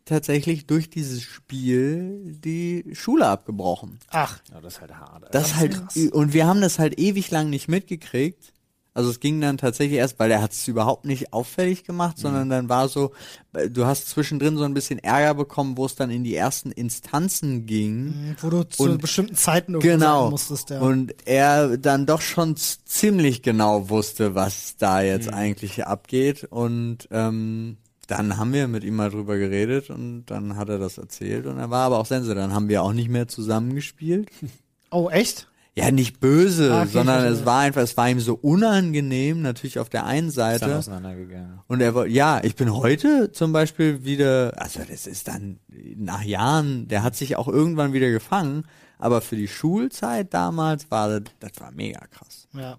[0.06, 3.98] tatsächlich durch dieses Spiel die Schule abgebrochen.
[4.08, 5.24] Ach, Ja, das ist halt hart.
[5.24, 5.30] Alter.
[5.30, 5.76] Das halt
[6.12, 8.54] und wir haben das halt ewig lang nicht mitgekriegt.
[8.98, 12.48] Also es ging dann tatsächlich erst, weil er hat es überhaupt nicht auffällig gemacht, sondern
[12.50, 13.12] dann war so,
[13.52, 16.72] äh, du hast zwischendrin so ein bisschen Ärger bekommen, wo es dann in die ersten
[16.72, 18.34] Instanzen ging.
[18.40, 20.30] wo du zu Und- bestimmten Zeiten irgendwo Genau.
[20.30, 20.80] musstest, ja.
[20.80, 26.42] Und er dann doch schon ziemlich genau wusste, was da jetzt eigentlich abgeht.
[26.50, 27.76] Und ähm,
[28.08, 31.58] dann haben wir mit ihm mal drüber geredet und dann hat er das erzählt und
[31.58, 32.34] er war aber auch Sense.
[32.34, 34.28] Dann haben wir auch nicht mehr zusammengespielt.
[34.90, 35.47] oh, echt?
[35.78, 39.78] Ja, nicht böse, Ah, okay, sondern es war einfach, es war ihm so unangenehm, natürlich
[39.78, 40.76] auf der einen ist dann Seite.
[40.76, 41.60] auseinandergegangen.
[41.68, 45.60] Und er wollte, ja, ich bin heute zum Beispiel wieder, also das ist dann
[45.96, 48.64] nach Jahren, der hat sich auch irgendwann wieder gefangen,
[48.98, 52.48] aber für die Schulzeit damals war das, das war mega krass.
[52.54, 52.76] Ja.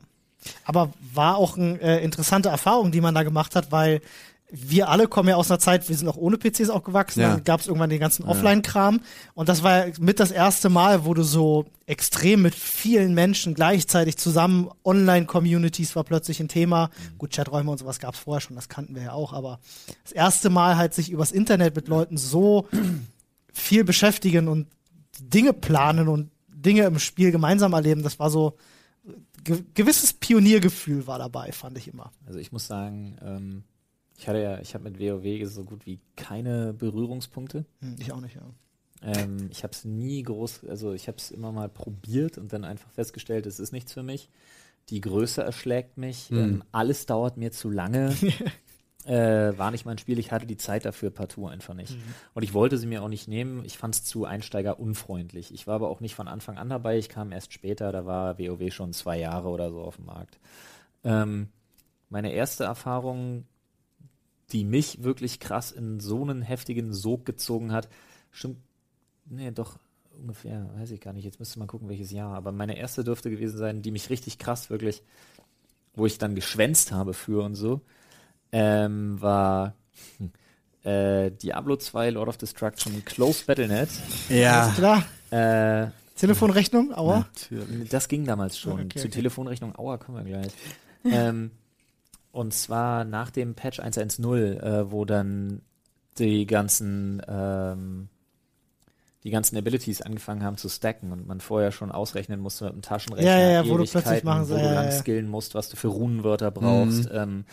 [0.66, 4.02] Aber war auch eine äh, interessante Erfahrung, die man da gemacht hat, weil
[4.52, 7.34] wir alle kommen ja aus einer Zeit, wir sind auch ohne PCs aufgewachsen, Ja.
[7.34, 9.02] dann gab es irgendwann den ganzen Offline-Kram
[9.36, 13.54] und das war ja mit das erste Mal, wo du so extrem mit vielen Menschen
[13.54, 16.89] gleichzeitig zusammen, Online-Communities war plötzlich ein Thema.
[17.18, 19.60] Gut, Chaträume und sowas gab es vorher schon, das kannten wir ja auch, aber
[20.04, 22.68] das erste Mal halt sich übers Internet mit Leuten so
[23.54, 24.68] viel beschäftigen und
[25.20, 28.58] Dinge planen und Dinge im Spiel gemeinsam erleben, das war so
[29.43, 32.12] ge gewisses Pioniergefühl war dabei, fand ich immer.
[32.26, 33.64] Also ich muss sagen, ähm,
[34.20, 37.65] ich hatte ja, ich habe mit WoW so gut wie keine Berührungspunkte.
[37.80, 38.41] Hm, ich auch nicht, ja.
[39.01, 42.65] Ähm, ich habe es nie groß, also ich habe es immer mal probiert und dann
[42.65, 44.30] einfach festgestellt, es ist nichts für mich.
[44.89, 48.13] Die Größe erschlägt mich, ähm, alles dauert mir zu lange.
[49.05, 51.95] äh, war nicht mein Spiel, ich hatte die Zeit dafür partout einfach nicht.
[52.34, 55.53] Und ich wollte sie mir auch nicht nehmen, ich fand es zu einsteigerunfreundlich.
[55.53, 58.38] Ich war aber auch nicht von Anfang an dabei, ich kam erst später, da war
[58.38, 60.39] WoW schon zwei Jahre oder so auf dem Markt.
[61.05, 61.47] Ähm,
[62.09, 63.45] meine erste Erfahrung,
[64.52, 67.89] die mich wirklich krass in so einen heftigen Sog gezogen hat,
[68.32, 68.58] stimmt,
[69.26, 69.78] nee, doch
[70.20, 73.30] ungefähr, weiß ich gar nicht, jetzt müsste man gucken, welches Jahr, aber meine erste dürfte
[73.30, 75.02] gewesen sein, die mich richtig krass wirklich,
[75.95, 77.82] wo ich dann geschwänzt habe für und so,
[78.52, 79.76] ähm, war
[80.18, 80.32] hm,
[80.84, 83.89] äh, Diablo 2 Lord of Destruction Close Battlenet.
[84.30, 85.06] Alles klar.
[85.32, 87.28] Äh, Telefonrechnung, Aua.
[87.89, 88.74] das ging damals schon.
[88.74, 89.10] Okay, Zu okay.
[89.10, 90.52] Telefonrechnung Aua kommen wir gleich.
[91.06, 91.52] ähm,
[92.32, 95.61] und zwar nach dem Patch 1.1.0, äh, wo dann
[96.17, 98.09] die ganzen ähm,
[99.23, 102.82] die ganzen Abilities angefangen haben zu stacken und man vorher schon ausrechnen musste mit dem
[102.82, 105.67] Taschenrechner, Ja, ja, ja, wo du plötzlich machen wo du ja, lang skillen musst, was
[105.69, 107.43] du für Runenwörter brauchst ähm,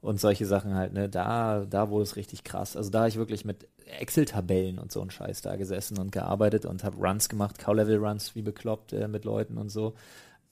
[0.00, 0.92] und solche Sachen halt.
[0.92, 2.76] Ne, da da wurde es richtig krass.
[2.76, 3.66] Also da habe ich wirklich mit
[3.98, 8.42] Excel-Tabellen und so ein Scheiß da gesessen und gearbeitet und habe Runs gemacht, Cow-Level-Runs wie
[8.42, 9.94] bekloppt äh, mit Leuten und so.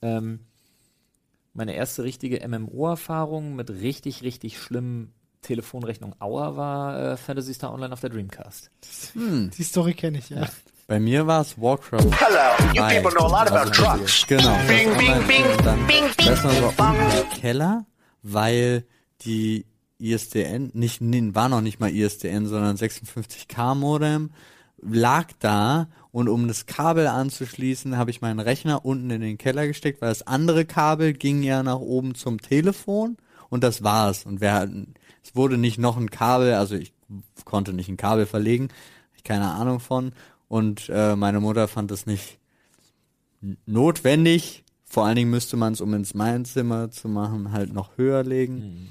[0.02, 0.40] Ähm,
[1.57, 7.92] meine erste richtige MMO-Erfahrung mit richtig, richtig schlimmen Telefonrechnung Auer war äh, Fantasy Star Online
[7.92, 8.70] auf der Dreamcast.
[9.14, 10.48] Die Story kenne ich, ja.
[10.86, 12.11] Bei mir war es Warcraft.
[12.12, 13.00] Hello, you 3.
[13.00, 14.26] people know a lot about Also, trucks.
[14.26, 14.57] Genau.
[14.68, 16.28] Bing, bing, bing, dann, bing, bing,
[16.76, 17.86] bing, im Keller,
[18.22, 18.84] weil
[19.22, 19.66] die
[19.98, 24.30] ISDN, nicht, nee, war noch nicht mal ISDN, sondern 56K Modem,
[24.80, 29.66] lag da und um das Kabel anzuschließen, habe ich meinen Rechner unten in den Keller
[29.66, 33.18] gesteckt, weil das andere Kabel ging ja nach oben zum Telefon
[33.50, 34.24] und das war's.
[34.24, 36.94] Und wir hatten, es wurde nicht noch ein Kabel, also ich
[37.44, 38.68] konnte nicht ein Kabel verlegen,
[39.14, 40.12] ich keine Ahnung von.
[40.48, 42.38] Und äh, meine Mutter fand das nicht
[43.66, 44.64] notwendig.
[44.86, 48.22] Vor allen Dingen müsste man es, um ins mein Zimmer zu machen, halt noch höher
[48.22, 48.88] legen.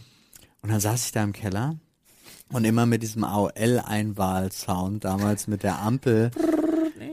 [0.61, 1.75] Und dann saß ich da im Keller
[2.51, 6.29] und immer mit diesem AOL-Einwahl-Sound, damals mit der Ampel.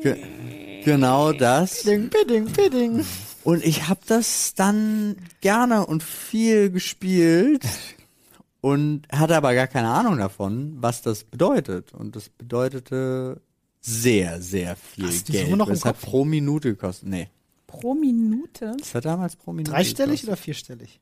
[0.02, 1.82] Ge genau das.
[1.84, 3.04] Bidding, bidding, bidding.
[3.44, 7.64] Und ich habe das dann gerne und viel gespielt
[8.60, 11.92] und hatte aber gar keine Ahnung davon, was das bedeutet.
[11.92, 13.40] Und das bedeutete
[13.80, 15.46] sehr, sehr viel Hast Geld.
[15.46, 17.08] Summe noch im das hat pro Minute gekostet.
[17.08, 17.28] Nee,
[17.66, 18.76] Pro Minute?
[18.78, 20.28] das hat damals pro Minute Dreistellig gekostet.
[20.28, 21.00] oder vierstellig?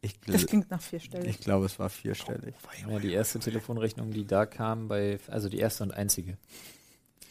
[0.00, 1.30] Ich, Das klingt nach vierstellig.
[1.30, 2.54] ich glaube, es war vierstellig.
[2.88, 6.36] Ja, die erste Telefonrechnung, die da kam, bei, also die erste und einzige.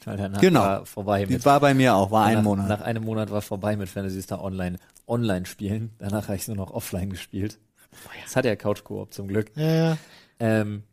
[0.05, 0.59] Weil danach Genau.
[0.61, 1.45] war vorbei Die mit.
[1.45, 2.67] war bei mir auch, war ein nach, Monat.
[2.69, 4.77] Nach einem Monat war vorbei mit Fantasy Star Online.
[5.07, 5.91] Online spielen.
[5.99, 7.59] Danach habe ich nur noch offline gespielt.
[8.23, 9.51] Das hat ja Couch Koop zum Glück.
[9.55, 9.97] Ja, ja.
[10.39, 10.83] Ähm,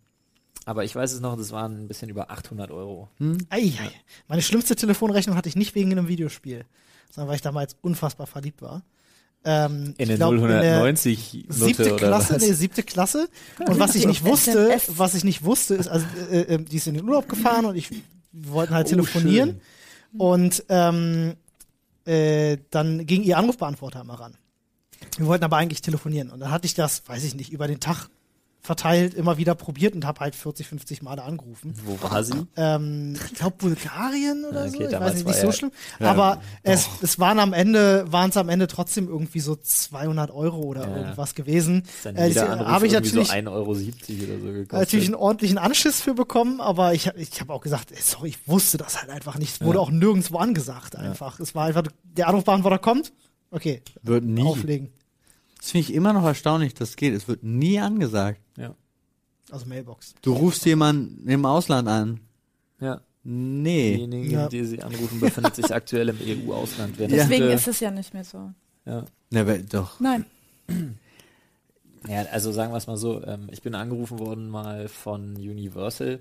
[0.67, 3.09] aber ich weiß es noch, das waren ein bisschen über 800 Euro.
[3.49, 3.91] Ei, ei.
[4.29, 6.65] Meine schlimmste Telefonrechnung hatte ich nicht wegen einem Videospiel,
[7.11, 8.83] sondern weil ich damals unfassbar verliebt war.
[9.43, 12.43] Ähm, In ich der glaub, in der 090 siebte Klasse, was?
[12.43, 13.29] nee, siebte Klasse.
[13.67, 16.87] Und was ich nicht wusste, was ich nicht wusste, ist, also äh, äh, die ist
[16.87, 17.89] in den Urlaub gefahren und ich
[18.33, 19.61] wir wollten halt Oh, telefonieren.
[20.17, 21.35] Und ähm,
[22.05, 24.37] äh, dann ging ihr Anrufbeantworter immer ran.
[25.17, 26.31] Wir wollten aber eigentlich telefonieren.
[26.31, 28.09] Und dann hatte ich das, weiß ich nicht, über den Tag
[28.63, 31.73] verteilt immer wieder probiert und habe halt 40, 50 Male angerufen.
[31.85, 32.47] Wo war sie?
[32.57, 34.89] Ähm, ich glaube Bulgarien oder Okay, so.
[34.89, 35.71] Ich weiß nicht, nicht ja- so schlimm.
[35.99, 40.59] Aber es, es waren am Ende, waren es am Ende trotzdem irgendwie so 200 Euro
[40.61, 40.97] oder Ja.
[40.97, 41.85] irgendwas gewesen.
[42.05, 43.81] Äh, habe ich natürlich so 1,70 Euro oder
[44.41, 44.73] so gekostet.
[44.73, 48.47] natürlich einen ordentlichen Anschiss für bekommen, aber ich, ich habe auch gesagt, ey, sorry, ich
[48.47, 49.55] wusste das halt einfach nicht.
[49.55, 49.83] Es wurde Ja.
[49.83, 51.41] auch nirgendwo angesagt einfach.
[51.41, 53.13] Es war einfach, der Anrufbeantworter kommt,
[53.51, 54.43] okay, Wird nie.
[54.43, 54.91] auflegen.
[55.61, 57.15] Das finde ich immer noch erstaunlich, dass das geht.
[57.15, 58.41] Es wird nie angesagt.
[58.57, 58.75] ja.
[59.51, 60.15] Also Mailbox.
[60.23, 62.21] Du rufst jemanden im Ausland an.
[62.81, 63.01] ja.
[63.23, 63.97] Nee.
[63.97, 64.49] Diejenigen, Ja.
[64.49, 66.99] die sie anrufen, befindet sich aktuell im EU-Ausland.
[66.99, 67.07] Ja.
[67.07, 68.51] Deswegen ist es ja nicht mehr so.
[68.87, 69.05] ja.
[69.29, 70.01] Na, aber doch.
[70.01, 70.25] Nein.
[72.09, 76.21] Ja, also sagen wir es mal so, ähm, ich bin angerufen worden mal von Universal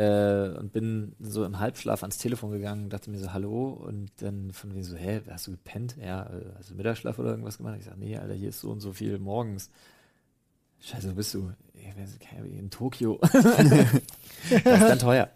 [0.00, 4.52] äh, und bin so im Halbschlaf ans Telefon gegangen, dachte mir so, hallo, und dann
[4.52, 5.96] von mir so, hä, hast du gepennt?
[6.02, 7.76] Ja, äh, hast du Mittagsschlaf oder irgendwas gemacht?
[7.78, 9.70] Ich sag, nee, Alter, hier ist so und so viel morgens.
[10.80, 11.52] Scheiße, wo bist du?
[12.56, 13.18] In Tokio.
[13.32, 13.34] das
[14.54, 15.28] ist dann teuer.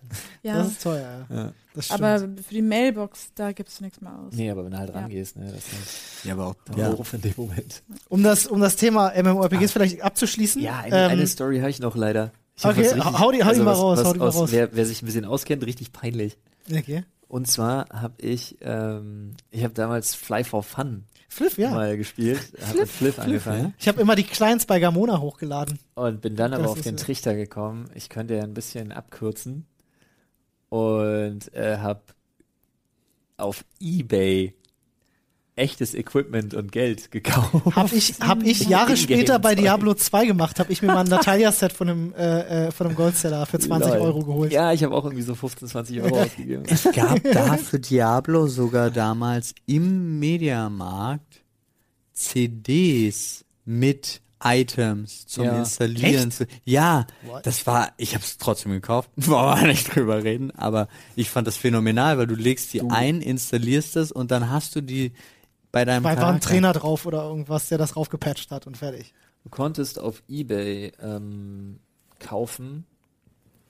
[0.43, 0.59] Ja.
[0.59, 1.53] Das ist teuer, ja.
[1.75, 1.91] Das.
[1.91, 4.33] Aber für die Mailbox, da gibst du nichts mehr aus.
[4.33, 5.01] Nee, aber wenn du halt Ja.
[5.01, 6.55] rangehst, ne, das ist Ja, aber auch.
[6.65, 6.95] dann Ja.
[7.13, 7.83] In dem Moment.
[8.09, 10.63] um das, um das Thema MMORPGs vielleicht abzuschließen.
[10.63, 12.33] Ja, eine, ähm, eine Story habe ich noch leider.
[12.57, 14.37] Ich Okay, richtig- hau die- hau die mal was, raus, was hau die mal aus,
[14.37, 14.53] raus.
[14.53, 16.39] Wer, wer sich ein bisschen auskennt, richtig peinlich.
[16.71, 17.05] Okay.
[17.29, 21.71] Und zwar habe ich, ähm, ich habe damals Fly for Fun Fliff, ja.
[21.71, 25.81] mal gespielt, habe mit Fliff angefangen Ich habe immer die Clients bei Gamona hochgeladen.
[25.95, 28.55] und bin dann aber Das auf ist den ja- Trichter gekommen, ich könnte ja ein
[28.55, 29.67] bisschen abkürzen
[30.69, 32.03] und äh, habe
[33.37, 34.55] auf Ebay
[35.57, 37.77] echtes Equipment und Geld gekauft.
[37.77, 39.55] Hab ich, hab ich Jahre später bei.
[39.55, 40.59] Diablo 2 gemacht.
[40.59, 43.93] Hab ich mir mal ein Natalia-Set von einem, äh, äh, von einem Goldseller für 20
[43.93, 44.01] Lol.
[44.01, 44.53] Euro geholt.
[44.53, 46.65] Ja, ich habe auch irgendwie so 15, 20 Euro ausgegeben.
[46.67, 51.43] Es gab da für Diablo sogar damals im Mediamarkt
[52.13, 55.59] CDs mit Items zum Ja.
[55.61, 56.31] Installieren.
[56.33, 57.47] Für, ja, What?
[57.47, 61.47] das war, ich habe es trotzdem gekauft, wollen wir nicht drüber reden, aber ich fand
[61.47, 65.13] das phänomenal, weil du legst die Du- ein, installierst es und dann hast du die
[65.75, 66.41] bei deinem War einfach ein.
[66.41, 69.13] Trainer drauf oder irgendwas, der das drauf gepatcht hat und fertig.
[69.43, 71.81] Du konntest auf Ebay ähm,
[72.21, 72.87] kaufen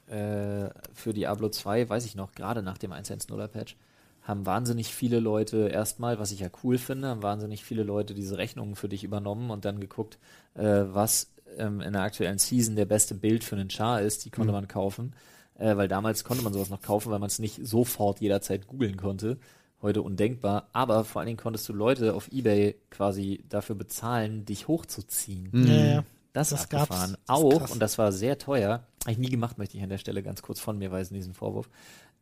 [0.06, 3.76] äh, für Diablo 2, weiß ich noch, gerade nach dem 1.1.0er Patch,
[4.22, 8.38] haben wahnsinnig viele Leute erstmal, was ich ja cool finde, haben wahnsinnig viele Leute diese
[8.38, 10.18] Rechnungen für dich übernommen und dann geguckt,
[10.54, 14.30] äh, was ähm, in der aktuellen Season der beste Bild für einen Char ist, die
[14.30, 15.14] konnte man kaufen.
[15.56, 18.96] Äh, weil damals konnte man sowas noch kaufen, weil man es nicht sofort jederzeit googeln
[18.96, 19.38] konnte.
[19.84, 20.68] Heute undenkbar.
[20.72, 25.50] Aber vor allen Dingen konntest du Leute auf Ebay quasi dafür bezahlen, dich hochzuziehen.
[25.52, 25.66] Mhm.
[25.66, 26.04] Ja, ja.
[26.32, 26.82] Das, Das ist gab's.
[26.90, 27.16] abgefahren.
[27.26, 29.98] Das Auch, und das war sehr teuer, habe ich nie gemacht, möchte ich an der
[29.98, 31.68] Stelle ganz kurz von mir weisen, diesen Vorwurf.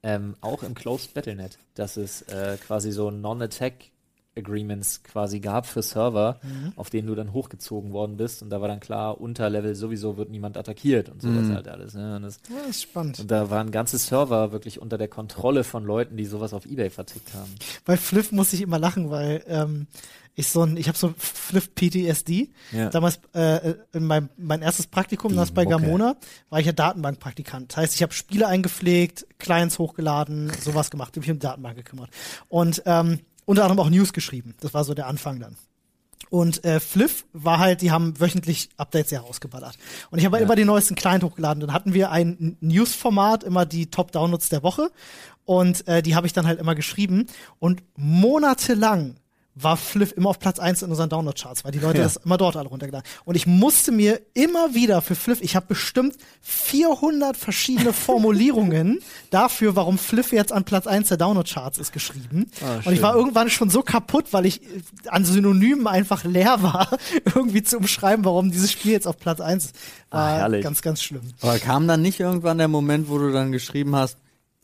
[0.02, 3.91] Ähm, auch im Closed Battlenet, dass es äh, quasi so Non-Attack
[4.37, 6.72] Agreements quasi gab für Server, Mhm.
[6.76, 10.16] auf denen du dann hochgezogen worden bist und da war dann klar, unter Level sowieso
[10.16, 11.55] wird niemand attackiert und sowas Mhm.
[11.55, 11.95] halt alles.
[11.95, 12.16] Ne?
[12.16, 13.18] Und, das, Ja, das ist spannend.
[13.20, 16.91] und da waren ganze Server wirklich unter der Kontrolle von Leuten, die sowas auf Ebay
[16.91, 17.51] vertickt haben.
[17.85, 19.87] Bei Fliff muss ich immer lachen, weil ähm,
[20.35, 22.49] ich so ein, ich habe so Fliff PTSD.
[22.72, 22.89] Ja.
[22.89, 25.76] Damals äh, in meinem mein erstes Praktikum, Die das bei Mucke.
[25.83, 26.16] Gamona,
[26.49, 27.70] war ich ja Datenbankpraktikant.
[27.72, 32.09] Das heißt, ich habe Spiele eingepflegt, Clients hochgeladen, sowas gemacht, hab mich um Datenbank gekümmert
[32.49, 34.55] und ähm, unter anderem auch News geschrieben.
[34.61, 35.57] Das war so der Anfang dann.
[36.30, 39.76] Und äh, Fliff war halt, die haben wöchentlich Updates ja rausgeballert.
[40.11, 40.43] Und ich habe ja.
[40.43, 41.61] immer den neuesten Client hochgeladen.
[41.61, 44.90] Dann hatten wir ein News-Format, immer die Top-Downloads der Woche.
[45.45, 47.26] Und äh, die habe ich dann halt immer geschrieben.
[47.59, 49.16] Und monatelang
[49.55, 52.05] war Fliff immer auf Platz eins in unseren Download-Charts, weil die Leute ja.
[52.05, 55.66] das immer dort alle runtergeladen Und ich musste mir immer wieder für Fliff, ich habe
[55.66, 59.00] bestimmt 400 verschiedene Formulierungen
[59.30, 62.50] dafür, warum Fliff jetzt an Platz eins der Download-Charts ist, geschrieben.
[62.62, 64.62] Oh, und ich war irgendwann schon so kaputt, weil ich
[65.09, 66.88] an Synonymen einfach leer war,
[67.34, 69.76] irgendwie zu umschreiben, warum dieses Spiel jetzt auf Platz eins ist.
[70.11, 71.22] War ah, ganz, ganz schlimm.
[71.40, 74.16] Aber kam dann nicht irgendwann der Moment, wo du dann geschrieben hast,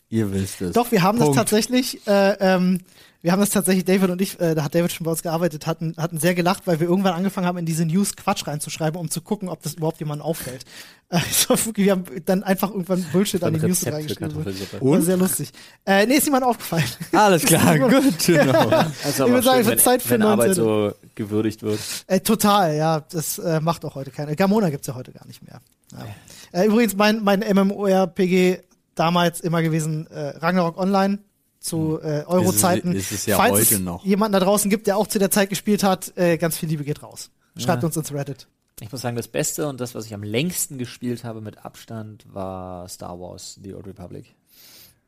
[0.09, 0.73] ihr wisst es.
[0.73, 1.37] Doch, wir haben Punkt.
[1.37, 2.81] das tatsächlich, äh, ähm,
[3.21, 5.67] wir haben das tatsächlich, David und ich, äh, da hat David schon bei uns gearbeitet,
[5.67, 9.11] hatten, hatten sehr gelacht, weil wir irgendwann angefangen haben, in diese News Quatsch reinzuschreiben, um
[9.11, 10.65] zu gucken, ob das überhaupt jemandem auffällt.
[11.11, 14.45] Also, wir haben dann einfach irgendwann Bullshit an die News reingeschrieben.
[14.45, 15.53] War sehr lustig.
[15.87, 16.85] Äh, nee, ist niemand aufgefallen.
[17.13, 18.15] Alles klar, gut.
[18.27, 18.69] Genau.
[19.03, 21.81] Also ich würde sagen, es wird Zeit für wenn Arbeit so gewürdigt wird.
[22.09, 23.01] Äh, total, ja.
[23.11, 24.37] Das äh, macht auch heute keiner.
[24.37, 25.63] Gamona gibt's ja heute gar nicht mehr.
[25.93, 26.61] Ja.
[26.61, 28.59] Äh, übrigens, mein, mein MMORPG
[28.95, 31.21] damals immer gewesen, äh, Ragnarok Online
[31.61, 32.93] zu äh, Euro-Zeiten.
[32.93, 34.05] Ist, ist es ja Falls heute noch.
[34.05, 36.85] jemanden da draußen gibt, der auch zu der Zeit gespielt hat, äh, ganz viel Liebe
[36.85, 37.31] geht raus.
[37.57, 37.87] Schreibt ja.
[37.87, 38.47] uns ins Reddit.
[38.81, 42.25] Ich muss sagen, das Beste und das, was ich am längsten gespielt habe mit Abstand,
[42.33, 44.35] war Star Wars The Old Republic.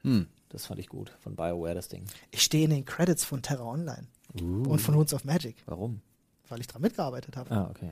[0.03, 0.27] Hm.
[0.49, 2.05] Das fand ich gut, von BioWare das Ding.
[2.33, 4.09] Ich stehe in den Credits von Terra Online
[4.41, 4.69] uh.
[4.69, 5.57] und von Runes of Magic.
[5.67, 6.01] Warum?
[6.49, 7.51] Weil ich dran mitgearbeitet habe.
[7.53, 7.91] Ah, okay.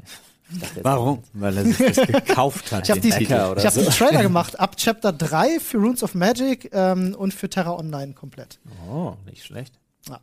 [0.83, 1.23] Warum?
[1.35, 2.85] Weil er sich das gekauft hat.
[2.85, 3.83] Ich habe hab so.
[3.83, 8.15] den Trailer gemacht, ab Chapter 3 für Runes of Magic ähm, und für Terra Online
[8.15, 8.59] komplett.
[8.89, 9.75] Oh, nicht schlecht.
[10.09, 10.21] Ja.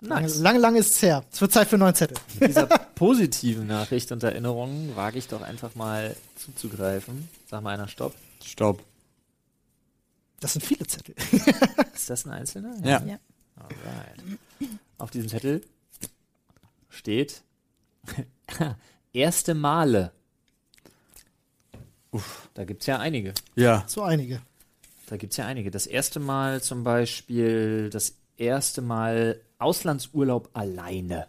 [0.00, 0.10] Nice.
[0.10, 1.24] Lange, lange, lange ist es her.
[1.32, 2.16] Es wird Zeit für einen neuen Zettel.
[2.40, 7.28] Mit dieser positiven Nachricht und Erinnerung wage ich doch einfach mal zuzugreifen.
[7.48, 8.14] Sag mal einer Stopp.
[8.44, 8.82] Stopp.
[10.40, 11.14] Das sind viele Zettel.
[11.94, 12.74] ist das ein einzelner?
[12.82, 13.02] Ja.
[13.04, 13.18] ja.
[13.56, 14.38] Alright.
[14.98, 15.62] Auf diesem Zettel
[16.90, 17.42] steht
[19.14, 20.12] erste Male.
[22.10, 23.34] Uff, da gibt es ja einige.
[23.56, 23.84] Ja.
[23.86, 24.40] So einige.
[25.08, 25.70] Da gibt es ja einige.
[25.70, 31.26] Das erste Mal zum Beispiel, das erste Mal Auslandsurlaub alleine.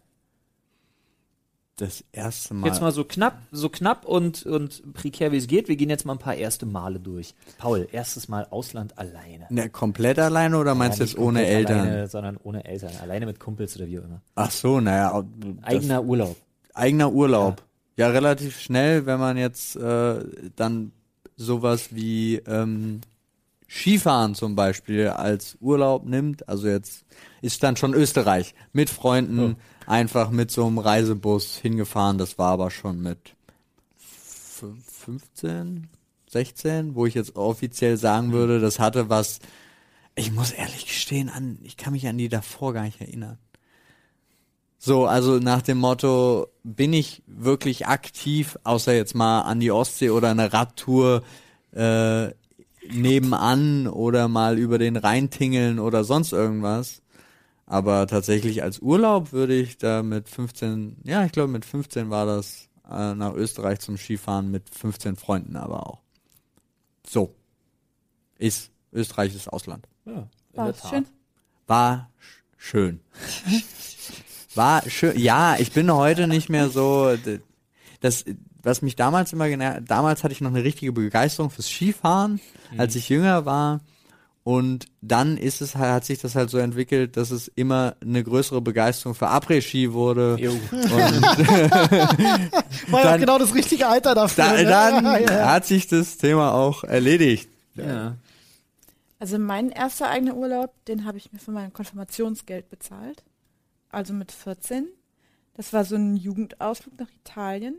[1.78, 2.68] Das erste Mal.
[2.68, 5.68] Jetzt mal so knapp, so knapp und, und prekär wie es geht.
[5.68, 7.36] Wir gehen jetzt mal ein paar erste Male durch.
[7.58, 9.48] Paul, erstes Mal Ausland alleine.
[9.50, 11.82] Ne, komplett alleine oder meinst du jetzt ohne Eltern?
[11.82, 12.92] Alleine, sondern ohne Eltern.
[13.02, 14.22] Alleine mit Kumpels oder wie auch immer.
[14.36, 15.22] Ach so, naja.
[15.64, 16.38] Eigener Urlaub.
[16.74, 17.60] Eigener Urlaub.
[17.60, 17.66] Ja.
[17.98, 20.20] Ja, relativ schnell, wenn man jetzt äh,
[20.56, 20.92] dann
[21.38, 23.02] sowas wie ähm,
[23.68, 27.06] Skifahren zum Beispiel als Urlaub nimmt, also jetzt
[27.42, 29.90] ist dann schon Österreich mit Freunden oh.
[29.90, 32.18] einfach mit so einem Reisebus hingefahren.
[32.18, 33.36] Das war aber schon mit
[33.98, 35.88] 15,
[36.30, 39.40] 16, wo ich jetzt offiziell sagen würde, das hatte was.
[40.16, 43.38] Ich muss ehrlich gestehen, an, ich kann mich an die davor gar nicht erinnern.
[44.86, 50.12] So, also nach dem Motto, bin ich wirklich aktiv, außer jetzt mal an die Ostsee
[50.12, 51.24] oder eine Radtour
[51.72, 52.28] äh,
[52.92, 57.02] nebenan oder mal über den Rhein tingeln oder sonst irgendwas.
[57.66, 62.28] Aber tatsächlich als Urlaub würde ich da mit 15, ja, ich glaube mit 15 war
[62.28, 66.02] das äh, nach Österreich zum Skifahren mit 15 Freunden aber auch.
[67.10, 67.34] So.
[68.38, 69.88] Ist, Österreich ist Ausland.
[70.06, 71.08] Ja, war schön.
[71.66, 72.12] War
[72.56, 73.00] schön.
[74.56, 75.20] War schön.
[75.20, 77.16] Ja, ich bin heute nicht mehr so.
[78.02, 78.26] Das,
[78.64, 82.40] was mich damals immer genervt, damals hatte ich noch eine richtige Begeisterung fürs Skifahren,
[82.72, 82.80] mhm.
[82.80, 83.82] als ich jünger war.
[84.44, 88.24] Und dann ist es halt, hat sich das halt so entwickelt, dass es immer eine
[88.24, 90.38] größere Begeisterung für Après-Ski wurde.
[92.90, 94.44] War ja genau das richtige Alter dafür.
[94.44, 94.66] Da, ne?
[94.66, 95.52] dann ja, ja.
[95.52, 97.50] hat sich das Thema auch erledigt.
[97.74, 98.18] Ja.
[99.18, 103.24] Also mein erster eigener Urlaub, den habe ich mir von meinem Konfirmationsgeld bezahlt
[103.96, 104.88] also mit 14.
[105.56, 107.76] Das war so ein Jugendausflug nach Italien.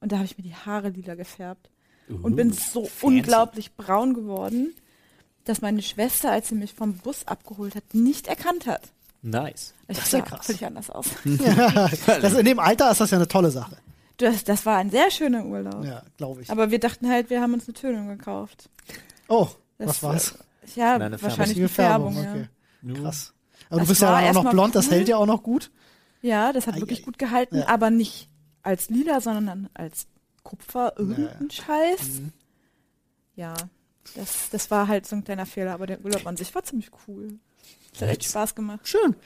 [0.00, 1.70] Und da habe ich mir die Haare lila gefärbt.
[2.08, 3.06] Uh, und bin so fancy.
[3.06, 4.74] unglaublich braun geworden,
[5.44, 8.92] dass meine Schwester, als sie mich vom Bus abgeholt hat, nicht erkannt hat.
[9.22, 9.74] Nice.
[9.88, 10.46] Ich das ist ja krass.
[10.46, 11.06] völlig anders aus.
[11.24, 11.88] ja,
[12.20, 13.76] das in dem Alter ist das ja eine tolle Sache.
[14.18, 15.84] Das, das war ein sehr schöner Urlaub.
[15.84, 16.50] Ja, glaube ich.
[16.50, 18.70] Aber wir dachten halt, wir haben uns eine Tönung gekauft.
[19.28, 19.48] Oh,
[19.78, 20.38] das, was war's?
[20.76, 22.14] Ja, wahrscheinlich eine Färbung.
[22.14, 22.48] Färbung
[22.82, 22.94] okay.
[22.94, 23.00] ja.
[23.02, 23.32] Krass.
[23.68, 25.70] Aber das du bist ja auch noch blond, das hält ja auch noch gut.
[26.22, 27.68] Ja, das hat ei, wirklich ei, gut gehalten, ja.
[27.68, 28.28] aber nicht
[28.62, 30.06] als lila, sondern als
[30.42, 31.50] Kupfer, irgendein ja.
[31.50, 32.20] Scheiß.
[32.20, 32.32] Mhm.
[33.36, 33.54] Ja,
[34.14, 36.90] das, das war halt so ein kleiner Fehler, aber der Urlaub an sich war ziemlich
[37.06, 37.38] cool.
[37.92, 38.86] Das hat echt Spaß gemacht.
[38.86, 39.16] Schön.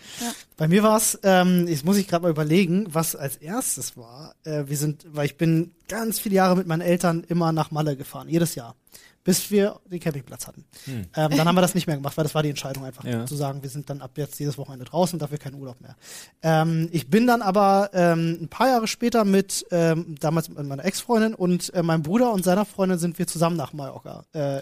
[0.57, 4.37] Bei mir war es, ähm, jetzt muss ich gerade mal überlegen, was als erstes war.
[4.45, 7.97] Äh, wir sind, weil ich bin ganz viele Jahre mit meinen Eltern immer nach Malle
[7.97, 8.77] gefahren, jedes Jahr,
[9.23, 10.65] bis wir den Campingplatz hatten.
[10.87, 11.07] Hm.
[11.15, 13.27] Ähm, dann haben wir das nicht mehr gemacht, weil das war die Entscheidung einfach Ja.
[13.27, 15.95] zu sagen, wir sind dann ab jetzt jedes Wochenende draußen, dafür keinen Urlaub mehr.
[16.43, 20.85] Ähm, ich bin dann aber ähm, ein paar Jahre später mit ähm, damals mit meiner
[20.85, 24.25] Ex-Freundin und äh, meinem Bruder und seiner Freundin sind wir zusammen nach Mallorca.
[24.33, 24.61] Äh,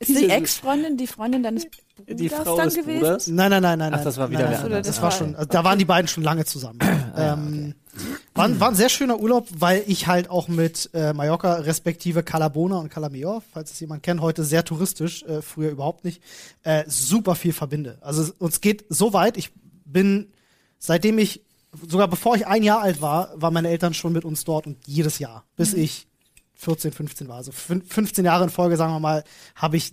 [0.00, 2.98] Ist die Ex-Freundin die Freundin deines Bruders Die Frau dann des gewesen?
[3.00, 3.26] Bruders?
[3.28, 3.94] Nein, nein, nein, nein.
[3.94, 4.86] Ach, das war wieder nein, nein, anders.
[4.88, 5.36] Das Ah, war schon, okay.
[5.36, 6.78] also da waren die beiden schon lange zusammen.
[7.16, 7.74] ähm,
[8.34, 12.22] war, ein- war ein sehr schöner Urlaub, weil ich halt auch mit äh, Mallorca respektive
[12.22, 16.22] Calabona und Calamior, falls es jemand kennt, heute sehr touristisch, äh, früher überhaupt nicht,
[16.62, 17.98] äh, super viel verbinde.
[18.00, 19.50] Also uns geht so weit, ich
[19.84, 20.32] bin,
[20.78, 21.42] seitdem ich,
[21.88, 24.78] sogar bevor ich ein Jahr alt war, waren meine Eltern schon mit uns dort und
[24.86, 26.06] jedes Jahr, bis ich
[26.54, 27.36] 14, 15 war.
[27.36, 29.24] Also fün- 15 Jahre in Folge, sagen wir mal,
[29.56, 29.92] habe ich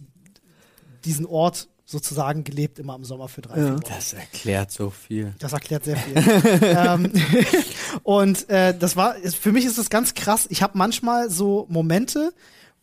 [1.06, 3.84] diesen Ort sozusagen gelebt, immer im Sommer für drei, vier Wochen.
[3.90, 5.34] Das erklärt so viel.
[5.40, 6.16] Das erklärt sehr viel.
[6.62, 7.12] ähm,
[8.04, 10.46] und äh, das war, ist, für mich ist es ganz krass.
[10.52, 12.32] Ich habe manchmal so Momente,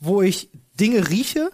[0.01, 1.51] wo ich Dinge rieche,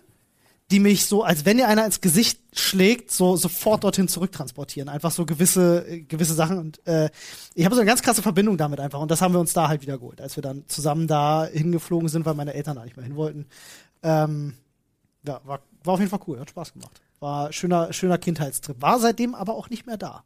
[0.70, 4.88] die mich so, als wenn dir einer ins Gesicht schlägt, so sofort dorthin zurücktransportieren.
[4.88, 6.58] Einfach so gewisse, äh, gewisse Sachen.
[6.58, 7.10] Und äh,
[7.54, 9.00] ich habe so eine ganz krasse Verbindung damit einfach.
[9.00, 12.08] Und das haben wir uns da halt wieder geholt, als wir dann zusammen da hingeflogen
[12.08, 13.44] sind, weil meine Eltern da nicht mehr hin wollten.
[14.02, 14.54] Ähm,
[15.26, 17.02] ja, war, war auf jeden Fall cool, hat Spaß gemacht.
[17.22, 18.82] War schöner, schöner Kindheitstrip.
[18.82, 20.24] War seitdem aber auch nicht mehr da.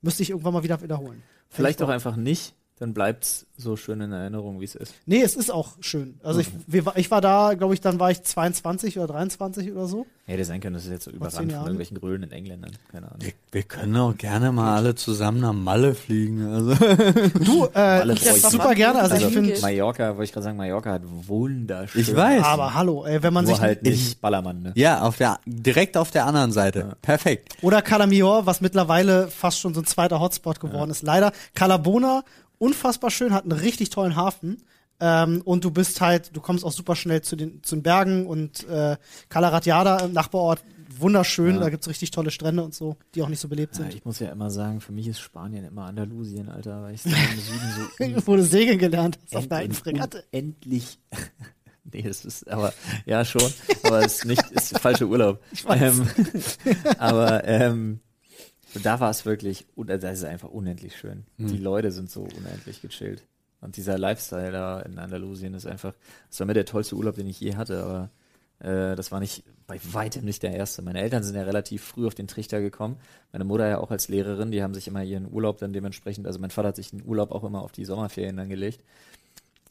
[0.00, 1.22] Müsste ich irgendwann mal wieder wiederholen.
[1.50, 4.94] Vielleicht auch einfach nicht, dann bleibt's so schön in Erinnerung, wie es ist.
[5.06, 6.20] Nee, es ist auch schön.
[6.22, 9.72] Also ich, wir, war- ich war da, glaube ich, dann war ich 22 oder 23
[9.72, 10.06] oder so.
[10.26, 12.70] Hätte sein können, das ist jetzt so überrannt von irgendwelchen grölenden Engländern.
[12.92, 13.20] Keine Ahnung.
[13.20, 16.46] Wir, wir können auch gerne mal alle zusammen nach Malle fliegen.
[16.46, 16.74] Also.
[17.44, 18.42] Du, äh, ich sich.
[18.42, 19.00] super gerne.
[19.00, 19.60] Also, Also, ich finde.
[19.60, 22.00] Mallorca, wollte ich gerade sagen, Mallorca hat wunderschön.
[22.00, 22.44] Ich weiß.
[22.44, 24.72] aber hallo, ey, wenn man Nur sich halt nicht Ballermann, ne?
[24.76, 26.78] Ja, auf der, direkt auf der anderen Seite.
[26.80, 26.94] Ja.
[27.02, 27.56] Perfekt.
[27.62, 31.02] oder Calamior, was mittlerweile fast schon so ein zweiter Hotspot geworden ist.
[31.02, 32.22] Leider Calabona
[32.58, 34.62] unfassbar schön, hat einen richtig tollen Hafen.
[35.00, 38.26] Ähm, und du bist halt, du kommst auch super schnell zu den, zu den Bergen
[38.26, 38.96] und äh,
[39.28, 40.64] Calaratiada im Nachbarort,
[40.98, 41.60] wunderschön, Ja.
[41.60, 43.94] da gibt's richtig tolle Strände und so, die auch nicht so belebt Ja, sind.
[43.94, 47.12] ich muss ja immer sagen, für mich ist Spanien immer Andalusien, Alter, weil ich im
[47.12, 50.24] Süden so Wo du segeln gelernt hast auf der alten end- Fregatte.
[50.32, 50.98] Unendlich.
[51.92, 52.74] nee, das ist, aber,
[53.06, 53.52] ja, schon.
[53.84, 55.40] Aber es ist nicht, ist falscher Urlaub.
[55.52, 55.80] Ich weiß.
[55.80, 56.08] Ähm,
[56.98, 58.00] aber, ähm,
[58.74, 61.24] da war es wirklich, un- das ist einfach unendlich schön.
[61.38, 61.48] Hm.
[61.48, 63.22] Die Leute sind so unendlich gechillt.
[63.60, 65.94] Und dieser Lifestyle da in Andalusien ist einfach,
[66.28, 68.10] das war mir der tollste Urlaub, den ich je hatte, aber
[68.60, 70.80] äh, das war nicht, bei weitem nicht der erste.
[70.82, 72.96] Meine Eltern sind ja relativ früh auf den Trichter gekommen.
[73.32, 76.38] Meine Mutter ja auch als Lehrerin, die haben sich immer ihren Urlaub dann dementsprechend, also
[76.38, 78.84] mein Vater hat sich den Urlaub auch immer auf die Sommerferien dann gelegt.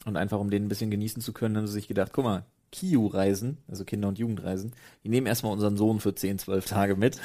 [0.04, 2.44] Und einfach um den ein bisschen genießen zu können, haben sie sich gedacht, guck mal,
[2.72, 4.72] KIU-Reisen, also Kinder- und Jugendreisen,
[5.04, 7.18] die nehmen erstmal unseren Sohn für 10, 12 Tage mit.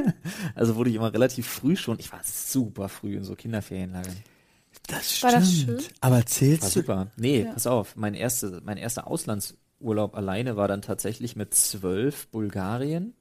[0.54, 4.16] also wurde ich immer relativ früh schon, ich war super früh in so Kinderferienlagern.
[4.86, 5.78] Das War das schön?
[6.00, 6.80] Aber War zählst du?
[6.80, 7.08] super.
[7.16, 7.52] Nee, Ja.
[7.52, 13.14] pass auf, mein, erste, mein erster Auslandsurlaub alleine war dann tatsächlich mit zwölf Bulgarien.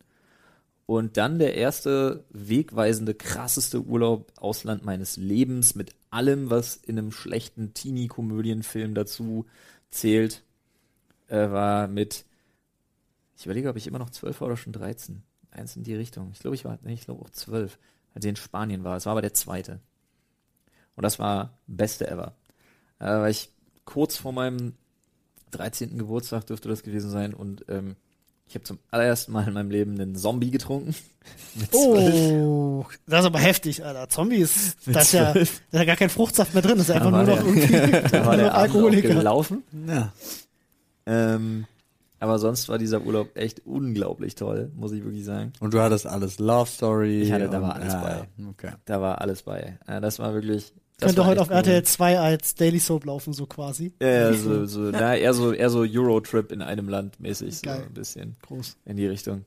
[0.86, 7.11] Und dann der erste wegweisende, krasseste Urlaub Ausland meines Lebens mit allem, was in einem
[7.13, 9.45] schlechten Teenie-Komödienfilm dazu
[9.91, 10.43] zählt,
[11.34, 12.25] äh, war mit,
[13.38, 15.23] ich überlege, ob ich immer noch zwölf war oder schon 13.
[15.51, 16.31] Eins in die Richtung.
[16.34, 17.77] Ich glaube, ich war, nee, ich glaube auch zwölf,
[18.13, 18.97] als ich in Spanien war.
[18.97, 19.79] Es war aber der zweite.
[20.95, 22.36] Und das war beste ever.
[22.99, 23.51] Äh, weil ich
[23.86, 24.73] kurz vor meinem
[25.51, 25.97] 13.
[25.97, 27.95] Geburtstag dürfte das gewesen sein und ähm,
[28.47, 30.95] ich habe zum allerersten Mal in meinem Leben einen Zombie getrunken.
[31.71, 34.09] Oh, das ist aber heftig, Alter.
[34.09, 37.11] Zombies, da ist, ja, da ist ja gar kein Fruchtsaft mehr drin, das ist einfach
[37.11, 37.67] nur noch irgendwie
[38.11, 39.07] Da war nur der Alkoholiker.
[39.13, 39.63] gelaufen.
[39.88, 40.11] Ja.
[41.06, 41.66] Ähm,
[42.20, 45.51] aber sonst war dieser Urlaub echt unglaublich toll, muss ich wirklich sagen.
[45.60, 47.22] Und du hattest alles Love Story.
[47.24, 48.47] Ich hatte, da und- war alles ja, bei.
[48.49, 48.72] Okay.
[48.86, 49.78] Da war alles bei.
[49.88, 50.74] Äh, das war wirklich.
[50.99, 51.56] Das Könnte war heute auf cool.
[51.56, 53.91] RTL 2 als Daily Soap laufen, so quasi.
[54.01, 57.62] Ja, ja, so, so, na, eher so, eher so Eurotrip in einem Land mäßig, so
[57.64, 57.84] Geil.
[57.88, 58.78] ein bisschen Groß.
[58.86, 59.43] in die Richtung.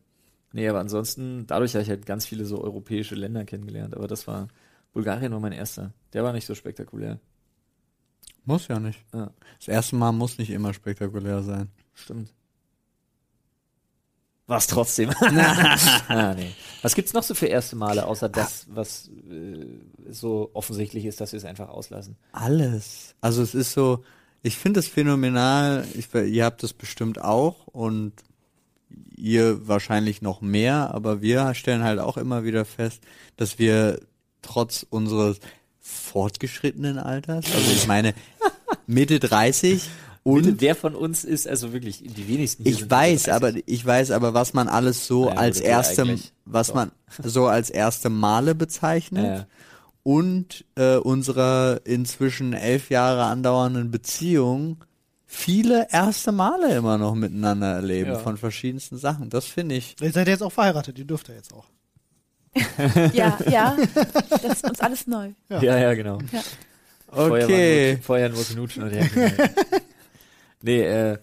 [0.52, 4.26] Nee, aber ansonsten, dadurch habe ich halt ganz viele so europäische Länder kennengelernt, aber das
[4.26, 4.48] war,
[4.92, 5.92] Bulgarien war mein erster.
[6.12, 7.20] Der war nicht so spektakulär.
[8.44, 9.04] Muss ja nicht.
[9.12, 9.30] Ja.
[9.58, 11.70] Das erste Mal muss nicht immer spektakulär sein.
[11.94, 12.32] Stimmt.
[14.46, 15.10] War es trotzdem.
[15.20, 16.52] ah, nee.
[16.82, 19.66] Was gibt's noch so für erste Male, außer das, was äh,
[20.08, 22.16] so offensichtlich ist, dass wir es einfach auslassen?
[22.32, 23.16] Alles.
[23.20, 24.04] Also es ist so,
[24.42, 28.12] ich finde es phänomenal, ich, ihr habt es bestimmt auch und
[29.16, 33.02] ihr wahrscheinlich noch mehr, aber wir stellen halt auch immer wieder fest,
[33.36, 34.00] dass wir
[34.42, 35.40] trotz unseres
[35.86, 38.14] fortgeschrittenen Alters, also ich meine
[38.86, 39.88] Mitte 30,
[40.24, 42.64] Und wer von uns ist also wirklich die wenigsten?
[42.64, 43.32] hier ich sind weiß, 30.
[43.32, 46.74] aber ich weiß aber, was man alles so Ja, als erste, was doch.
[46.74, 46.90] man
[47.22, 49.24] so als erste Male bezeichnet.
[49.24, 49.46] Ja, ja.
[50.02, 54.84] und äh, unserer inzwischen elf Jahre andauernden Beziehung
[55.28, 58.18] viele erste Male immer noch miteinander erleben Ja.
[58.18, 59.30] von verschiedensten Sachen.
[59.30, 59.94] Das finde ich.
[60.00, 61.66] Ihr seid jetzt auch verheiratet, ihr dürft ja jetzt auch.
[63.12, 63.76] Ja, ja.
[64.30, 65.30] Das ist uns alles neu.
[65.48, 65.62] Ja.
[65.62, 66.18] Ja, ja, genau.
[67.08, 67.88] Vorher, Okay.
[67.88, 69.32] war nur, vorher nur knutschen und herknallen.
[70.62, 71.18] Nee, äh,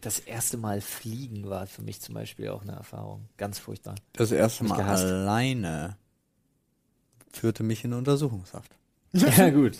[0.00, 3.28] das erste Mal fliegen war für mich zum Beispiel auch eine Erfahrung.
[3.36, 3.94] Ganz furchtbar.
[4.12, 5.04] Das erste ich Mal gehasst.
[5.04, 5.96] alleine
[7.32, 8.72] führte mich in Untersuchungshaft.
[9.12, 9.78] Ja, gut.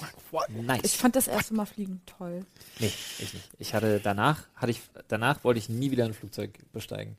[0.48, 0.94] Ich Nice.
[0.94, 2.46] fand das erste Mal fliegen toll.
[2.78, 2.86] Nee,
[3.18, 3.50] ich nicht.
[3.58, 7.16] Ich hatte danach, hatte ich, danach wollte ich nie wieder ein Flugzeug besteigen.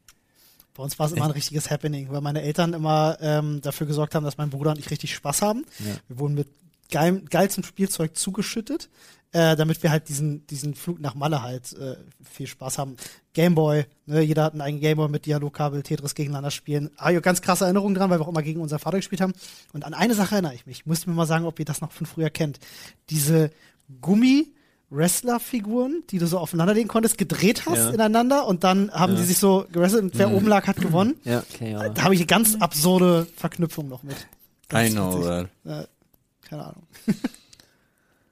[0.80, 4.16] Bei uns war es immer ein richtiges Happening, weil meine Eltern immer ähm, dafür gesorgt
[4.16, 5.66] haben, dass mein Bruder und ich richtig Spaß haben.
[5.80, 5.94] Ja.
[6.08, 6.48] Wir wurden mit
[6.90, 8.90] geil, geilstem Spielzeug zugeschüttet,
[9.34, 12.96] äh, damit wir halt diesen, diesen Flug nach Malle halt äh, viel Spaß haben.
[13.34, 16.92] Gameboy, ne, jeder hat einen eigenen Gameboy mit Dialogkabel, Tetris gegeneinander spielen.
[16.98, 19.34] Habe ich ganz krasse Erinnerungen dran, weil wir auch immer gegen unseren Vater gespielt haben.
[19.74, 20.86] Und an eine Sache erinnere ich mich.
[20.86, 22.58] Müsst mir mal sagen, ob ihr das noch von früher kennt.
[23.10, 23.52] Diese
[24.02, 24.48] Gummi-
[24.90, 27.90] Wrestler-Figuren, die du so aufeinanderlegen konntest, gedreht hast Ja.
[27.90, 29.20] ineinander und dann haben Ja.
[29.20, 30.36] die sich so gewrestelt und wer Mhm.
[30.36, 31.16] oben lag, hat gewonnen.
[31.24, 31.90] Ja, okay, ja.
[31.90, 34.16] Da habe ich eine ganz absurde Verknüpfung noch mit.
[34.68, 35.48] Ganz I know that.
[35.66, 35.86] Äh,
[36.48, 36.84] keine Ahnung.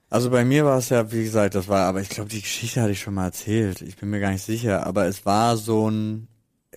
[0.09, 2.81] Also bei mir war es ja, wie gesagt, das war, aber ich glaube, die Geschichte
[2.81, 3.81] hatte ich schon mal erzählt.
[3.81, 6.29] Ich bin mir gar nicht sicher, aber es war so ein,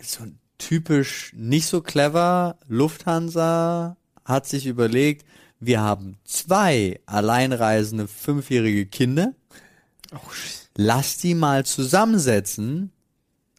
[0.02, 2.56] so ein typisch nicht so clever.
[2.66, 5.24] Lufthansa hat sich überlegt,
[5.60, 9.32] wir haben zwei alleinreisende fünfjährige Kinder.
[10.12, 10.18] Oh.
[10.76, 12.92] Lass die mal zusammensetzen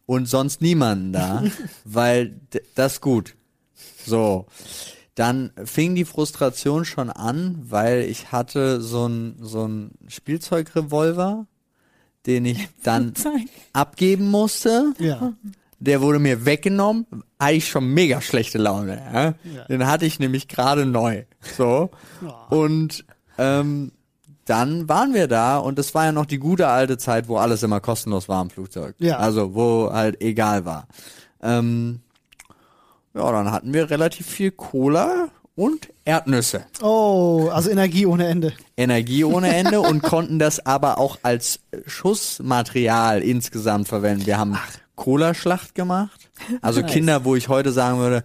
[0.06, 1.44] und sonst niemanden da,
[1.84, 2.40] weil
[2.74, 3.34] das ist gut.
[4.04, 4.46] So.
[5.14, 11.46] Dann fing die Frustration schon an, weil ich hatte so ein so ein Spielzeugrevolver,
[12.26, 13.12] den ich dann
[13.72, 14.94] abgeben musste.
[14.98, 15.34] Ja.
[15.80, 17.06] Der wurde mir weggenommen,
[17.38, 19.02] hatte ich schon mega schlechte Laune.
[19.12, 19.34] Ja?
[19.52, 19.64] Ja.
[19.68, 21.24] Den hatte ich nämlich gerade neu.
[21.56, 21.90] So.
[22.22, 22.46] Ja.
[22.50, 23.04] Und
[23.36, 23.92] ähm,
[24.44, 27.62] dann waren wir da und es war ja noch die gute alte Zeit, wo alles
[27.62, 28.96] immer kostenlos war im Flugzeug.
[28.98, 29.18] Ja.
[29.18, 30.88] Also wo halt egal war.
[31.42, 32.00] Ähm,
[33.14, 36.64] ja, dann hatten wir relativ viel Cola und Erdnüsse.
[36.80, 38.52] Oh, also Energie ohne Ende.
[38.76, 44.26] Energie ohne Ende und konnten das aber auch als Schussmaterial insgesamt verwenden.
[44.26, 44.58] Wir haben
[44.96, 46.30] Cola-Schlacht gemacht.
[46.62, 46.92] Also Nice.
[46.92, 48.24] Kinder, wo ich heute sagen würde,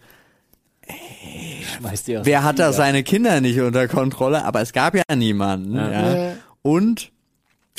[1.77, 4.45] Schmeißt aus wer hat da seine Kinder nicht unter Kontrolle?
[4.45, 5.75] Aber es gab ja niemanden.
[5.75, 6.15] Ja.
[6.29, 6.33] Ja.
[6.61, 7.11] Und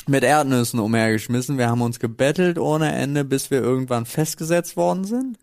[0.06, 1.58] mit Erdnüssen umhergeschmissen.
[1.58, 5.38] Wir haben uns gebettelt ohne Ende, bis wir irgendwann festgesetzt worden sind.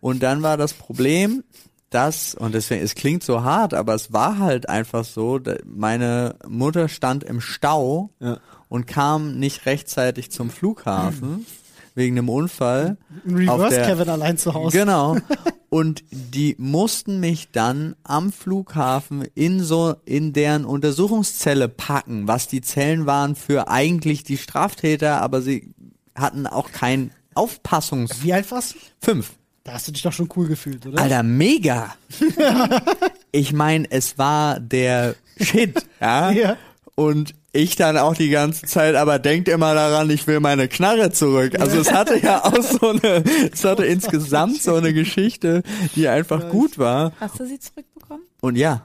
[0.00, 1.42] Und dann war das Problem,
[1.90, 6.88] dass, und deswegen, es klingt so hart, aber es war halt einfach so, meine Mutter
[6.88, 8.38] stand im Stau Ja.
[8.68, 11.44] und kam nicht rechtzeitig zum Flughafen
[11.94, 12.96] wegen einem Unfall.
[13.26, 14.76] ein Auf Reverse der- Kevin allein zu Hause.
[14.78, 15.16] Genau.
[15.68, 22.60] Und die mussten mich dann am Flughafen in so, in deren Untersuchungszelle packen, was die
[22.60, 25.72] Zellen waren für eigentlich die Straftäter, aber sie
[26.16, 28.24] hatten auch kein Aufpassungs...
[28.24, 28.78] Wie alt warst du?
[29.00, 29.30] Fünf.
[29.62, 31.00] Da hast du dich doch schon cool gefühlt, oder?
[31.00, 31.94] Alter, mega.
[33.30, 36.30] ich meine, es war der Shit, ja?
[36.32, 36.56] Ja.
[36.96, 41.10] Und ich dann auch die ganze Zeit, aber denkt immer daran, ich will meine Knarre
[41.10, 41.58] zurück.
[41.60, 45.62] Also es hatte ja auch so eine, es hatte insgesamt so eine Geschichte,
[45.96, 47.12] die einfach gut war.
[47.20, 48.22] Hast du sie zurückbekommen?
[48.40, 48.82] Und ja.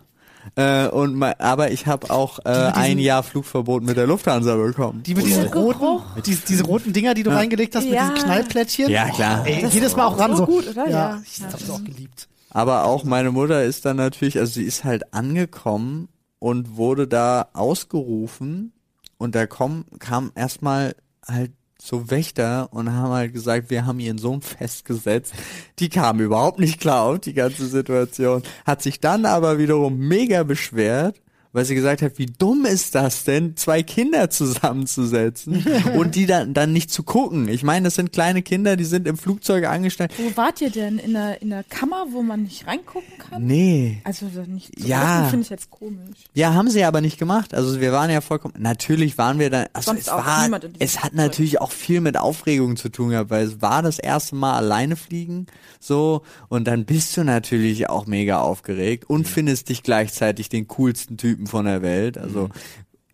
[0.56, 5.02] Äh, und ma- aber ich habe auch äh, ein Jahr Flugverbot mit der Lufthansa bekommen.
[5.04, 6.04] Die mit diesen Der roten, Geruch.
[6.26, 8.10] die, diese roten Dinger, die du reingelegt hast, mit Ja.
[8.12, 8.90] diesen Knallplättchen.
[8.90, 9.46] Ja, klar.
[9.48, 10.46] Ey, Das jedes Mal auch auch ran so so.
[10.46, 10.86] gut, oder?
[10.86, 11.22] Ja, Ja.
[11.26, 12.28] ich hab's auch geliebt.
[12.52, 16.10] Aber auch meine Mutter ist dann natürlich, also sie ist halt angekommen
[16.40, 18.74] und wurde da ausgerufen
[19.18, 24.18] und da kommen, kam erstmal halt so Wächter und haben halt gesagt, wir haben ihren
[24.18, 25.34] Sohn festgesetzt.
[25.80, 28.44] Die kamen überhaupt nicht klar auf die ganze Situation.
[28.66, 31.22] Hat sich dann aber wiederum mega beschwert,
[31.56, 36.54] weil sie gesagt hat, wie dumm ist das denn, zwei Kinder zusammenzusetzen und die dann,
[36.54, 37.48] dann nicht zu gucken.
[37.48, 40.12] Ich meine, das sind kleine Kinder, die sind im Flugzeug angestellt.
[40.18, 41.00] Wo wart ihr denn?
[41.00, 43.46] In der, in der Kammer, wo man nicht reingucken kann?
[43.46, 44.02] Nee.
[44.04, 45.28] Also nicht zu Ja.
[45.30, 46.18] finde ich jetzt komisch.
[46.34, 47.54] Ja, haben sie aber nicht gemacht.
[47.54, 51.14] Also wir waren ja vollkommen, natürlich waren wir dann, also Sonst es war, es hat
[51.14, 54.98] natürlich auch viel mit Aufregung zu tun gehabt, weil es war das erste Mal alleine
[54.98, 55.48] fliegen,
[55.80, 61.16] so, und dann bist du natürlich auch mega aufgeregt und findest dich gleichzeitig den coolsten
[61.16, 62.18] Typen von der Welt.
[62.18, 62.50] Also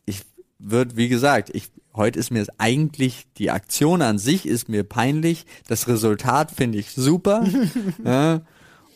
[0.06, 0.22] ich
[0.60, 4.84] würde, wie gesagt, ich, heute ist mir es eigentlich, die Aktion an sich ist mir
[4.84, 7.46] peinlich, das Resultat finde ich super,
[8.06, 8.42] ja.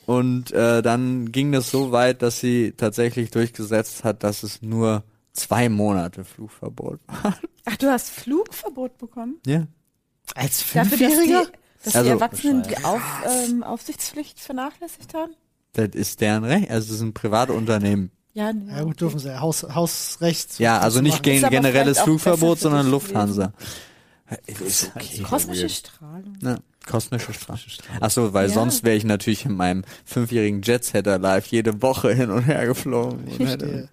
[0.06, 5.04] Und äh, dann ging das so weit, dass sie tatsächlich durchgesetzt hat, dass es nur
[5.34, 7.00] zwei Monate Flugverbot.
[7.66, 9.38] Ach, du hast Flugverbot bekommen?
[9.46, 9.66] ja.
[10.34, 11.52] Als Dafür, dass die, Fünfjähriger?
[11.84, 15.34] dass Also- die Erwachsenen die Auf, ähm, Aufsichtspflicht vernachlässigt haben?
[15.74, 16.70] Das ist deren Recht.
[16.72, 18.10] Also es ist ein Privatunternehmen.
[18.36, 19.40] Ja, Ja gut, dürfen sie.
[19.40, 20.60] Haus, Hausrecht.
[20.60, 23.54] Ja, also nicht gen generelles Flugverbot, sondern Lufthansa.
[24.46, 25.22] Ist okay.
[25.24, 26.36] Kosmische Strahlung.
[26.42, 27.64] Ne, kosmische Strafe.
[28.02, 28.54] Ach so, weil Ja.
[28.54, 33.24] sonst wäre ich natürlich in meinem fünfjährigen Jetsetter live jede Woche hin und her geflogen.
[33.26, 33.88] Und hätte.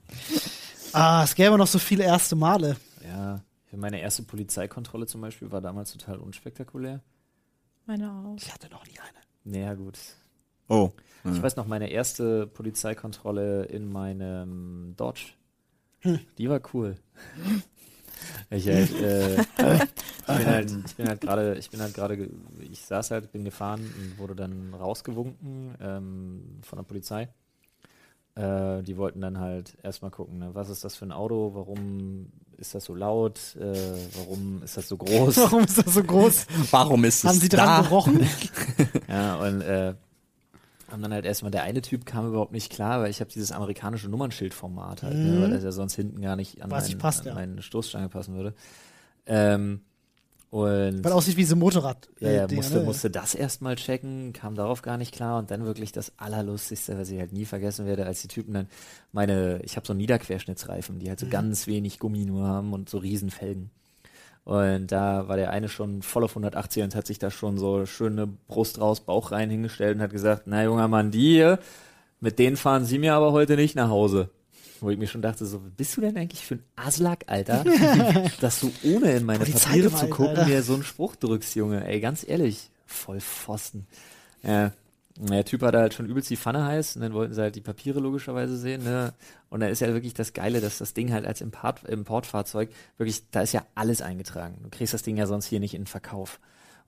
[0.92, 2.76] Ah, es gäbe noch so viele erste Male.
[3.06, 3.40] Ja,
[3.72, 7.00] meine erste Polizeikontrolle zum Beispiel war damals total unspektakulär.
[7.86, 8.36] Meine auch.
[8.38, 9.18] Ich hatte noch nie eine.
[9.44, 9.98] Naja, gut.
[10.68, 10.90] Oh.
[11.24, 15.34] Ich weiß noch, meine erste Polizeikontrolle in meinem Dodge,
[16.38, 16.96] die war cool.
[18.50, 19.46] Ich halt, äh, ich
[20.36, 22.30] bin halt, ich bin halt gerade, ich bin halt gerade, ge-
[22.70, 27.28] ich saß halt, bin gefahren und wurde dann rausgewunken ähm, von der Polizei.
[28.34, 32.30] Äh, die wollten dann halt erstmal gucken, ne, was ist das für ein Auto, warum
[32.58, 33.74] ist das so laut, äh,
[34.16, 35.36] warum ist das so groß?
[35.38, 36.46] Warum ist das so groß?
[36.70, 37.56] Warum ist es Haben sie da?
[37.56, 38.26] dran gerochen?
[39.08, 39.94] Ja, und äh,
[40.92, 43.50] haben dann halt erstmal, der eine Typ kam überhaupt nicht klar, weil ich habe dieses
[43.50, 46.98] amerikanische Nummernschildformat halt, ne, weil das ja sonst hinten gar nicht an, Was mein, nicht
[47.00, 47.34] passt, an ja.
[47.34, 48.54] meine Stoßstange passen würde.
[49.26, 49.80] Ähm,
[50.50, 52.10] und Weil aussieht wie so Motorrad.
[52.20, 52.84] ja, ja, äh, musste, ne?
[52.84, 57.08] musste das erstmal checken, kam darauf gar nicht klar und dann wirklich das Allerlustigste, was
[57.08, 58.68] ich halt nie vergessen werde, als die Typen dann
[59.12, 61.24] meine, ich habe so Niederquerschnittsreifen, die halt Mhm.
[61.24, 63.70] so ganz wenig Gummi nur haben und so riesen Felgen.
[64.44, 67.86] Und da war der eine schon voll auf 180 und hat sich da schon so
[67.86, 71.60] schöne Brust raus, Bauch rein hingestellt und hat gesagt, na junger Mann, die hier,
[72.20, 74.30] mit denen fahren Sie mir aber heute nicht nach Hause.
[74.80, 77.64] Wo ich mir schon dachte, so, bist du denn eigentlich für ein Aslak, Alter?
[78.40, 80.46] dass du ohne in meine Papiere zu gucken, Alter.
[80.46, 81.86] mir so einen Spruch drückst, Junge.
[81.86, 83.86] Ey, ganz ehrlich, voll Pfosten.
[84.42, 84.72] Ja,
[85.18, 87.60] der Typ hatte halt schon übelst die Pfanne heiß und dann wollten sie halt die
[87.60, 88.84] Papiere logischerweise sehen.
[88.84, 89.12] Ne?
[89.50, 93.30] Und da ist ja wirklich das Geile, dass das Ding halt als Import, Importfahrzeug wirklich,
[93.30, 94.58] da ist ja alles eingetragen.
[94.62, 96.40] Du kriegst das Ding ja sonst hier nicht in den Verkauf.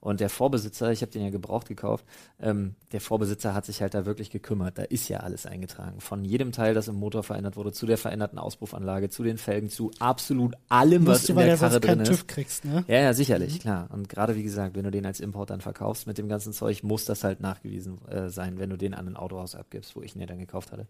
[0.04, 2.04] Und der Vorbesitzer, ich habe den ja gebraucht gekauft,
[2.38, 4.76] ähm, der Vorbesitzer hat sich halt da wirklich gekümmert.
[4.76, 5.98] Da ist ja alles eingetragen.
[5.98, 9.70] Von jedem Teil, das im Motor verändert wurde, zu der veränderten Auspuffanlage, zu den Felgen,
[9.70, 12.08] zu absolut allem, was du, in der du Karre drin ist.
[12.10, 12.84] TÜV kriegst, ne?
[12.86, 13.88] Ja, ja, sicherlich, klar.
[13.94, 16.82] Und gerade wie gesagt, wenn du den als Import dann verkaufst mit dem ganzen Zeug,
[16.82, 20.14] muss das halt nachgewiesen äh, sein, wenn du den an ein Autohaus abgibst, wo ich
[20.14, 20.86] ihn ja dann gekauft hatte.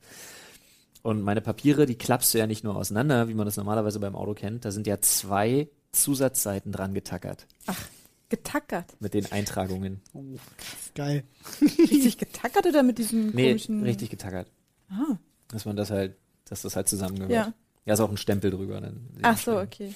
[1.03, 4.17] Und meine Papiere, die klappst du ja nicht nur auseinander, wie man das normalerweise beim
[4.17, 4.65] Auto kennt.
[4.65, 7.47] Da sind ja zwei Zusatzseiten dran getackert
[8.37, 9.01] Getackert.
[9.01, 10.01] mit den Eintragungen.
[10.95, 11.25] Geil.
[11.61, 13.83] Richtig getackert oder mit diesem Nee, komischen.
[13.83, 14.51] richtig getackert.
[14.91, 15.17] Ah,
[15.49, 16.17] Dass man das halt,
[16.47, 17.33] dass das halt zusammengehört.
[17.33, 17.53] ja.
[17.87, 18.81] Ja, ist auch ein Stempel drüber.
[18.81, 19.95] Dann Ach so, okay.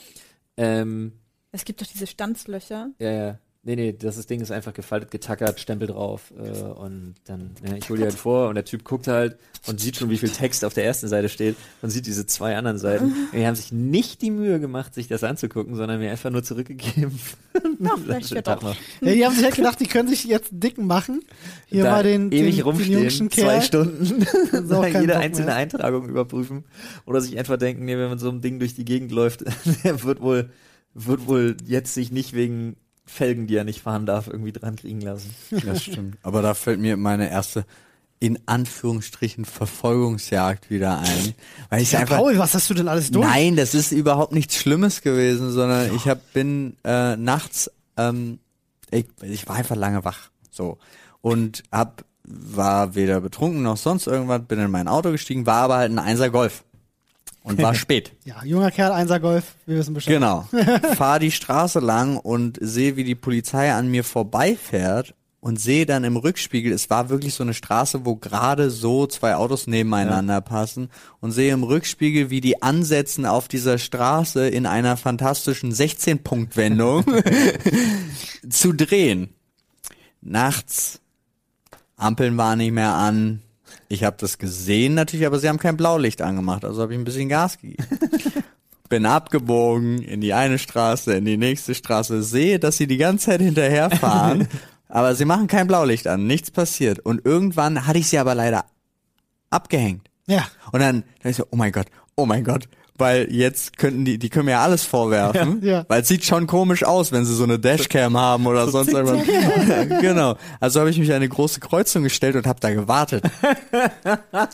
[0.59, 1.13] Ähm,
[1.53, 2.91] Es gibt doch diese Stanzlöcher.
[2.99, 3.39] Ja, ja.
[3.69, 6.33] Nee, nee, das ist- Ding ist einfach gefaltet, getackert, Stempel drauf.
[6.39, 9.79] Äh, und dann, ja, ich hole die halt vor und der Typ guckt halt und
[9.79, 12.79] sieht schon, wie viel Text auf der ersten Seite steht und sieht diese zwei anderen
[12.79, 13.05] Seiten.
[13.05, 16.43] Und die haben sich nicht die Mühe gemacht, sich das anzugucken, sondern mir einfach nur
[16.43, 17.21] zurückgegeben.
[18.05, 18.41] Vielleicht ja
[19.03, 21.21] die haben sich halt gedacht, die können sich jetzt dicken machen.
[21.67, 23.61] Hier da mal den, ewig den, den rumstehen, jüngsten zwei.
[23.61, 24.25] Stunden,
[24.71, 25.57] kein jede einzelne mehr.
[25.57, 26.65] Eintragung überprüfen
[27.05, 29.45] oder sich einfach denken, nee, wenn man so ein Ding durch die Gegend läuft,
[29.85, 30.49] der wird wohl,
[30.95, 32.77] wird wohl jetzt sich nicht wegen
[33.09, 35.35] Felgen, die er nicht fahren darf, irgendwie dran kriegen lassen.
[35.65, 36.19] Das stimmt.
[36.23, 37.65] Aber da fällt mir meine erste
[38.21, 41.35] in Anführungsstrichen Verfolgungsjagd wieder ein.
[41.71, 42.17] Weil ich Ja, einfach.
[42.17, 43.25] Paul, was hast du denn alles durch?
[43.25, 48.41] Nein, das ist überhaupt nichts Schlimmes gewesen, sondern ich hab, bin äh, nachts, ähm,
[48.91, 50.79] ich, ich war einfach lange wach, so
[51.21, 55.77] und hab war weder betrunken noch sonst irgendwas, bin in mein Auto gestiegen, war aber
[55.79, 56.65] halt ein Einser Golf
[57.43, 58.13] und war spät.
[58.25, 60.15] Ja, junger Kerl, Einser Golf, wir wissen Bescheid.
[60.15, 60.47] Genau.
[60.95, 66.05] Fahr die Straße lang und sehe, wie die Polizei an mir vorbeifährt und sehe dann
[66.05, 70.91] im Rückspiegel, es war wirklich so eine Straße, wo gerade so zwei Autos nebeneinander passen
[71.21, 77.05] und sehe im Rückspiegel, wie die ansetzen auf dieser Straße in einer fantastischen 16-Punkt-Wendung
[78.51, 79.31] zu drehen.
[80.21, 81.01] Nachts,
[81.97, 83.43] Ampeln waren nicht mehr an.
[83.89, 87.05] Ich habe das gesehen natürlich, aber sie haben kein Blaulicht angemacht, also habe ich ein
[87.05, 87.85] bisschen Gas gegeben
[88.89, 93.27] bin abgebogen in die eine Straße, in die nächste Straße, sehe, dass sie die ganze
[93.27, 94.49] Zeit hinterherfahren,
[94.89, 97.01] aber sie machen kein Blaulicht an, nichts passiert.
[97.01, 98.65] Und irgendwann hatte ich sie aber leider
[99.51, 100.09] abgehängt.
[100.27, 100.47] Ja.
[100.73, 101.87] Und dann, dann ich so, oh mein Gott,
[102.17, 102.69] oh mein Gott,
[102.99, 105.85] weil jetzt könnten die, die können mir ja alles vorwerfen, Ja, ja.
[105.89, 109.27] weil es sieht schon komisch aus, wenn sie so eine Dashcam haben oder sonst irgendwas.
[110.01, 110.37] genau.
[110.61, 113.25] Also habe ich mich an eine große Kreuzung gestellt und habe da gewartet.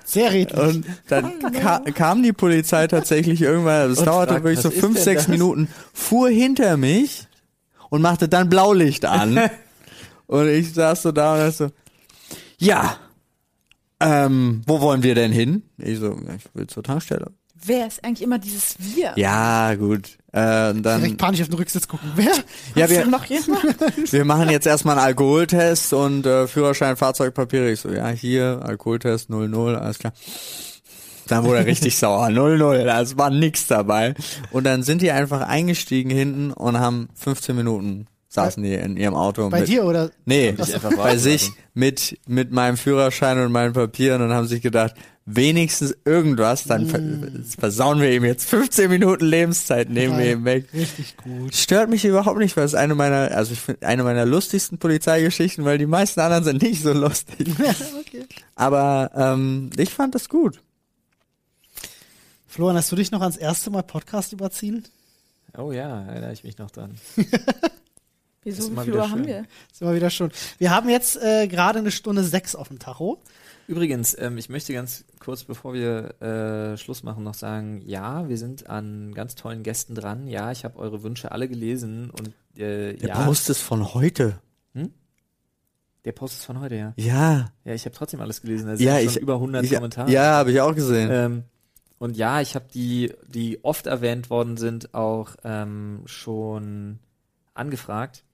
[0.05, 0.61] Sehr redlich.
[0.61, 4.99] Und dann ka kam die Polizei tatsächlich irgendwann, das Und dauerte fragt, wirklich so fünf,
[4.99, 5.29] sechs das?
[5.29, 7.27] Minuten, fuhr hinter mich
[7.91, 9.41] und machte dann Blaulicht an.
[10.27, 11.71] und ich saß so da und dachte so,
[12.59, 12.97] ja,
[14.01, 15.63] ähm, wo wollen wir denn hin?
[15.79, 17.31] Ich so, ich will zur Tankstelle.
[17.55, 19.13] Wer ist eigentlich immer dieses Wir?
[19.17, 20.19] Ja, gut.
[20.33, 22.11] Äh, und dann, Direkt panisch auf den Rücksitz gucken.
[22.17, 22.33] Wer?
[22.75, 23.77] ja, wir, noch jemand?
[24.13, 27.71] wir machen jetzt erstmal einen Alkoholtest und äh, Führerschein, Fahrzeugpapiere.
[27.71, 30.13] Ich so, ja, hier, Alkoholtest 00, alles klar.
[31.29, 32.29] Dann wurde er richtig sauer.
[32.31, 34.15] 00, da war nix dabei.
[34.51, 39.15] Und dann sind die einfach eingestiegen hinten und haben 15 Minuten saßen die in ihrem
[39.15, 39.49] Auto.
[39.49, 40.11] Bei mit, dir oder?
[40.25, 40.53] Nee,
[40.97, 46.65] bei sich mit, mit meinem Führerschein und meinen Papieren und haben sich gedacht, wenigstens irgendwas,
[46.65, 47.01] dann ver
[47.59, 50.33] versauen wir ihm jetzt 15 Minuten Lebenszeit, nehmen wir Geil.
[50.33, 50.69] ihm weg.
[50.75, 51.55] Richtig gut.
[51.55, 55.65] Stört mich überhaupt nicht, weil es eine meiner, also ich finde, eine meiner lustigsten Polizeigeschichten,
[55.65, 57.49] weil die meisten anderen sind nicht so lustig.
[58.01, 58.27] okay.
[58.57, 60.61] Aber ähm, ich fand das gut.
[62.49, 64.85] Florian, hast du dich noch ans erste Mal Podcast überziehen?
[65.57, 66.97] Oh ja, erinnere ich mich noch dran.
[68.45, 69.27] Wieso, Ist wie mal viel wieder Uhr haben schön.
[69.27, 69.45] wir?
[69.73, 70.31] Sind wir wieder schon.
[70.59, 73.23] Wir haben jetzt äh, gerade eine Stunde sechs auf dem Tacho.
[73.67, 78.37] Übrigens, ähm, ich möchte ganz kurz, bevor wir äh, Schluss machen, noch sagen, ja, wir
[78.37, 80.27] sind an ganz tollen Gästen dran.
[80.27, 82.29] Ja, ich habe eure Wünsche alle gelesen und
[82.61, 84.39] äh, Der ja, Post ist von heute.
[86.05, 86.93] der Post ist von heute, ja.
[86.97, 87.47] Ja.
[87.65, 88.67] Ja, ich habe trotzdem alles gelesen.
[88.67, 90.11] Da sind Ja, schon ich, über 100 ich, Kommentare.
[90.11, 91.09] Ja, habe ich auch gesehen.
[91.11, 91.45] Ähm,
[91.99, 96.99] und ja, ich habe die, die oft erwähnt worden sind, auch ähm, schon
[97.55, 98.25] angefragt.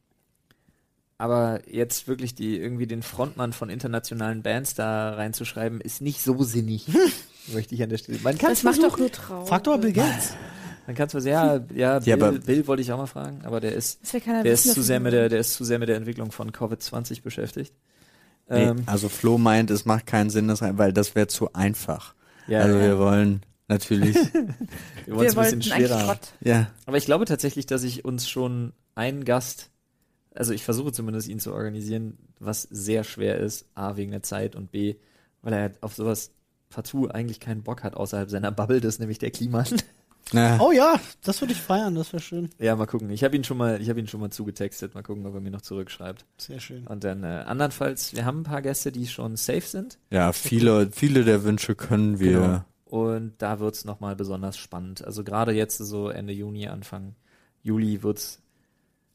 [1.21, 6.43] Aber jetzt wirklich die irgendwie den Frontmann von internationalen Bands da reinzuschreiben, ist nicht so
[6.45, 6.87] sinnig.
[7.53, 8.19] möchte ich an der Stelle.
[8.23, 9.47] Man kann Das macht doch nur traurig.
[9.47, 10.33] Frag doch mal Bill Gates.
[10.87, 13.75] Man kann zwar sehr, ja, Bill, Ja, Bill wollte ich auch mal fragen, aber der
[13.75, 16.51] ist, der ist zu sehr mit der, der ist zu sehr mit der Entwicklung von
[16.51, 17.75] Covid-20 beschäftigt.
[18.49, 21.53] Nee, Ähm, also Flo meint, es macht keinen Sinn, das rein, weil das wäre zu
[21.53, 22.15] einfach.
[22.49, 22.83] ja, also ja.
[22.83, 24.17] wir wollen natürlich,
[25.07, 26.19] wir wollen es ein bisschen schwerer.
[26.41, 26.71] Ja.
[26.87, 29.71] Aber ich glaube tatsächlich, dass ich uns schon einen Gast,
[30.35, 34.57] also ich versuche zumindest ihn zu organisieren, was sehr schwer ist, A, wegen der Zeit
[34.57, 34.97] und B,
[35.43, 36.33] weil er auf sowas
[36.69, 39.67] partout eigentlich keinen Bock hat außerhalb seiner Bubble, das ist nämlich der Kliman.
[40.33, 42.51] Na, Oh ja, das würde ich feiern, das wäre schön.
[42.59, 43.11] ja, mal gucken.
[43.11, 45.41] Ich habe ihn schon mal, ich habe ihn schon mal zugetextet, mal gucken, ob er
[45.41, 46.25] mir noch zurückschreibt.
[46.39, 46.87] Sehr schön.
[46.87, 50.91] Und dann äh, andernfalls, wir haben ein paar Gäste, die schon safe sind ja, viele,
[50.93, 52.41] viele der Wünsche können wir.
[52.41, 52.65] Genau.
[52.85, 55.05] und da wird's noch nochmal besonders spannend.
[55.05, 57.17] Also gerade jetzt so Ende Juni, Anfang
[57.63, 58.41] Juli wird's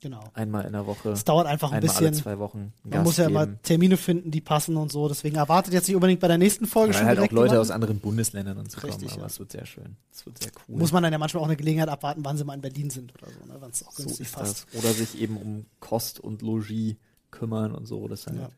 [0.02, 0.24] Genau.
[0.34, 2.24] einmal in der Woche, Es dauert einfach ein einmal alle bisschen.
[2.24, 2.74] zwei Wochen.
[2.84, 3.62] einen Man muss ja immer.
[3.64, 5.08] Termine finden, die passen und so.
[5.08, 7.46] Deswegen erwartet jetzt nicht unbedingt bei der nächsten Folge Weil schon halt auch direkt Leute
[7.54, 7.62] jemanden.
[7.62, 9.28] aus anderen Bundesländern und so kommen, Richtig, aber ja.
[9.28, 9.96] es wird sehr schön.
[10.12, 10.78] Es wird sehr cool.
[10.78, 13.14] Muss man dann ja manchmal auch eine Gelegenheit abwarten, wann sie mal in Berlin sind
[13.16, 13.60] oder so, ne?
[13.60, 14.68] wenn es auch so günstig ist passt.
[14.74, 14.84] das.
[14.84, 16.96] Oder sich eben um Kost und Logis
[17.38, 18.07] kümmern und so.
[18.07, 18.38] Das halt.
[18.38, 18.49] Ja.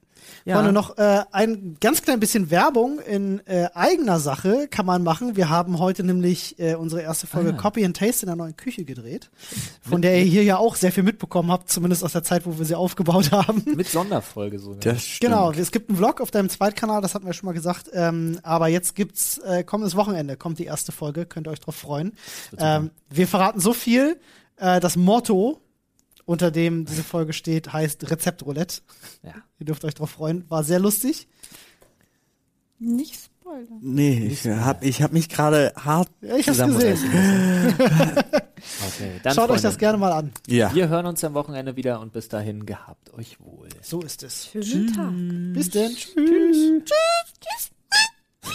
[0.46, 0.56] Ja.
[0.56, 5.36] Freunde, noch äh, ein ganz klein bisschen Werbung in äh, eigener Sache kann man machen.
[5.36, 7.62] Wir haben heute nämlich äh, unsere erste Folge Ah.
[7.62, 9.30] Copy and Taste in der neuen Küche gedreht,
[9.82, 12.58] von der ihr hier ja auch sehr viel mitbekommen habt, zumindest aus der Zeit, wo
[12.58, 13.64] wir sie aufgebaut haben.
[13.76, 14.80] Mit Sonderfolge sogar.
[14.80, 15.32] Das stimmt.
[15.32, 17.90] Genau, es gibt einen Vlog auf deinem Zweitkanal, das hatten wir schon mal gesagt.
[17.94, 21.76] Ähm, aber jetzt gibt's äh, kommendes Wochenende, kommt die erste Folge, könnt ihr euch drauf
[21.76, 22.14] freuen.
[22.58, 24.20] Ähm, wir verraten so viel.
[24.58, 25.62] Äh, das Motto,
[26.28, 28.82] unter dem diese Folge steht, heißt Rezeptroulette.
[29.24, 29.34] ja.
[29.60, 30.44] Ihr dürft euch drauf freuen.
[30.50, 31.28] War sehr lustig.
[32.78, 33.80] Nicht spoilern.
[33.82, 37.00] Nee, ich hab, ich hab mich gerade hart Ja, ich hab's gesehen.
[38.88, 40.32] Okay, dann Schaut euch Freunde, das gerne mal an.
[40.48, 40.74] Ja.
[40.74, 43.70] Wir hören uns am Wochenende wieder und bis dahin gehabt euch wohl.
[43.82, 44.50] So ist es.
[44.52, 45.14] Schönen Tag.
[45.54, 45.92] Bis denn.
[45.96, 46.92] Tschüss.
[48.44, 48.52] Ja,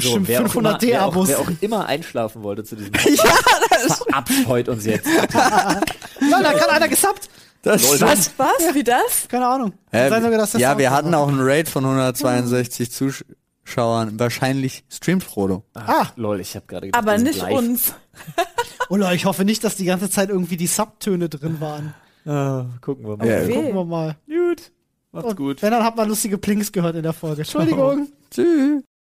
[0.00, 1.28] bestimmt wer auch 500 immer- wer auch- D-Abos.
[1.28, 5.06] Wer auch immer einschlafen wollte zu diesem ja, verabscheut uns jetzt.
[5.30, 7.28] Nein, da kann einer gesubbt.
[7.62, 8.30] Das Lol, was?
[8.38, 8.74] Was?
[8.74, 9.28] Wie das?
[9.28, 9.72] Keine Ahnung.
[9.90, 14.18] Äh, sogar, dass das ja, wir so hatten auch einen Raid von 162 Zuschauern.
[14.18, 15.64] Wahrscheinlich streamt Frodo.
[15.74, 17.52] Ah, Lol, ich habe gerade gedacht, Aber nicht live.
[17.58, 17.92] uns.
[18.88, 21.94] Ulla, ich hoffe nicht, dass die ganze Zeit irgendwie die Subtöne drin waren.
[22.26, 23.26] Ah, gucken wir mal.
[23.28, 23.52] Ja, Okay.
[23.54, 24.16] Gucken wir mal.
[24.26, 24.72] Gut.
[25.12, 25.62] Macht's Und gut.
[25.62, 27.42] wenn, dann hat man lustige Plinks gehört in der Folge.
[27.42, 28.08] Entschuldigung.
[28.30, 28.82] Tschüss.